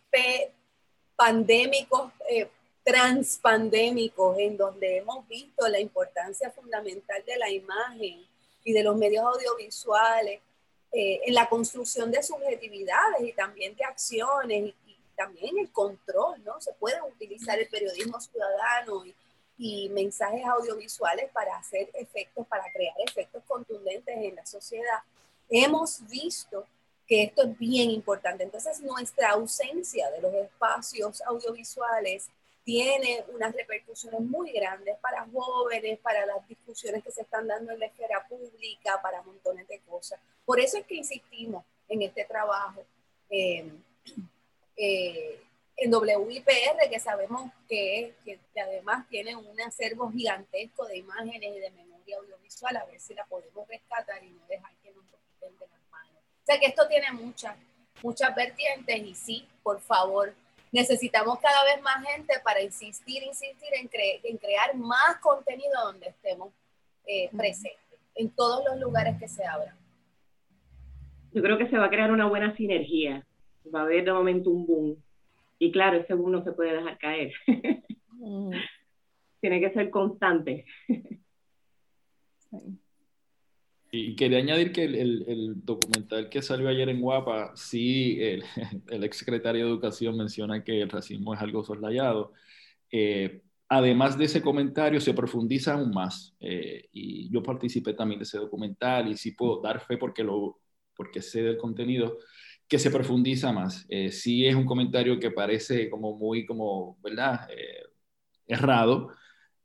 pandémicos, 1.15 2.11
eh, 2.29 2.49
transpandémicos, 2.85 4.37
en 4.37 4.55
donde 4.55 4.97
hemos 4.97 5.27
visto 5.27 5.67
la 5.67 5.79
importancia 5.79 6.51
fundamental 6.51 7.23
de 7.25 7.35
la 7.35 7.49
imagen 7.49 8.23
y 8.63 8.73
de 8.73 8.83
los 8.83 8.95
medios 8.95 9.25
audiovisuales, 9.25 10.39
eh, 10.91 11.19
en 11.25 11.33
la 11.33 11.49
construcción 11.49 12.11
de 12.11 12.21
subjetividades 12.21 13.21
y 13.21 13.33
también 13.33 13.75
de 13.75 13.83
acciones 13.83 14.73
y, 14.85 14.95
también 15.17 15.57
el 15.57 15.71
control, 15.71 16.43
¿no? 16.43 16.59
Se 16.59 16.73
puede 16.73 17.01
utilizar 17.01 17.57
el 17.57 17.69
periodismo 17.69 18.19
ciudadano 18.19 19.05
y, 19.05 19.15
y 19.57 19.87
mensajes 19.87 20.43
audiovisuales 20.45 21.31
para 21.31 21.55
hacer 21.55 21.89
efectos, 21.93 22.45
para 22.47 22.65
crear 22.73 22.93
efectos 23.07 23.41
contundentes 23.47 24.13
en 24.13 24.35
la 24.35 24.45
sociedad. 24.45 24.99
Hemos 25.49 26.05
visto 26.09 26.65
que 27.07 27.23
esto 27.23 27.43
es 27.43 27.57
bien 27.57 27.91
importante. 27.91 28.43
Entonces, 28.43 28.81
nuestra 28.81 29.29
ausencia 29.29 30.11
de 30.11 30.19
los 30.19 30.33
espacios 30.33 31.21
audiovisuales 31.21 32.29
tiene 32.65 33.23
unas 33.31 33.53
repercusiones 33.53 34.19
muy 34.21 34.51
grandes 34.51 34.97
para 34.97 35.25
jóvenes, 35.31 35.99
para 35.99 36.25
las 36.25 36.45
discusiones 36.47 37.03
que 37.03 37.11
se 37.11 37.21
están 37.21 37.47
dando 37.47 37.71
en 37.71 37.79
la 37.79 37.85
esfera 37.85 38.27
pública, 38.27 38.99
para 39.03 39.21
montones 39.21 39.67
de 39.67 39.79
cosas. 39.81 40.19
Por 40.43 40.59
eso 40.59 40.79
es 40.79 40.85
que 40.85 40.95
insistimos 40.95 41.63
en 41.87 42.01
este 42.01 42.25
trabajo 42.25 42.83
eh, 43.29 43.71
eh, 44.75 45.39
en 45.77 45.93
WIPR, 45.93 46.89
que 46.89 46.99
sabemos 46.99 47.51
que, 47.69 48.15
que, 48.25 48.39
además 48.59 49.07
tiene 49.09 49.35
un 49.35 49.61
acervo 49.61 50.11
gigantesco 50.11 50.87
de 50.87 50.97
imágenes 50.97 51.55
y 51.55 51.59
de 51.59 51.69
memoria 51.69 52.17
audiovisual, 52.17 52.77
a 52.77 52.85
ver 52.85 52.99
si 52.99 53.13
la 53.13 53.25
podemos 53.25 53.67
rescatar 53.67 54.23
y 54.23 54.29
no 54.31 54.41
dejar 54.47 54.71
que 54.81 54.89
nos 54.89 55.05
lo 55.05 55.17
quiten 55.29 55.59
de 55.59 55.65
o 55.65 56.45
sea 56.45 56.59
que 56.59 56.67
esto 56.67 56.87
tiene 56.87 57.11
muchas, 57.11 57.55
muchas 58.03 58.35
vertientes 58.35 58.97
y 58.97 59.15
sí, 59.15 59.47
por 59.63 59.81
favor, 59.81 60.33
necesitamos 60.75 61.39
cada 61.39 61.63
vez 61.63 61.81
más 61.81 62.05
gente 62.05 62.33
para 62.43 62.61
insistir, 62.61 63.23
insistir 63.23 63.69
en, 63.79 63.89
en 64.23 64.37
crear 64.37 64.75
más 64.75 65.17
contenido 65.21 65.71
donde 65.85 66.09
estemos 66.09 66.49
eh, 67.07 67.29
presentes, 67.35 67.97
en 68.15 68.29
todos 68.31 68.63
los 68.65 68.79
lugares 68.81 69.17
que 69.17 69.27
se 69.29 69.45
abran. 69.45 69.75
Yo 71.31 71.41
creo 71.41 71.57
que 71.57 71.69
se 71.69 71.77
va 71.77 71.85
a 71.85 71.89
crear 71.89 72.11
una 72.11 72.27
buena 72.27 72.55
sinergia, 72.57 73.25
va 73.73 73.79
a 73.79 73.83
haber 73.83 74.03
de 74.03 74.11
momento 74.11 74.49
un 74.49 74.65
boom. 74.65 75.03
Y 75.59 75.71
claro, 75.71 75.97
ese 75.97 76.13
boom 76.13 76.33
no 76.33 76.43
se 76.43 76.51
puede 76.51 76.73
dejar 76.73 76.97
caer. 76.97 77.33
Mm. 78.17 78.49
Tiene 79.41 79.59
que 79.59 79.71
ser 79.73 79.91
constante. 79.91 80.65
Y 83.97 84.15
quería 84.15 84.39
añadir 84.39 84.71
que 84.73 84.83
el, 84.83 85.53
documental 85.63 86.29
que 86.29 86.41
salió 86.41 86.67
ayer 86.67 86.89
en 86.89 86.99
Guapa, 87.01 87.53
sí, 87.55 88.17
el, 88.21 88.43
el 88.89 89.03
ex 89.05 89.17
secretario 89.17 89.63
de 89.65 89.71
Educación 89.71 90.17
menciona 90.17 90.63
que 90.63 90.81
el 90.81 90.89
racismo 90.89 91.33
es 91.33 91.41
algo 91.41 91.63
soslayado. 91.63 92.33
Eh, 92.91 93.41
además 93.69 94.17
de 94.17 94.25
ese 94.25 94.41
comentario, 94.41 94.99
se 94.99 95.13
profundiza 95.13 95.73
aún 95.73 95.91
más. 95.91 96.35
Eh, 96.41 96.89
y 96.91 97.29
yo 97.31 97.41
participé 97.41 97.93
también 97.93 98.19
de 98.19 98.23
ese 98.23 98.37
documental 98.37 99.09
y 99.09 99.17
sí 99.17 99.31
puedo 99.31 99.61
dar 99.61 99.79
fe 99.79 99.97
porque, 99.97 100.23
lo, 100.23 100.59
porque 100.95 101.21
sé 101.21 101.43
del 101.43 101.57
contenido, 101.57 102.17
que 102.67 102.79
se 102.79 102.91
profundiza 102.91 103.53
más. 103.53 103.85
Eh, 103.89 104.11
sí 104.11 104.45
es 104.45 104.55
un 104.55 104.65
comentario 104.65 105.19
que 105.19 105.31
parece 105.31 105.89
como 105.89 106.17
muy, 106.17 106.45
como, 106.45 106.97
¿verdad? 107.01 107.47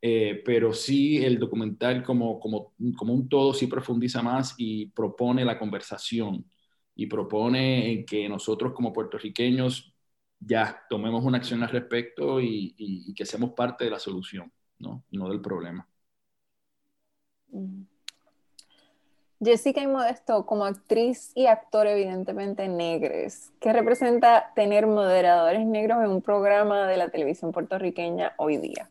Eh, 0.03 0.42
pero 0.46 0.72
sí 0.72 1.22
el 1.22 1.38
documental 1.38 2.03
como, 2.03 2.40
como, 2.40 2.72
como 2.96 3.12
un 3.12 3.28
todo 3.28 3.53
sí 3.53 3.66
profundiza 3.66 4.22
más 4.22 4.55
y 4.57 4.86
propone 4.86 5.44
la 5.44 5.59
conversación 5.59 6.46
y 6.94 7.07
propone 7.07 8.05
que 8.07 8.28
nosotros 8.28 8.72
como 8.72 8.92
puertorriqueños 8.92 9.94
ya 10.38 10.82
tomemos 10.88 11.24
una 11.24 11.38
acción 11.38 11.62
al 11.62 11.68
respecto 11.68 12.40
y, 12.40 13.12
que 13.14 13.26
seamos 13.26 13.53
parte 13.53 13.84
de 13.84 13.90
la 13.90 13.98
solución, 13.98 14.51
¿no? 14.78 15.05
no 15.11 15.28
del 15.28 15.40
problema. 15.40 15.86
Mm. 17.48 17.82
Jessica 19.42 19.82
y 19.82 19.86
Modesto, 19.86 20.44
como 20.44 20.66
actriz 20.66 21.32
y 21.34 21.46
actor 21.46 21.86
evidentemente 21.86 22.68
negres, 22.68 23.53
¿qué 23.59 23.72
representa 23.72 24.53
tener 24.55 24.86
moderadores 24.86 25.64
negros 25.66 26.05
en 26.05 26.11
un 26.11 26.20
programa 26.20 26.86
de 26.86 26.98
la 26.98 27.09
televisión 27.09 27.51
puertorriqueña 27.51 28.34
hoy 28.36 28.59
día? 28.59 28.90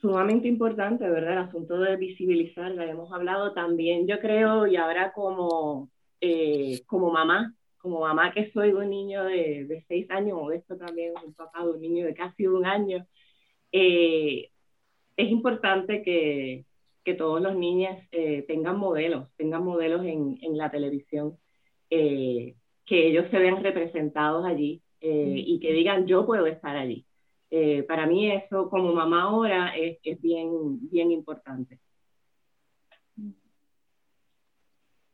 Sumamente 0.00 0.48
importante, 0.48 1.08
¿verdad? 1.08 1.32
El 1.32 1.38
asunto 1.38 1.78
de 1.78 1.96
visibilizar, 1.96 2.74
ya 2.74 2.84
hemos 2.84 3.12
hablado 3.12 3.52
también, 3.52 4.06
yo 4.06 4.18
creo, 4.18 4.66
y 4.66 4.76
ahora 4.76 5.12
como 5.12 5.90
eh, 6.20 6.82
como 6.86 7.10
mamá, 7.10 7.54
como 7.78 8.00
mamá 8.00 8.32
que 8.32 8.50
soy 8.52 8.72
de 8.72 8.76
un 8.76 8.90
niño 8.90 9.24
de, 9.24 9.64
de 9.66 9.84
seis 9.88 10.10
años, 10.10 10.38
o 10.40 10.52
esto 10.52 10.76
también 10.76 11.14
un 11.24 11.32
papá 11.34 11.64
de 11.64 11.70
un 11.70 11.80
niño 11.80 12.04
de 12.04 12.14
casi 12.14 12.46
un 12.46 12.66
año, 12.66 13.06
eh, 13.72 14.50
es 15.16 15.30
importante 15.30 16.02
que, 16.02 16.64
que, 17.04 17.14
todos 17.14 17.40
los 17.40 17.56
niños 17.56 17.96
eh, 18.12 18.44
tengan 18.48 18.78
modelos, 18.78 19.28
tengan 19.36 19.64
modelos 19.64 20.04
en, 20.04 20.38
en 20.42 20.58
la 20.58 20.70
televisión, 20.70 21.38
que 21.88 22.56
ellos 23.08 23.26
se 23.30 23.38
vean 23.38 23.62
representados 23.62 24.44
allí 24.46 24.82
y 25.00 25.58
que 25.60 25.72
digan 25.72 26.06
yo 26.06 26.26
puedo 26.26 26.46
estar 26.46 26.76
allí. 26.76 27.04
Para 27.88 28.06
mí 28.06 28.30
eso 28.30 28.70
como 28.70 28.92
mamá 28.92 29.22
ahora 29.22 29.76
es, 29.76 29.98
es 30.02 30.20
bien, 30.20 30.78
bien 30.90 31.10
importante. 31.10 31.78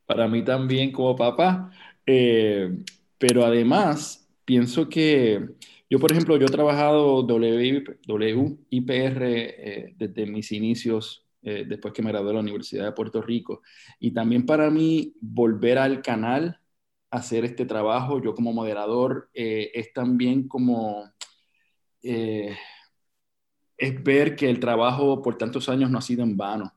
para 0.07 0.29
mí 0.29 0.43
también 0.43 0.93
como 0.93 1.15
papá, 1.17 1.71
eh, 2.07 2.79
pero 3.19 3.45
además 3.45 4.27
pienso 4.45 4.89
que 4.89 5.49
yo, 5.91 5.99
por 5.99 6.13
ejemplo, 6.13 6.37
yo 6.37 6.47
he 6.47 6.51
trabajado 6.51 7.27
WIPR 7.27 9.23
eh, 9.23 9.95
desde 9.97 10.27
mis 10.27 10.53
inicios, 10.53 11.27
eh, 11.43 11.65
después 11.67 11.93
que 11.93 12.03
me 12.03 12.11
gradué 12.11 12.29
de 12.29 12.35
la 12.35 12.41
Universidad 12.41 12.85
de 12.87 12.93
Puerto 12.93 13.21
Rico, 13.21 13.63
y 14.01 14.13
también 14.13 14.47
para 14.47 14.71
mí 14.71 15.15
volver 15.21 15.79
al 15.79 16.03
canal, 16.03 16.61
hacer 17.11 17.45
este 17.45 17.67
trabajo, 17.67 18.21
yo 18.23 18.35
como 18.35 18.53
moderador, 18.53 19.31
es 19.33 19.93
también 19.93 20.49
como... 20.49 21.05
es 23.77 24.05
ver 24.05 24.37
que 24.37 24.49
el 24.49 24.61
trabajo 24.61 25.23
por 25.23 25.37
tantos 25.37 25.69
años 25.69 25.91
no 25.91 25.99
ha 25.99 26.03
sido 26.03 26.23
en 26.23 26.37
vano 26.37 26.73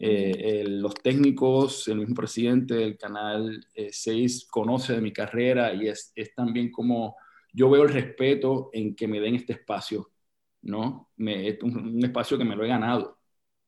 eh, 0.00 0.64
los 0.66 0.94
técnicos, 0.94 1.88
el 1.88 1.98
mismo 1.98 2.14
presidente 2.14 2.74
del 2.74 2.96
Canal 2.96 3.66
6 3.90 4.42
eh, 4.42 4.46
conoce 4.48 4.92
de 4.94 5.00
mi 5.00 5.12
carrera 5.12 5.74
y 5.74 5.88
es, 5.88 6.12
es, 6.14 6.34
también 6.34 6.70
como 6.70 7.16
yo 7.52 7.68
veo 7.68 7.82
el 7.82 7.88
respeto 7.92 8.70
en 8.72 8.94
que 8.94 9.08
me 9.08 9.18
den 9.20 9.34
este 9.34 9.54
espacio, 9.54 10.12
¿no? 10.62 11.10
Me, 11.16 11.48
es 11.48 11.62
un, 11.62 12.02
espacio 12.04 12.38
que 12.38 12.44
me 12.44 12.54
lo 12.54 12.64
he 12.64 12.68
ganado 12.68 13.18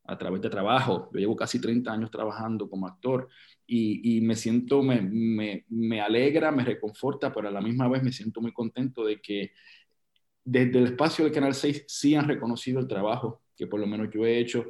a 0.05 0.17
través 0.19 0.41
de 0.43 0.51
trabajo. 0.51 1.11
Yo 1.13 1.19
llevo 1.21 1.37
casi 1.37 1.61
30 1.61 1.93
años 1.93 2.11
trabajando 2.13 2.71
como 2.71 2.87
actor 2.87 3.29
y, 3.67 4.19
y 4.19 4.21
me 4.21 4.37
siento, 4.37 4.83
me, 4.85 5.01
me, 5.03 5.65
me, 5.69 6.01
alegra, 6.01 6.53
me 6.53 6.65
reconforta, 6.65 7.33
pero 7.33 7.49
a 7.49 7.53
la 7.53 7.61
misma 7.61 7.89
vez 7.89 8.03
me 8.05 8.13
siento 8.13 8.41
muy 8.41 8.53
contento 8.53 9.05
de 9.05 9.21
que 9.21 9.53
desde 10.45 10.79
el 10.79 10.85
espacio 10.87 11.25
del 11.25 11.35
Canal 11.35 11.55
6 11.55 11.85
sí 11.87 12.15
han 12.15 12.29
reconocido 12.29 12.81
el 12.81 12.89
trabajo 12.89 13.43
que 13.61 13.67
por 13.67 13.79
lo 13.79 13.87
menos 13.87 14.09
yo 14.11 14.25
he 14.25 14.39
hecho 14.39 14.65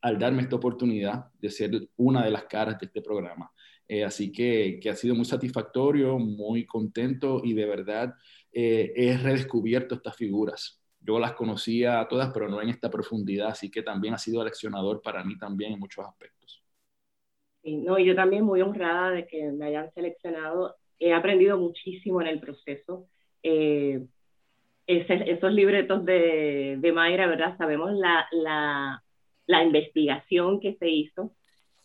al 0.00 0.20
darme 0.20 0.42
esta 0.42 0.54
oportunidad 0.54 1.32
de 1.40 1.50
ser 1.50 1.88
una 1.96 2.24
de 2.24 2.30
las 2.30 2.44
caras 2.44 2.78
de 2.78 2.86
este 2.86 3.02
programa. 3.02 3.50
Eh, 3.88 4.04
así 4.04 4.30
que, 4.30 4.78
que, 4.80 4.88
ha 4.88 4.94
sido 4.94 5.16
muy 5.16 5.24
satisfactorio, 5.24 6.16
muy 6.16 6.64
contento 6.64 7.40
y 7.42 7.54
de 7.54 7.66
verdad 7.66 8.14
eh, 8.52 8.92
he 8.94 9.16
redescubierto 9.16 9.96
estas 9.96 10.14
figuras. 10.14 10.80
Yo 11.00 11.18
las 11.18 11.32
conocía 11.32 12.06
todas, 12.08 12.30
pero 12.32 12.48
no 12.48 12.62
en 12.62 12.68
esta 12.68 12.88
profundidad, 12.88 13.48
así 13.48 13.68
que 13.68 13.82
también 13.82 14.14
ha 14.14 14.18
sido 14.18 14.44
leccionador 14.44 15.02
para 15.02 15.24
mí 15.24 15.36
también 15.36 15.72
en 15.72 15.80
muchos 15.80 16.06
aspectos. 16.06 16.62
Sí, 17.62 17.78
no, 17.78 17.98
y 17.98 18.06
yo 18.06 18.14
también 18.14 18.44
muy 18.44 18.62
honrada 18.62 19.10
de 19.10 19.26
que 19.26 19.50
me 19.50 19.66
hayan 19.66 19.92
seleccionado. 19.92 20.76
He 21.00 21.12
aprendido 21.12 21.58
muchísimo 21.58 22.20
en 22.22 22.28
el 22.28 22.38
proceso. 22.38 23.08
Eh, 23.42 24.06
esos 24.86 25.52
libretos 25.52 26.04
de, 26.04 26.76
de 26.78 26.92
Mayra, 26.92 27.26
¿verdad? 27.26 27.56
Sabemos 27.58 27.92
la, 27.92 28.26
la 29.46 29.62
investigación 29.62 30.60
que 30.60 30.76
se 30.76 30.88
hizo, 30.88 31.32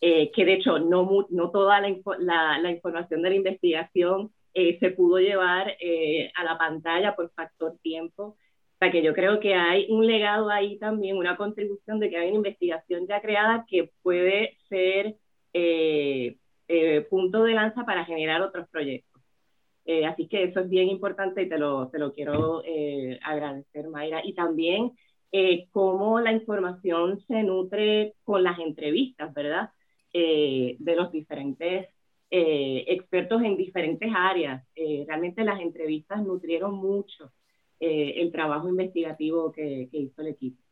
eh, 0.00 0.30
que 0.32 0.44
de 0.44 0.54
hecho 0.54 0.78
no, 0.78 1.26
no 1.30 1.50
toda 1.50 1.80
la, 1.80 2.58
la, 2.58 2.70
información 2.70 3.22
de 3.22 3.30
la 3.30 3.36
investigación 3.36 4.32
eh, 4.54 4.78
se 4.80 4.90
pudo 4.90 5.18
llevar 5.18 5.76
eh, 5.80 6.30
a 6.34 6.44
la 6.44 6.58
pantalla 6.58 7.14
por 7.14 7.30
factor 7.32 7.78
tiempo. 7.82 8.24
O 8.24 8.36
sea 8.78 8.90
que 8.90 9.02
yo 9.02 9.14
creo 9.14 9.38
que 9.38 9.54
hay 9.54 9.86
un 9.90 10.06
legado 10.06 10.50
ahí 10.50 10.76
también, 10.78 11.16
una 11.16 11.36
contribución 11.36 12.00
de 12.00 12.10
que 12.10 12.16
hay 12.16 12.28
una 12.28 12.38
investigación 12.38 13.06
ya 13.06 13.20
creada 13.20 13.64
que 13.68 13.90
puede 14.02 14.58
ser 14.68 15.16
punto 17.08 17.44
de 17.44 17.52
lanza 17.52 17.84
para 17.84 18.04
generar 18.04 18.42
otros 18.42 18.68
proyectos. 18.70 19.11
Así 20.06 20.28
que 20.28 20.44
eso 20.44 20.60
es 20.60 20.68
bien 20.68 20.88
importante 20.88 21.42
y 21.42 21.48
te 21.48 21.58
lo, 21.58 21.88
te 21.88 21.98
lo 21.98 22.12
quiero 22.12 22.62
agradecer, 23.24 23.88
Mayra. 23.88 24.20
Y 24.24 24.34
también 24.34 24.92
eh, 25.32 25.68
cómo 25.70 26.20
la 26.20 26.30
información 26.32 27.18
se 27.26 27.42
nutre 27.42 28.14
con 28.22 28.42
las 28.44 28.58
entrevistas, 28.58 29.32
¿verdad? 29.32 29.70
Eh, 30.12 30.76
de 30.78 30.94
los 30.94 31.10
diferentes 31.10 31.88
eh, 32.30 32.84
expertos 32.88 33.42
en 33.42 33.56
diferentes 33.56 34.10
áreas. 34.14 34.62
realmente 35.06 35.42
las 35.42 35.60
entrevistas 35.60 36.22
nutrieron 36.22 36.74
mucho 36.74 37.32
el 37.80 38.30
trabajo 38.30 38.68
investigativo 38.68 39.50
que, 39.50 39.88
que 39.90 39.98
hizo 39.98 40.22
el 40.22 40.28
equipo. 40.28 40.62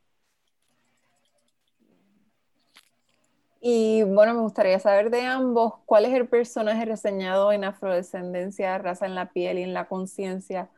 Y 3.61 4.03
bueno, 4.05 4.35
me 4.35 4.41
gustaría 4.41 4.79
saber 4.79 5.11
de 5.11 5.23
ambos, 5.23 5.75
¿cuál 5.87 6.07
es 6.07 6.15
el 6.15 6.27
personaje 6.29 6.85
reseñado 6.87 7.53
en 7.53 7.65
afrodescendencia, 7.65 8.79
raza 8.79 9.07
en 9.07 9.15
la 9.15 9.33
piel 9.33 9.59
y 9.59 9.63
en 9.63 9.75
la 9.75 9.87
conciencia 9.87 10.71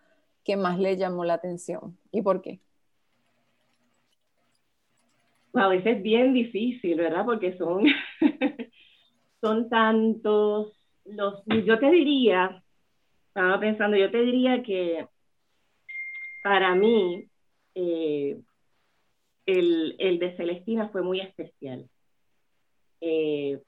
que 0.45 0.57
más 0.57 0.79
le 0.79 0.97
llamó 0.97 1.25
la 1.25 1.35
atención 1.35 1.97
y 2.11 2.23
por 2.23 2.43
qué? 2.43 2.61
a 5.55 5.69
veces 5.69 5.99
es 5.99 6.03
bien 6.03 6.33
difícil, 6.33 6.97
¿verdad? 6.97 7.25
Porque 7.25 7.57
son, 7.57 7.85
son 9.41 9.69
tantos 9.69 10.73
los... 11.05 11.43
Yo 11.47 11.79
te 11.79 11.91
diría, 11.91 12.63
estaba 13.29 13.61
pensando, 13.61 13.97
yo 13.97 14.11
te 14.11 14.23
diría 14.23 14.63
que 14.63 15.07
para 16.43 16.75
mí 16.75 17.25
eh, 17.75 18.41
el, 19.47 19.97
el, 19.99 20.19
de 20.19 20.37
Celestina 20.37 20.89
fue 20.89 21.03
muy 21.03 21.21
especial. 21.21 21.89
Eh, 23.03 23.61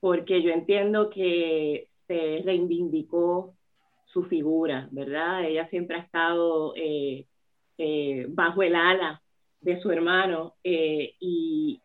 porque 0.00 0.42
yo 0.42 0.50
entiendo 0.50 1.08
que 1.08 1.86
se 2.08 2.42
reivindicó 2.44 3.54
su 4.06 4.24
figura, 4.24 4.88
¿verdad? 4.90 5.44
Ella 5.44 5.68
siempre 5.68 5.96
ha 5.96 6.00
estado 6.00 6.74
eh, 6.76 8.26
bajo 8.28 8.62
el 8.62 8.74
ala 8.74 9.22
de 9.60 9.80
su 9.80 9.90
hermano 9.90 10.54
eh, 10.62 11.14
y, 11.18 11.80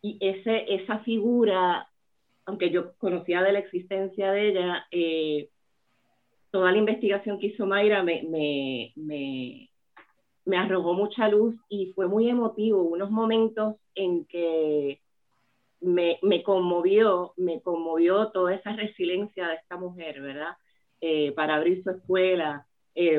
y 0.00 0.18
esa 0.20 1.00
figura, 1.00 1.88
aunque 2.46 2.70
yo 2.70 2.94
conocía 2.98 3.42
de 3.42 3.52
la 3.52 3.58
existencia 3.58 4.30
de 4.32 4.48
ella, 4.48 4.86
eh, 4.90 5.50
toda 6.50 6.72
la 6.72 6.78
investigación 6.78 7.38
que 7.38 7.48
hizo 7.48 7.66
Mayra 7.66 8.02
me, 8.02 8.22
me, 8.22 8.92
me, 8.96 9.70
me, 10.44 10.56
arrojó 10.56 10.94
mucha 10.94 11.28
luz 11.28 11.56
y 11.68 11.92
fue 11.94 12.06
muy 12.06 12.28
emotivo, 12.30 12.82
unos 12.82 13.10
momentos 13.10 13.76
en 13.94 14.24
que 14.24 15.00
me, 15.80 16.18
me 16.22 16.42
conmovió, 16.42 17.32
me 17.36 17.60
conmovió 17.62 18.30
toda 18.32 18.54
esa 18.54 18.72
resiliencia 18.72 19.48
de 19.48 19.54
esta 19.56 19.76
mujer, 19.76 20.20
¿verdad? 20.20 20.56
Eh, 21.00 21.32
para 21.32 21.56
abrir 21.56 21.82
su 21.82 21.90
escuela, 21.90 22.66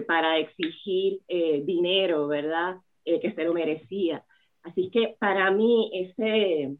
para 0.05 0.37
exigir 0.37 1.21
dinero, 1.27 2.27
¿verdad? 2.27 2.77
Eh, 3.03 3.19
que 3.19 3.33
se 3.33 3.43
lo 3.43 3.53
merecía. 3.53 4.23
Así 4.63 4.91
que 4.91 5.15
para 5.19 5.49
mí 5.49 5.89
ese, 5.93 6.75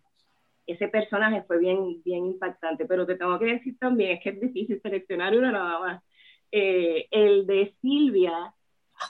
ese 0.67 0.87
personaje 0.87 1.43
fue 1.47 1.57
bien, 1.59 2.01
bien 2.03 2.25
impactante, 2.27 2.85
pero 2.85 3.07
te 3.07 3.15
tengo 3.15 3.39
que 3.39 3.45
decir 3.45 3.77
también, 3.79 4.11
es 4.11 4.23
que 4.23 4.29
es 4.29 4.39
difícil 4.39 4.79
seleccionar 4.81 5.35
uno 5.35 5.51
nada 5.51 5.79
más. 5.79 6.03
Eh, 6.51 7.07
el 7.09 7.47
de 7.47 7.73
Silvia 7.81 8.53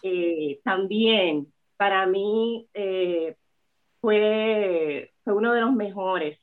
eh, 0.04 0.62
también 0.64 1.52
para 1.76 2.06
mí 2.06 2.68
eh, 2.74 3.36
fue, 4.00 5.12
fue 5.26 5.34
uno 5.34 5.54
de 5.54 5.62
los 5.62 5.74
mejores. 5.74 6.40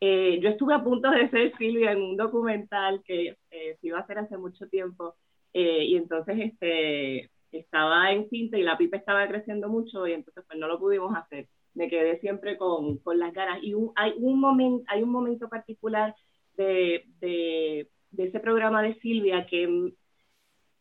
Eh, 0.00 0.38
yo 0.42 0.50
estuve 0.50 0.74
a 0.74 0.84
punto 0.84 1.10
de 1.10 1.28
ser 1.30 1.56
Silvia 1.56 1.92
en 1.92 2.02
un 2.02 2.16
documental 2.16 3.02
que 3.04 3.36
se 3.50 3.78
iba 3.86 3.98
a 3.98 4.02
hacer 4.02 4.18
hace 4.18 4.36
mucho 4.36 4.68
tiempo 4.68 5.14
y 5.52 5.96
entonces 5.96 6.36
este, 6.38 7.30
estaba 7.58 8.12
en 8.12 8.28
cinta 8.28 8.58
y 8.58 8.62
la 8.62 8.76
pipa 8.76 8.96
estaba 8.96 9.26
creciendo 9.28 9.68
mucho 9.68 10.06
y 10.06 10.12
entonces 10.12 10.44
pues 10.46 10.58
no 10.58 10.68
lo 10.68 10.78
pudimos 10.78 11.14
hacer. 11.16 11.48
Me 11.74 11.88
quedé 11.88 12.18
siempre 12.20 12.56
con, 12.56 12.98
con 12.98 13.18
las 13.18 13.32
ganas. 13.32 13.62
Y 13.62 13.74
hay, 13.96 14.14
un 14.16 14.40
momento, 14.40 14.84
hay 14.88 15.02
un 15.02 15.10
momento 15.10 15.48
particular 15.48 16.14
de, 16.56 17.04
de, 17.20 17.88
de, 18.10 18.24
ese 18.24 18.40
programa 18.40 18.82
de 18.82 18.94
Silvia 19.00 19.46
que, 19.46 19.92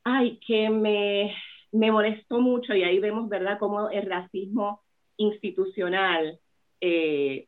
ay, 0.03 0.39
que 0.45 0.69
me, 0.69 1.33
me 1.71 1.91
molestó 1.91 2.39
mucho 2.39 2.73
y 2.73 2.83
ahí 2.83 2.99
vemos, 2.99 3.27
¿verdad?, 3.29 3.57
cómo 3.59 3.89
el 3.89 4.09
racismo 4.09 4.81
institucional, 5.17 6.39
eh, 6.81 7.47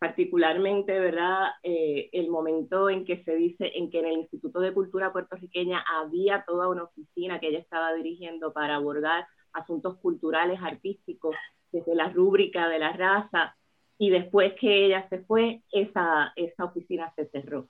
particularmente, 0.00 0.98
¿verdad?, 0.98 1.50
eh, 1.62 2.08
el 2.12 2.30
momento 2.30 2.88
en 2.88 3.04
que 3.04 3.22
se 3.22 3.36
dice, 3.36 3.70
en 3.74 3.90
que 3.90 3.98
en 3.98 4.06
el 4.06 4.16
Instituto 4.16 4.58
de 4.60 4.72
Cultura 4.72 5.12
puertorriqueña 5.12 5.84
había 5.86 6.42
toda 6.46 6.68
una 6.68 6.84
oficina 6.84 7.38
que 7.38 7.48
ella 7.48 7.58
estaba 7.58 7.92
dirigiendo 7.92 8.54
para 8.54 8.76
abordar 8.76 9.26
asuntos 9.52 9.98
culturales, 9.98 10.58
artísticos, 10.62 11.36
desde 11.70 11.94
la 11.94 12.08
rúbrica 12.08 12.66
de 12.70 12.78
la 12.78 12.94
raza, 12.94 13.54
y 13.98 14.08
después 14.08 14.54
que 14.58 14.86
ella 14.86 15.06
se 15.10 15.18
fue, 15.18 15.60
esa, 15.70 16.32
esa 16.34 16.64
oficina 16.64 17.12
se 17.14 17.26
cerró. 17.26 17.68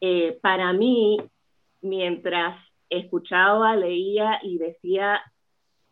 Eh, 0.00 0.40
para 0.42 0.72
mí, 0.72 1.18
mientras 1.82 2.58
escuchaba, 2.88 3.76
leía 3.76 4.40
y 4.42 4.58
decía 4.58 5.22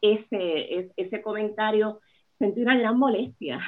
ese, 0.01 0.91
ese 0.97 1.22
comentario, 1.22 2.01
sentí 2.37 2.62
una 2.62 2.76
gran 2.76 2.99
molestia, 2.99 3.61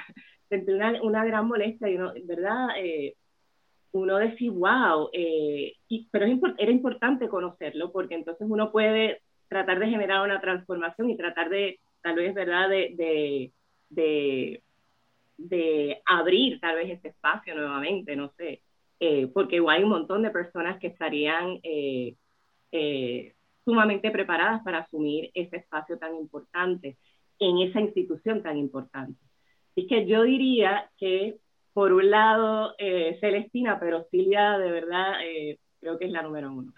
sentí 0.51 0.73
una, 0.73 1.25
gran 1.25 1.49
molestia, 1.49 1.89
y 1.89 1.97
uno, 1.97 2.13
¿verdad? 2.25 2.69
Eh, 2.77 3.15
uno 3.93 4.19
decía, 4.19 4.51
wow, 4.53 5.09
eh, 5.15 5.73
pero 6.11 6.27
era 6.59 6.71
importante 6.71 7.29
conocerlo 7.29 7.91
porque 7.91 8.15
entonces 8.17 8.47
uno 8.51 8.71
puede 8.71 9.23
tratar 9.49 9.79
de 9.79 9.89
generar 9.89 10.23
una 10.23 10.41
transformación 10.41 11.11
y 11.11 11.17
tratar 11.17 11.49
de, 11.49 11.81
tal 12.03 12.17
vez, 12.17 12.35
¿verdad?, 12.35 12.69
de, 12.69 12.95
de, 12.97 13.53
de, 13.89 14.63
de 15.39 16.03
abrir 16.05 16.61
tal 16.61 16.77
vez 16.77 16.91
este 16.91 17.09
espacio 17.09 17.55
nuevamente, 17.55 18.15
no 18.15 18.31
sé, 18.37 18.61
eh, 19.01 19.29
porque 19.33 19.63
hay 19.69 19.83
un 19.83 19.89
montón 19.89 20.23
de 20.23 20.31
personas 20.31 20.79
que 20.79 20.89
estarían 20.89 21.59
eh, 21.63 22.15
eh, 22.71 23.35
sumamente 23.65 24.11
preparadas 24.11 24.63
para 24.63 24.81
asumir 24.81 25.31
ese 25.33 25.57
espacio 25.57 25.99
tan 25.99 26.15
importante 26.15 26.99
en 27.39 27.59
esa 27.59 27.81
institución 27.81 28.43
tan 28.43 28.59
importante. 28.59 29.19
Así 29.71 29.87
que 29.87 30.07
yo 30.07 30.25
diría 30.25 30.91
que, 30.99 31.39
por 31.73 31.93
un 31.93 32.11
lado, 32.11 32.75
eh, 32.79 33.19
Celestina, 33.21 33.79
pero 33.79 34.07
Silvia, 34.11 34.59
de 34.59 34.71
verdad, 34.71 35.25
eh, 35.25 35.59
creo 35.81 35.99
que 35.99 36.07
es 36.07 36.11
la 36.11 36.23
número 36.23 36.53
uno. 36.53 36.73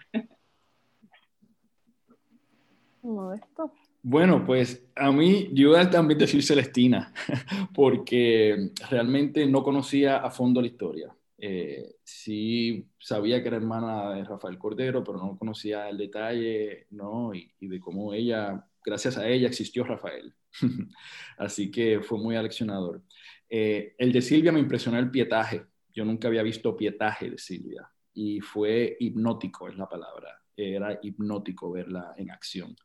Bueno, 4.01 4.45
pues 4.45 4.85
a 4.95 5.11
mí 5.11 5.49
yo 5.53 5.69
voy 5.69 5.79
a 5.79 5.89
también 5.89 6.19
decir 6.19 6.43
Celestina, 6.43 7.13
porque 7.73 8.71
realmente 8.89 9.45
no 9.45 9.63
conocía 9.63 10.17
a 10.17 10.29
fondo 10.29 10.61
la 10.61 10.67
historia. 10.67 11.15
Eh, 11.37 11.95
sí 12.03 12.87
sabía 12.97 13.41
que 13.41 13.49
era 13.49 13.57
hermana 13.57 14.13
de 14.13 14.23
Rafael 14.23 14.57
Cordero, 14.57 15.03
pero 15.03 15.17
no 15.17 15.37
conocía 15.37 15.89
el 15.89 15.97
detalle, 15.97 16.87
¿no? 16.91 17.33
Y, 17.33 17.51
de 17.59 17.79
cómo 17.81 18.13
ella, 18.13 18.65
gracias 18.85 19.17
a 19.17 19.27
ella 19.27 19.47
existió 19.47 19.83
Rafael. 19.83 20.33
Así 21.37 21.71
que 21.71 22.01
fue 22.01 22.17
muy 22.17 22.35
aleccionador. 22.35 23.01
Eh, 23.49 23.95
el 23.97 24.11
de 24.11 24.21
Silvia 24.21 24.51
me 24.51 24.59
impresionó 24.59 24.99
el 24.99 25.11
pietaje. 25.11 25.65
Yo 25.93 26.05
nunca 26.05 26.27
había 26.27 26.43
visto 26.43 26.75
pietaje 26.75 27.29
de 27.29 27.37
Silvia 27.37 27.89
y 28.13 28.39
fue 28.39 28.97
hipnótico, 28.99 29.67
es 29.67 29.77
la 29.77 29.87
palabra. 29.87 30.39
Era 30.55 30.99
hipnótico 31.01 31.71
verla 31.71 32.13
en 32.17 32.31
acción. 32.31 32.75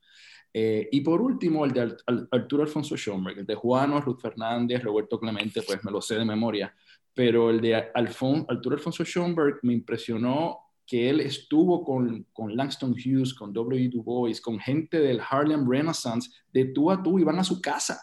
Eh, 0.52 0.88
y 0.90 1.00
por 1.02 1.20
último, 1.20 1.64
el 1.64 1.72
de 1.72 1.96
Arturo 2.30 2.62
Alfonso 2.62 2.96
Schomberg, 2.96 3.38
el 3.38 3.46
de 3.46 3.54
Juan, 3.54 4.00
Ruth 4.00 4.20
Fernández, 4.20 4.82
Roberto 4.82 5.20
Clemente, 5.20 5.62
pues 5.62 5.84
me 5.84 5.90
lo 5.90 6.00
sé 6.00 6.16
de 6.16 6.24
memoria 6.24 6.74
pero 7.18 7.50
el 7.50 7.60
de 7.60 7.74
Alfon, 7.74 8.46
Arturo 8.48 8.76
Alfonso 8.76 9.04
Schoenberg 9.04 9.58
me 9.62 9.72
impresionó 9.72 10.67
que 10.89 11.11
él 11.11 11.20
estuvo 11.20 11.84
con, 11.84 12.26
con, 12.32 12.57
Langston 12.57 12.93
Hughes, 12.93 13.34
con 13.34 13.53
W. 13.53 13.91
Du 13.91 14.03
Bois, 14.03 14.41
con 14.41 14.59
gente 14.59 14.99
del 14.99 15.20
Harlem 15.20 15.70
Renaissance, 15.70 16.30
de 16.51 16.64
tú 16.64 16.91
a 16.91 17.03
tú, 17.03 17.18
y 17.18 17.24
van 17.24 17.39
a 17.39 17.45
su 17.45 17.61
casa. 17.61 18.03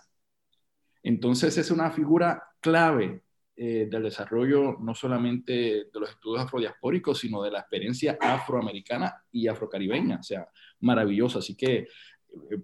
Entonces 1.02 1.58
es 1.58 1.72
una 1.72 1.90
figura 1.90 2.44
clave 2.60 3.24
eh, 3.56 3.88
del 3.90 4.04
desarrollo 4.04 4.78
no 4.80 4.94
solamente 4.94 5.52
de 5.92 6.00
los 6.00 6.12
estudios 6.12 6.44
afrodiaspóricos, 6.44 7.18
sino 7.18 7.42
de 7.42 7.52
la 7.52 7.62
experiencia 7.62 8.20
afroamericana 8.22 9.16
y 9.32 9.48
afrocaribeña. 9.48 10.18
O 10.20 10.24
sea, 10.24 10.48
maravilloso. 10.82 11.40
Así 11.40 11.56
que 11.58 11.76
eh, 11.78 11.88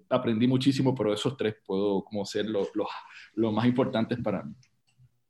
aprendí 0.08 0.46
muchísimo, 0.46 0.94
pero 0.94 1.12
esos 1.12 1.36
tres 1.36 1.56
puedo 1.66 2.04
como 2.04 2.24
ser 2.24 2.48
los 2.48 2.68
lo 3.34 3.50
más 3.50 3.66
importantes 3.66 4.20
para 4.22 4.44
mí 4.44 4.54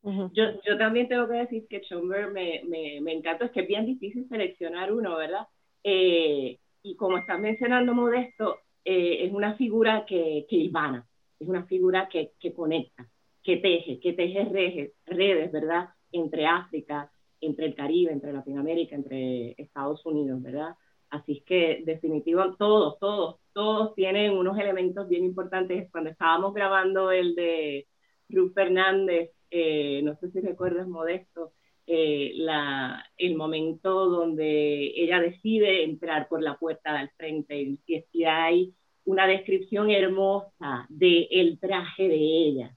yo, 0.02 0.44
yo 0.64 0.78
también 0.78 1.08
tengo 1.08 1.28
que 1.28 1.34
decir 1.34 1.66
que 1.68 1.80
Schomburg 1.80 2.32
me, 2.32 2.62
me, 2.64 3.00
me 3.00 3.12
encanta, 3.12 3.44
es 3.44 3.50
que 3.52 3.60
es 3.60 3.68
bien 3.68 3.86
difícil 3.86 4.28
seleccionar 4.28 4.92
uno, 4.92 5.16
¿verdad? 5.16 5.46
Eh, 5.84 6.58
y 6.82 6.96
como 6.96 7.18
estás 7.18 7.38
mencionando 7.38 7.94
Modesto, 7.94 8.58
eh, 8.84 9.24
es 9.24 9.32
una 9.32 9.56
figura 9.56 10.04
que, 10.06 10.46
que 10.48 10.56
hilvana, 10.56 11.06
es 11.38 11.46
una 11.46 11.64
figura 11.66 12.08
que, 12.08 12.32
que 12.40 12.52
conecta, 12.52 13.08
que 13.42 13.58
teje, 13.58 14.00
que 14.00 14.12
teje 14.12 14.44
redes, 14.44 14.92
redes, 15.06 15.52
¿verdad? 15.52 15.90
Entre 16.10 16.46
África, 16.46 17.10
entre 17.40 17.66
el 17.66 17.74
Caribe, 17.74 18.12
entre 18.12 18.32
Latinoamérica, 18.32 18.96
entre 18.96 19.54
Estados 19.56 20.04
Unidos, 20.04 20.42
¿verdad? 20.42 20.74
Así 21.10 21.38
es 21.38 21.44
que 21.44 21.82
definitivamente 21.84 22.56
todos, 22.58 22.98
todos, 22.98 23.36
todos 23.52 23.94
tienen 23.94 24.32
unos 24.32 24.58
elementos 24.58 25.08
bien 25.08 25.24
importantes. 25.24 25.90
Cuando 25.90 26.10
estábamos 26.10 26.54
grabando 26.54 27.12
el 27.12 27.34
de 27.34 27.86
Ruth 28.30 28.54
Fernández, 28.54 29.30
eh, 29.54 30.00
no 30.02 30.16
sé 30.16 30.30
si 30.30 30.40
recuerdas, 30.40 30.88
Modesto, 30.88 31.52
eh, 31.86 32.32
la, 32.36 33.04
el 33.18 33.36
momento 33.36 34.08
donde 34.08 34.92
ella 34.96 35.20
decide 35.20 35.84
entrar 35.84 36.26
por 36.28 36.42
la 36.42 36.56
puerta 36.56 36.94
del 36.94 37.10
frente 37.10 37.76
y, 37.86 38.24
hay 38.24 38.74
una 39.04 39.26
descripción 39.26 39.90
hermosa 39.90 40.86
del 40.88 41.28
el 41.30 41.58
traje 41.60 42.08
de 42.08 42.16
ella. 42.16 42.76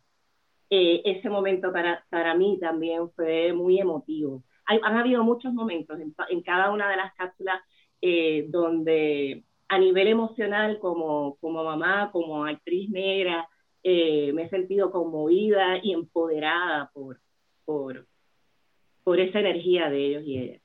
Eh, 0.69 1.01
ese 1.05 1.29
momento 1.29 1.71
para, 1.71 2.03
para 2.09 2.35
mí 2.35 2.57
también 2.59 3.09
fue 3.11 3.53
muy 3.53 3.79
emotivo. 3.79 4.43
Hay, 4.65 4.79
han 4.83 4.97
habido 4.97 5.23
muchos 5.23 5.53
momentos 5.53 5.97
en, 6.01 6.13
en 6.29 6.41
cada 6.41 6.71
una 6.71 6.89
de 6.89 6.97
las 6.97 7.13
cápsulas 7.13 7.61
donde 8.49 9.43
a 9.67 9.79
nivel 9.79 10.07
emocional 10.07 10.77
como, 10.79 11.37
como 11.37 11.63
mamá, 11.63 12.11
como 12.11 12.45
actriz 12.45 12.89
negra, 12.89 13.47
eh, 13.87 14.33
me 14.33 14.45
he 14.45 14.49
sentido 14.49 14.89
conmovida 14.91 15.77
y 15.83 15.93
empoderada 15.93 16.89
por, 16.91 17.21
por, 17.65 18.07
por 19.03 19.19
esa 19.19 19.39
energía 19.41 19.91
de 19.91 20.05
ellos 20.07 20.23
y 20.25 20.39
ellas. 20.39 20.61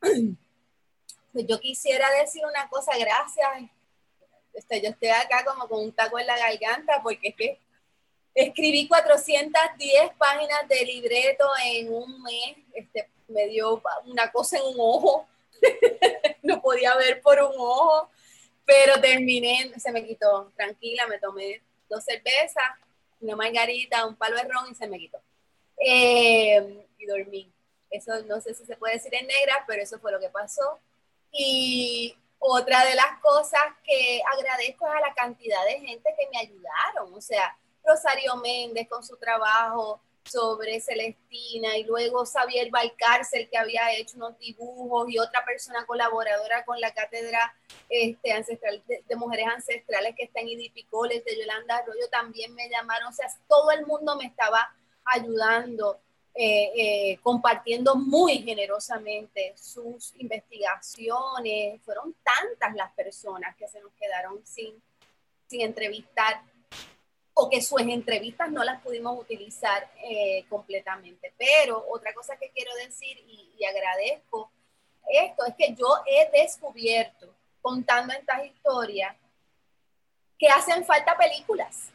Pues 0.00 1.46
yo 1.46 1.60
quisiera 1.60 2.10
decir 2.18 2.42
una 2.50 2.70
cosa, 2.70 2.92
gracias. 2.98 3.70
Este, 4.54 4.80
yo 4.80 4.88
estoy 4.88 5.08
acá 5.08 5.44
como 5.44 5.68
con 5.68 5.84
un 5.84 5.92
taco 5.92 6.18
en 6.18 6.26
la 6.26 6.38
garganta 6.38 7.02
porque 7.02 7.28
es 7.28 7.34
que 7.34 7.60
escribí 8.34 8.88
410 8.88 10.14
páginas 10.16 10.66
de 10.70 10.86
libreto 10.86 11.44
en 11.66 11.92
un 11.92 12.22
mes. 12.22 12.56
Este, 12.72 13.10
me 13.28 13.46
dio 13.48 13.82
una 14.06 14.32
cosa 14.32 14.56
en 14.56 14.64
un 14.64 14.76
ojo. 14.78 15.28
no 16.42 16.62
podía 16.62 16.96
ver 16.96 17.20
por 17.20 17.38
un 17.42 17.52
ojo. 17.58 18.08
Pero 18.66 19.00
terminé, 19.00 19.72
se 19.78 19.92
me 19.92 20.04
quitó, 20.04 20.52
tranquila, 20.56 21.06
me 21.06 21.18
tomé 21.18 21.62
dos 21.88 22.04
cervezas, 22.04 22.64
una 23.20 23.36
margarita, 23.36 24.06
un 24.06 24.16
palo 24.16 24.36
de 24.36 24.42
ron 24.42 24.70
y 24.70 24.74
se 24.74 24.88
me 24.88 24.98
quitó. 24.98 25.18
Eh, 25.78 26.86
y 26.98 27.06
dormí. 27.06 27.52
Eso 27.90 28.12
no 28.24 28.40
sé 28.40 28.54
si 28.54 28.66
se 28.66 28.76
puede 28.76 28.94
decir 28.94 29.14
en 29.14 29.26
negra, 29.26 29.64
pero 29.66 29.82
eso 29.82 29.98
fue 30.00 30.12
lo 30.12 30.20
que 30.20 30.28
pasó. 30.28 30.80
Y 31.30 32.16
otra 32.38 32.84
de 32.84 32.94
las 32.94 33.20
cosas 33.20 33.62
que 33.84 34.20
agradezco 34.36 34.86
es 34.86 34.94
a 34.94 35.00
la 35.00 35.14
cantidad 35.14 35.64
de 35.64 35.80
gente 35.80 36.14
que 36.18 36.28
me 36.28 36.38
ayudaron. 36.38 37.14
O 37.14 37.20
sea, 37.20 37.56
Rosario 37.84 38.36
Méndez 38.36 38.88
con 38.88 39.04
su 39.04 39.16
trabajo, 39.16 40.00
sobre 40.28 40.80
Celestina 40.80 41.76
y 41.76 41.84
luego 41.84 42.24
Xavier 42.26 42.70
Valcárcel 42.70 43.48
que 43.50 43.58
había 43.58 43.92
hecho 43.94 44.16
unos 44.16 44.38
dibujos 44.38 45.08
y 45.10 45.18
otra 45.18 45.44
persona 45.44 45.86
colaboradora 45.86 46.64
con 46.64 46.80
la 46.80 46.92
cátedra 46.92 47.54
este, 47.88 48.32
ancestral 48.32 48.82
de, 48.86 49.16
mujeres 49.16 49.46
ancestrales 49.46 50.14
que 50.16 50.24
está 50.24 50.40
en 50.40 50.48
Idipicoles 50.48 51.24
de 51.24 51.38
Yolanda 51.38 51.76
Arroyo 51.76 52.08
también 52.10 52.54
me 52.54 52.68
llamaron, 52.68 53.08
o 53.08 53.12
sea, 53.12 53.26
todo 53.48 53.70
el 53.70 53.86
mundo 53.86 54.16
me 54.16 54.26
estaba 54.26 54.74
ayudando. 55.04 56.00
eh, 56.38 56.70
eh, 56.76 57.18
compartiendo 57.22 57.94
muy 57.94 58.42
generosamente 58.42 59.54
sus 59.56 60.14
investigaciones. 60.16 61.80
Fueron 61.82 62.14
tantas 62.22 62.74
las 62.76 62.92
personas 62.92 63.56
que 63.56 63.66
se 63.66 63.80
nos 63.80 63.90
quedaron 63.94 64.44
sin, 64.44 64.82
sin 65.46 65.62
entrevistar 65.62 66.42
o 67.38 67.50
que 67.50 67.60
sus 67.60 67.80
entrevistas 67.82 68.50
no 68.50 68.64
las 68.64 68.80
pudimos 68.80 69.18
utilizar 69.20 69.90
eh, 70.02 70.44
completamente. 70.48 71.34
Pero 71.36 71.84
otra 71.90 72.14
cosa 72.14 72.36
que 72.36 72.50
quiero 72.50 72.74
decir 72.76 73.18
y, 73.28 73.64
agradezco 73.64 74.50
esto 75.08 75.44
es 75.46 75.54
que 75.56 75.74
yo 75.74 75.86
he 76.06 76.30
descubierto 76.30 77.34
contando 77.62 78.12
estas 78.12 78.44
historias 78.44 79.16
que 80.38 80.48
hacen 80.48 80.84
falta 80.84 81.16
películas 81.16 81.90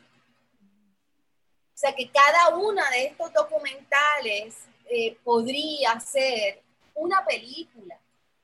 o 1.73 1.77
sea 1.81 1.95
que 1.95 2.11
cada 2.11 2.55
una 2.57 2.87
de 2.91 3.05
estos 3.05 3.33
documentales 3.33 4.55
eh, 4.87 5.17
podría 5.23 5.99
ser 5.99 6.61
una 6.93 7.25
película, 7.25 7.97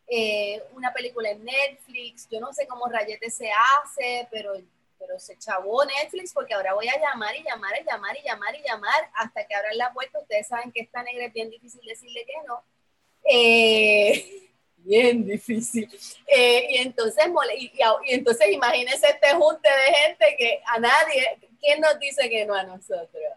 eh, 0.08 0.64
una 0.74 0.92
película 0.92 1.30
en 1.30 1.46
Netflix, 1.46 2.28
yo 2.32 2.40
no 2.40 2.52
sé 2.52 2.66
cómo 2.66 2.88
rayete 2.88 3.30
se 3.30 3.52
hace, 3.52 4.28
pero, 4.32 4.54
pero 5.00 5.20
se 5.20 5.38
chavó 5.38 5.84
Netflix 5.86 6.34
porque 6.34 6.54
ahora 6.54 6.74
voy 6.74 6.88
a 6.88 7.00
llamar 7.00 7.36
y 7.36 7.44
llamar 7.44 7.74
y 7.80 7.84
llamar 7.84 8.18
y 8.18 8.24
llamar 8.24 8.56
y 8.56 8.64
llamar 8.64 9.10
hasta 9.16 9.46
que 9.46 9.56
abran 9.56 9.78
la 9.78 9.94
puerta. 9.94 10.20
Ustedes 10.20 10.48
saben 10.48 10.72
que 10.72 10.82
esta 10.82 11.04
negra 11.04 11.26
es 11.26 11.34
bien 11.34 11.50
difícil 11.50 11.82
decirle 11.86 12.26
que 12.26 12.34
no. 12.48 12.64
Eh, 13.24 14.50
bien 14.78 15.26
difícil. 15.26 15.90
y, 16.28 16.78
entonces, 16.78 17.26
y, 17.58 17.66
y, 17.66 18.14
entonces 18.14 18.50
imagínense 18.52 19.08
este 19.08 19.34
junte 19.36 19.70
de 19.70 19.94
gente 19.96 20.36
que 20.38 20.62
a 20.66 20.80
nadie, 20.80 21.40
¿quién 21.60 21.82
nos 21.82 22.00
dice 22.00 22.30
que 22.30 22.46
no 22.46 22.54
a 22.54 22.64
nosotros? 22.64 23.34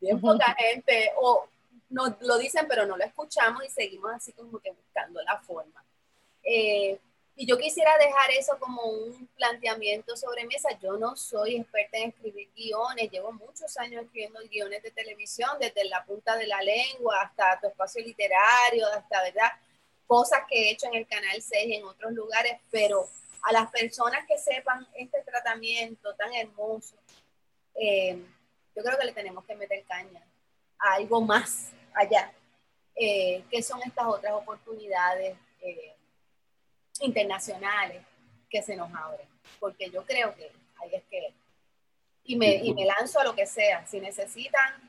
Bien 0.00 0.20
poca 0.20 0.54
gente, 0.58 1.12
o 1.16 1.48
nos 1.88 2.20
lo 2.20 2.38
dicen, 2.38 2.66
pero 2.68 2.86
no 2.86 2.96
lo 2.96 3.04
escuchamos 3.04 3.64
y 3.64 3.70
seguimos 3.70 4.12
así 4.12 4.32
como 4.32 4.58
que 4.58 4.70
buscando 4.70 5.22
la 5.22 5.38
forma. 5.38 5.84
Eh, 6.42 6.98
y 7.38 7.46
yo 7.46 7.58
quisiera 7.58 7.92
dejar 7.98 8.30
eso 8.30 8.58
como 8.58 8.82
un 8.82 9.28
planteamiento 9.36 10.16
sobre 10.16 10.46
mesa. 10.46 10.70
Yo 10.80 10.96
no 10.96 11.14
soy 11.16 11.56
experta 11.56 11.98
en 11.98 12.08
escribir 12.08 12.48
guiones, 12.56 13.10
llevo 13.10 13.30
muchos 13.30 13.76
años 13.76 14.04
escribiendo 14.04 14.40
guiones 14.50 14.82
de 14.82 14.90
televisión, 14.90 15.50
desde 15.60 15.84
la 15.84 16.02
punta 16.06 16.34
de 16.38 16.46
la 16.46 16.62
lengua 16.62 17.20
hasta 17.20 17.60
tu 17.60 17.66
espacio 17.66 18.02
literario, 18.02 18.86
hasta, 18.88 19.22
¿verdad? 19.22 19.52
Cosas 20.06 20.40
que 20.48 20.62
he 20.62 20.70
hecho 20.70 20.86
en 20.86 20.94
el 20.94 21.06
Canal 21.06 21.42
6 21.42 21.66
y 21.66 21.74
en 21.74 21.84
otros 21.84 22.12
lugares, 22.12 22.58
pero 22.70 23.06
a 23.42 23.52
las 23.52 23.70
personas 23.70 24.26
que 24.26 24.38
sepan 24.38 24.88
este 24.94 25.22
tratamiento 25.22 26.14
tan 26.14 26.32
hermoso, 26.32 26.96
eh, 27.74 28.18
yo 28.74 28.82
creo 28.82 28.98
que 28.98 29.06
le 29.06 29.12
tenemos 29.12 29.44
que 29.44 29.56
meter 29.56 29.84
caña 29.84 30.22
a 30.78 30.94
algo 30.94 31.20
más 31.20 31.70
allá, 31.92 32.32
eh, 32.94 33.44
que 33.50 33.62
son 33.62 33.82
estas 33.82 34.06
otras 34.06 34.32
oportunidades 34.32 35.36
eh, 35.60 35.95
internacionales 37.00 38.02
que 38.50 38.62
se 38.62 38.76
nos 38.76 38.92
abren, 38.94 39.26
porque 39.60 39.90
yo 39.90 40.04
creo 40.04 40.34
que 40.34 40.50
ahí 40.82 40.90
es 40.92 41.02
que, 41.10 41.34
y 42.24 42.36
me, 42.36 42.56
y 42.56 42.74
me 42.74 42.84
lanzo 42.84 43.20
a 43.20 43.24
lo 43.24 43.34
que 43.34 43.46
sea, 43.46 43.86
si 43.86 44.00
necesitan, 44.00 44.86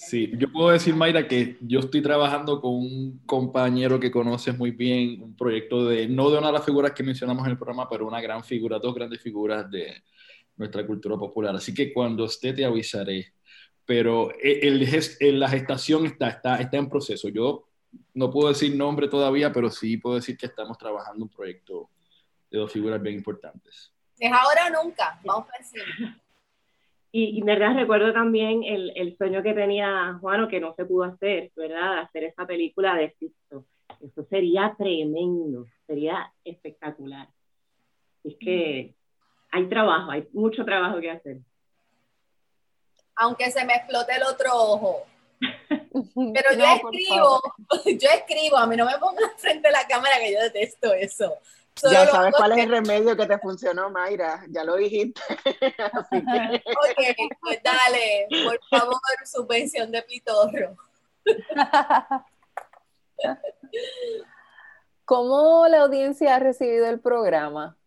Sí, 0.00 0.30
yo 0.38 0.52
puedo 0.52 0.70
decir, 0.70 0.94
Mayra, 0.94 1.26
que 1.26 1.56
yo 1.60 1.80
estoy 1.80 2.00
trabajando 2.00 2.60
con 2.60 2.72
un 2.72 3.20
compañero 3.26 3.98
que 3.98 4.12
conoces 4.12 4.56
muy 4.56 4.70
bien, 4.70 5.20
un 5.20 5.34
proyecto 5.34 5.86
de, 5.86 6.06
no 6.06 6.30
de 6.30 6.38
una 6.38 6.46
de 6.46 6.52
las 6.52 6.64
figuras 6.64 6.92
que 6.92 7.02
mencionamos 7.02 7.44
en 7.44 7.50
el 7.50 7.58
programa, 7.58 7.88
pero 7.90 8.06
una 8.06 8.20
gran 8.20 8.44
figura, 8.44 8.78
dos 8.78 8.94
grandes 8.94 9.20
figuras 9.20 9.68
de, 9.68 10.00
nuestra 10.58 10.86
cultura 10.86 11.16
popular. 11.16 11.56
Así 11.56 11.72
que 11.72 11.92
cuando 11.92 12.26
esté 12.26 12.52
te 12.52 12.64
avisaré. 12.64 13.32
Pero 13.86 14.30
el, 14.42 14.86
el, 15.20 15.40
la 15.40 15.48
gestación 15.48 16.04
está, 16.04 16.28
está, 16.28 16.56
está 16.56 16.76
en 16.76 16.90
proceso. 16.90 17.28
Yo 17.30 17.67
no 18.14 18.30
puedo 18.30 18.48
decir 18.48 18.76
nombre 18.76 19.08
todavía, 19.08 19.52
pero 19.52 19.70
sí 19.70 19.96
puedo 19.96 20.16
decir 20.16 20.36
que 20.36 20.46
estamos 20.46 20.76
trabajando 20.76 21.24
un 21.24 21.30
proyecto 21.30 21.90
de 22.50 22.58
dos 22.58 22.72
figuras 22.72 23.00
bien 23.00 23.16
importantes. 23.16 23.92
Es 24.18 24.32
ahora 24.32 24.66
o 24.66 24.84
nunca, 24.84 25.20
vamos 25.24 25.48
a 25.54 25.58
decir. 25.58 25.82
Y, 27.10 27.38
y 27.38 27.42
verdad 27.42 27.74
recuerdo 27.74 28.12
también 28.12 28.64
el, 28.64 28.92
el, 28.94 29.16
sueño 29.16 29.42
que 29.42 29.54
tenía 29.54 30.18
Juano 30.20 30.48
que 30.48 30.60
no 30.60 30.74
se 30.74 30.84
pudo 30.84 31.04
hacer, 31.04 31.50
¿verdad? 31.56 32.00
Hacer 32.00 32.24
esa 32.24 32.46
película 32.46 32.94
de 32.96 33.14
Sisto. 33.18 33.64
Eso 34.00 34.24
sería 34.24 34.74
tremendo, 34.76 35.66
sería 35.86 36.32
espectacular. 36.44 37.28
Es 38.24 38.36
que 38.38 38.94
hay 39.50 39.68
trabajo, 39.68 40.10
hay 40.10 40.28
mucho 40.32 40.64
trabajo 40.64 41.00
que 41.00 41.10
hacer. 41.10 41.38
Aunque 43.16 43.50
se 43.50 43.64
me 43.64 43.74
explote 43.74 44.14
el 44.14 44.22
otro 44.22 44.50
ojo. 44.52 45.06
Pero 46.34 46.52
yo 46.56 46.64
escribo, 46.64 47.40
yo 47.98 48.08
escribo, 48.10 48.56
a 48.56 48.66
mí 48.66 48.76
no 48.76 48.86
me 48.86 48.98
pongas 48.98 49.32
frente 49.38 49.68
a 49.68 49.72
la 49.72 49.86
cámara 49.86 50.18
que 50.18 50.32
yo 50.32 50.40
detesto 50.40 50.92
eso. 50.92 51.36
ya 51.90 52.06
sabes 52.06 52.34
cuál 52.36 52.52
es 52.52 52.58
el 52.58 52.70
remedio 52.70 53.16
que 53.16 53.26
te 53.26 53.38
funcionó, 53.38 53.90
Mayra, 53.90 54.44
ya 54.48 54.64
lo 54.64 54.76
dijiste. 54.76 55.20
ok, 55.34 57.00
pues 57.40 57.62
dale, 57.62 58.28
por 58.44 58.60
favor, 58.68 59.00
subvención 59.24 59.90
de 59.90 60.02
pitorro. 60.02 60.76
¿Cómo 65.04 65.66
la 65.68 65.82
audiencia 65.82 66.36
ha 66.36 66.38
recibido 66.38 66.86
el 66.86 67.00
programa? 67.00 67.78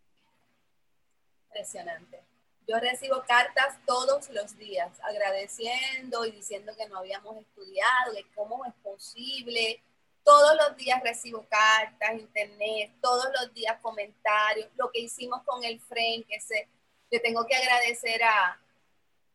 impresionante. 1.52 2.21
Yo 2.68 2.78
recibo 2.78 3.22
cartas 3.26 3.78
todos 3.86 4.30
los 4.30 4.56
días 4.56 4.90
agradeciendo 5.02 6.24
y 6.24 6.30
diciendo 6.30 6.72
que 6.76 6.88
no 6.88 6.98
habíamos 6.98 7.36
estudiado, 7.36 8.12
de 8.12 8.24
cómo 8.34 8.64
es 8.64 8.72
posible. 8.82 9.82
Todos 10.24 10.56
los 10.56 10.76
días 10.76 11.02
recibo 11.02 11.44
cartas, 11.48 12.12
internet, 12.14 12.92
todos 13.00 13.26
los 13.40 13.52
días 13.52 13.78
comentarios, 13.82 14.68
lo 14.76 14.90
que 14.92 15.00
hicimos 15.00 15.42
con 15.44 15.64
el 15.64 15.80
FREN, 15.80 16.22
que 16.24 16.40
se, 16.40 16.68
le 17.10 17.18
tengo 17.18 17.44
que 17.46 17.56
agradecer 17.56 18.22
a, 18.22 18.60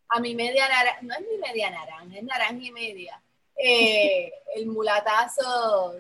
a 0.08 0.20
mi 0.20 0.34
media 0.34 0.68
naranja, 0.70 1.00
no 1.02 1.14
es 1.14 1.22
mi 1.22 1.38
media 1.38 1.70
naranja, 1.70 2.18
es 2.18 2.24
naranja 2.24 2.64
y 2.64 2.72
media, 2.72 3.22
eh, 3.58 4.32
el 4.56 4.68
mulatazo 4.68 5.96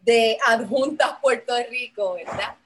de 0.00 0.38
Adjuntas 0.46 1.18
Puerto 1.20 1.54
Rico, 1.68 2.14
¿verdad? 2.14 2.56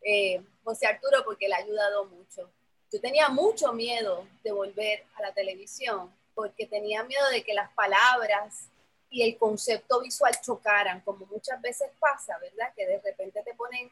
Eh, 0.00 0.40
José 0.64 0.86
Arturo 0.86 1.22
porque 1.24 1.48
le 1.48 1.54
ha 1.54 1.58
ayudado 1.58 2.06
mucho. 2.06 2.50
Yo 2.90 3.00
tenía 3.00 3.28
mucho 3.28 3.72
miedo 3.72 4.26
de 4.42 4.52
volver 4.52 5.04
a 5.16 5.22
la 5.22 5.32
televisión 5.32 6.12
porque 6.34 6.66
tenía 6.66 7.02
miedo 7.02 7.28
de 7.30 7.42
que 7.42 7.52
las 7.52 7.70
palabras 7.72 8.68
y 9.10 9.22
el 9.22 9.36
concepto 9.36 10.00
visual 10.00 10.32
chocaran, 10.40 11.00
como 11.00 11.26
muchas 11.26 11.60
veces 11.60 11.90
pasa, 11.98 12.38
¿verdad? 12.38 12.72
Que 12.76 12.86
de 12.86 13.00
repente 13.00 13.42
te 13.42 13.54
ponen 13.54 13.90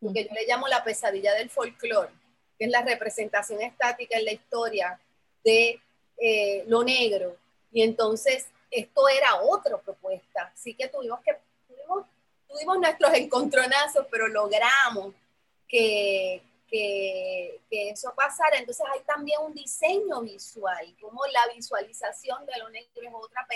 lo 0.00 0.12
que 0.12 0.24
yo 0.24 0.30
le 0.34 0.46
llamo 0.46 0.68
la 0.68 0.84
pesadilla 0.84 1.34
del 1.34 1.50
folclore, 1.50 2.10
que 2.58 2.66
es 2.66 2.70
la 2.70 2.82
representación 2.82 3.60
estática 3.62 4.18
en 4.18 4.24
la 4.24 4.32
historia 4.32 5.00
de 5.44 5.80
eh, 6.18 6.64
lo 6.66 6.84
negro. 6.84 7.36
Y 7.72 7.82
entonces 7.82 8.46
esto 8.70 9.08
era 9.08 9.40
otra 9.42 9.78
propuesta. 9.78 10.52
Así 10.54 10.74
que 10.74 10.88
tuvimos 10.88 11.20
que, 11.20 11.36
tuvimos, 11.66 12.06
tuvimos 12.48 12.78
nuestros 12.78 13.14
encontronazos, 13.14 14.06
pero 14.10 14.28
logramos 14.28 15.14
que, 15.66 16.42
que, 16.68 17.60
eso 17.70 18.12
pasara. 18.14 18.58
Entonces 18.58 18.86
hay 18.92 19.00
también 19.00 19.40
un 19.42 19.54
diseño 19.54 20.20
visual, 20.22 20.94
como 21.00 21.24
la 21.26 21.52
visualización 21.54 22.44
de 22.46 22.58
lo 22.58 22.68
negro 22.70 23.02
es 23.02 23.12
otra, 23.14 23.46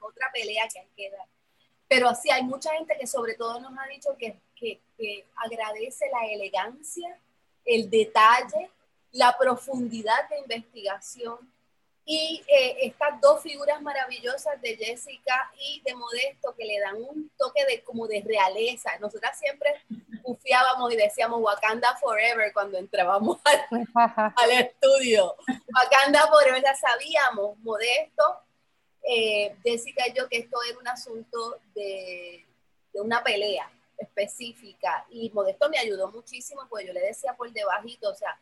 otra 0.00 0.30
pelea 0.32 0.68
que 0.68 0.80
hay 0.80 0.88
que 0.96 1.10
dar. 1.10 1.26
Pero 1.88 2.14
sí 2.14 2.30
hay 2.30 2.42
mucha 2.42 2.72
gente 2.72 2.96
que 2.98 3.06
sobre 3.06 3.34
todo 3.34 3.60
nos 3.60 3.72
ha 3.78 3.86
dicho 3.88 4.16
que, 4.18 4.40
que, 4.56 4.80
que 4.96 5.26
agradece 5.36 6.06
la 6.10 6.26
elegancia, 6.26 7.18
el 7.64 7.90
detalle, 7.90 8.70
la 9.12 9.36
profundidad 9.38 10.28
de 10.28 10.38
investigación 10.40 11.53
y 12.06 12.42
eh, 12.48 12.76
estas 12.82 13.18
dos 13.20 13.42
figuras 13.42 13.80
maravillosas 13.80 14.60
de 14.60 14.76
Jessica 14.76 15.50
y 15.58 15.80
de 15.84 15.94
Modesto 15.94 16.54
que 16.54 16.66
le 16.66 16.78
dan 16.78 16.96
un 16.96 17.30
toque 17.38 17.64
de 17.64 17.82
como 17.82 18.06
de 18.06 18.22
realeza. 18.22 18.90
Nosotras 19.00 19.38
siempre 19.38 19.82
bufiábamos 20.22 20.92
y 20.92 20.96
decíamos 20.96 21.40
Wakanda 21.40 21.96
Forever 21.96 22.52
cuando 22.52 22.76
entrábamos 22.76 23.38
al, 23.44 24.50
estudio. 24.50 25.34
Wakanda 25.74 26.26
Forever, 26.28 26.62
ya 26.62 26.74
sabíamos, 26.74 27.56
Modesto, 27.60 28.40
eh, 29.02 29.56
Jessica 29.62 30.06
y 30.06 30.12
yo, 30.12 30.28
que 30.28 30.38
esto 30.38 30.58
era 30.68 30.78
un 30.78 30.88
asunto 30.88 31.58
de, 31.74 32.44
de 32.92 33.00
una 33.00 33.24
pelea 33.24 33.70
específica 33.96 35.06
y 35.08 35.30
Modesto 35.30 35.70
me 35.70 35.78
ayudó 35.78 36.10
muchísimo, 36.10 36.66
pues 36.68 36.86
yo 36.86 36.92
le 36.92 37.00
decía 37.00 37.34
por 37.34 37.50
debajito, 37.50 38.10
o 38.10 38.14
sea, 38.14 38.38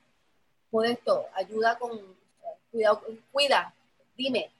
Modesto, 0.73 1.29
ayuda 1.35 1.79
con 1.79 2.22
cuida, 2.73 3.01
cuida, 3.31 3.75
dime, 4.17 4.51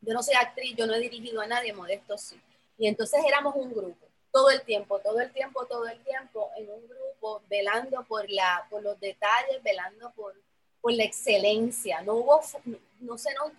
yo 0.00 0.14
no 0.14 0.22
soy 0.22 0.34
actriz, 0.34 0.74
yo 0.76 0.86
no 0.86 0.94
he 0.94 1.00
dirigido 1.00 1.42
a 1.42 1.46
nadie, 1.46 1.72
modesto 1.72 2.16
sí. 2.16 2.40
Y 2.78 2.86
entonces 2.86 3.20
éramos 3.26 3.54
un 3.54 3.74
grupo, 3.74 4.06
todo 4.32 4.50
el 4.50 4.62
tiempo, 4.62 4.98
todo 5.00 5.20
el 5.20 5.32
tiempo, 5.32 5.66
todo 5.66 5.86
el 5.86 6.02
tiempo, 6.04 6.50
en 6.56 6.70
un 6.70 6.86
grupo, 6.88 7.42
velando 7.48 8.04
por, 8.04 8.30
la, 8.30 8.66
por 8.70 8.82
los 8.82 8.98
detalles, 9.00 9.62
velando 9.62 10.10
por, 10.12 10.34
la 10.88 11.02
excelencia. 11.02 12.00
No 12.02 12.14
hubo, 12.14 12.40
no 13.00 13.18
se, 13.18 13.34
nos, 13.34 13.50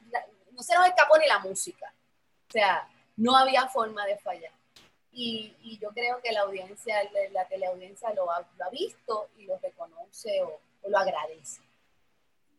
no 0.52 0.64
se 0.64 0.74
nos 0.76 0.88
escapó 0.88 1.18
ni 1.18 1.28
la 1.28 1.40
música. 1.40 1.94
O 2.48 2.52
sea, 2.52 2.88
no 3.18 3.36
había 3.36 3.68
forma 3.68 4.06
de 4.06 4.18
fallar. 4.18 4.52
Y, 5.12 5.80
yo 5.82 5.90
creo 5.90 6.22
que 6.22 6.32
la 6.32 6.42
audiencia, 6.42 6.96
la 7.32 7.46
teleaudiencia 7.46 8.14
lo 8.14 8.32
ha, 8.32 8.48
lo 8.58 8.66
ha 8.66 8.70
visto 8.70 9.30
y 9.38 9.46
lo 9.46 9.58
reconoce 9.58 10.42
o, 10.44 10.60
lo 10.88 10.98
agradece. 10.98 11.60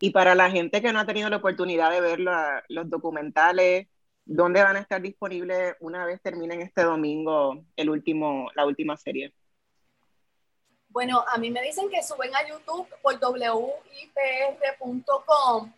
Y 0.00 0.10
para 0.10 0.34
la 0.34 0.50
gente 0.50 0.80
que 0.80 0.92
no 0.92 1.00
ha 1.00 1.06
tenido 1.06 1.28
la 1.28 1.38
oportunidad 1.38 1.90
de 1.90 2.00
ver 2.00 2.20
los 2.20 2.90
documentales, 2.90 3.88
¿dónde 4.24 4.62
van 4.62 4.76
a 4.76 4.80
estar 4.80 5.02
disponibles 5.02 5.74
una 5.80 6.04
vez 6.04 6.20
terminen 6.22 6.60
este 6.60 6.82
domingo 6.82 7.64
el 7.76 7.90
último, 7.90 8.50
la 8.54 8.64
última 8.64 8.96
serie? 8.96 9.32
Bueno, 10.88 11.24
a 11.28 11.38
mí 11.38 11.50
me 11.50 11.62
dicen 11.62 11.90
que 11.90 12.02
suben 12.02 12.34
a 12.34 12.46
YouTube 12.48 12.88
por 13.02 13.14
wipr.com 14.80 15.72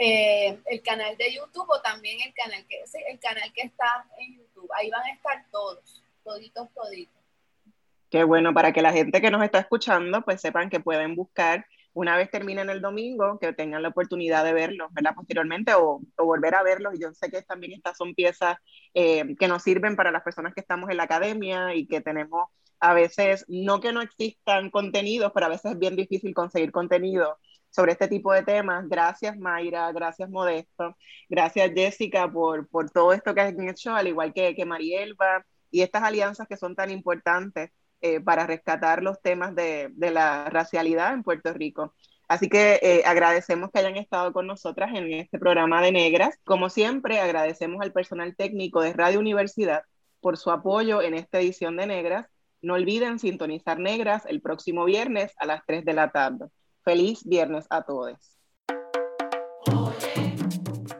eh, 0.00 0.58
el 0.66 0.82
canal 0.82 1.16
de 1.16 1.32
YouTube 1.32 1.68
o 1.68 1.80
también 1.80 2.18
el 2.26 2.34
canal 2.34 2.66
que 2.68 2.82
el 3.08 3.18
canal 3.20 3.52
que 3.52 3.62
está 3.62 4.04
en 4.18 4.38
YouTube. 4.38 4.68
Ahí 4.76 4.90
van 4.90 5.04
a 5.04 5.12
estar 5.12 5.44
todos, 5.52 6.02
toditos, 6.24 6.68
toditos. 6.74 7.22
Qué 8.10 8.24
bueno, 8.24 8.52
para 8.52 8.72
que 8.72 8.82
la 8.82 8.92
gente 8.92 9.20
que 9.20 9.30
nos 9.30 9.44
está 9.44 9.60
escuchando, 9.60 10.22
pues 10.22 10.40
sepan 10.40 10.70
que 10.70 10.80
pueden 10.80 11.14
buscar 11.14 11.66
una 11.94 12.16
vez 12.16 12.30
terminen 12.30 12.68
el 12.70 12.82
domingo, 12.82 13.38
que 13.38 13.52
tengan 13.52 13.82
la 13.82 13.88
oportunidad 13.88 14.44
de 14.44 14.52
verlos, 14.52 14.92
¿verdad? 14.92 15.14
Posteriormente 15.14 15.72
o, 15.74 16.00
volver 16.18 16.54
a 16.56 16.62
verlos. 16.62 16.94
Y 16.94 17.00
yo 17.00 17.12
sé 17.14 17.30
que 17.30 17.42
también 17.42 17.72
estas 17.72 17.96
son 17.96 18.14
piezas 18.14 18.58
eh, 18.92 19.34
que 19.38 19.48
nos 19.48 19.62
sirven 19.62 19.96
para 19.96 20.10
las 20.10 20.22
personas 20.22 20.54
que 20.54 20.60
estamos 20.60 20.90
en 20.90 20.96
la 20.98 21.04
academia 21.04 21.74
y 21.74 21.86
que 21.86 22.00
tenemos 22.00 22.48
a 22.80 22.94
veces, 22.94 23.44
no 23.48 23.80
que 23.80 23.92
no 23.92 24.02
existan 24.02 24.70
contenidos, 24.70 25.32
pero 25.32 25.46
a 25.46 25.48
veces 25.48 25.72
es 25.72 25.78
bien 25.78 25.96
difícil 25.96 26.34
conseguir 26.34 26.72
contenido 26.72 27.38
sobre 27.70 27.92
este 27.92 28.08
tipo 28.08 28.32
de 28.32 28.42
temas. 28.42 28.88
Gracias 28.88 29.38
Mayra, 29.38 29.90
gracias 29.92 30.28
Modesto, 30.28 30.96
gracias 31.28 31.72
Jessica 31.74 32.30
por, 32.30 32.68
por 32.68 32.90
todo 32.90 33.12
esto 33.12 33.34
que 33.34 33.40
han 33.40 33.68
hecho, 33.68 33.94
al 33.94 34.08
igual 34.08 34.34
que, 34.34 34.54
que 34.54 34.64
Marielba, 34.66 35.46
y 35.70 35.82
estas 35.82 36.02
alianzas 36.02 36.46
que 36.48 36.56
son 36.56 36.74
tan 36.76 36.90
importantes 36.90 37.70
eh, 38.04 38.20
para 38.20 38.46
rescatar 38.46 39.02
los 39.02 39.20
temas 39.22 39.54
de, 39.54 39.90
la 39.96 40.50
racialidad 40.50 41.14
en 41.14 41.22
Puerto 41.22 41.52
Rico. 41.52 41.94
Así 42.28 42.48
que 42.48 42.78
eh, 42.82 43.02
agradecemos 43.06 43.70
que 43.70 43.80
hayan 43.80 43.96
estado 43.96 44.32
con 44.32 44.46
nosotras 44.46 44.90
en 44.94 45.12
este 45.12 45.38
programa 45.38 45.82
de 45.82 45.92
Negras. 45.92 46.38
Como 46.44 46.68
siempre, 46.70 47.20
agradecemos 47.20 47.80
al 47.82 47.92
personal 47.92 48.36
técnico 48.36 48.80
de 48.82 48.92
Radio 48.92 49.20
Universidad 49.20 49.82
por 50.20 50.36
su 50.36 50.50
apoyo 50.50 51.02
en 51.02 51.14
esta 51.14 51.40
edición 51.40 51.76
de 51.76 51.86
Negras 51.86 52.26
no 52.64 52.74
olviden 52.74 53.18
sintonizar 53.18 53.78
Negras 53.78 54.24
el 54.26 54.40
próximo 54.40 54.86
viernes 54.86 55.32
a 55.38 55.44
las 55.44 55.62
3 55.66 55.84
de 55.84 55.92
la 55.92 56.10
tarde. 56.10 56.46
Feliz 56.82 57.22
viernes 57.24 57.66
a 57.68 57.82
todos. 57.82 58.33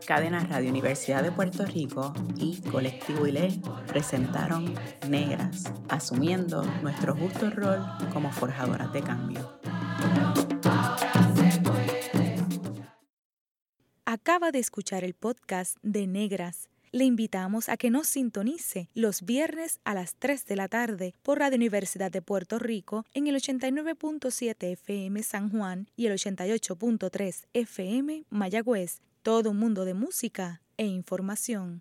Cadena 0.06 0.40
Radio 0.40 0.70
Universidad 0.70 1.22
de 1.22 1.32
Puerto 1.32 1.64
Rico 1.64 2.12
y 2.36 2.60
Colectivo 2.62 3.26
ILE 3.26 3.60
presentaron 3.86 4.74
Negras, 5.08 5.72
asumiendo 5.88 6.62
nuestro 6.82 7.14
justo 7.14 7.50
rol 7.50 7.82
como 8.12 8.30
forjadoras 8.30 8.92
de 8.92 9.02
cambio. 9.02 9.58
Acaba 14.04 14.52
de 14.52 14.58
escuchar 14.58 15.04
el 15.04 15.14
podcast 15.14 15.78
de 15.82 16.06
Negras 16.06 16.68
le 16.94 17.04
invitamos 17.04 17.68
a 17.68 17.76
que 17.76 17.90
nos 17.90 18.06
sintonice 18.06 18.88
los 18.94 19.22
viernes 19.22 19.80
a 19.82 19.94
las 19.94 20.14
3 20.14 20.46
de 20.46 20.54
la 20.54 20.68
tarde 20.68 21.12
por 21.24 21.40
Radio 21.40 21.56
Universidad 21.56 22.12
de 22.12 22.22
Puerto 22.22 22.60
Rico 22.60 23.04
en 23.14 23.26
el 23.26 23.34
89.7 23.34 24.72
FM 24.74 25.20
San 25.24 25.50
Juan 25.50 25.88
y 25.96 26.06
el 26.06 26.12
88.3 26.12 27.46
FM 27.52 28.26
Mayagüez. 28.30 29.00
Todo 29.24 29.52
un 29.52 29.56
mundo 29.56 29.86
de 29.86 29.94
música 29.94 30.60
e 30.76 30.84
información. 30.84 31.80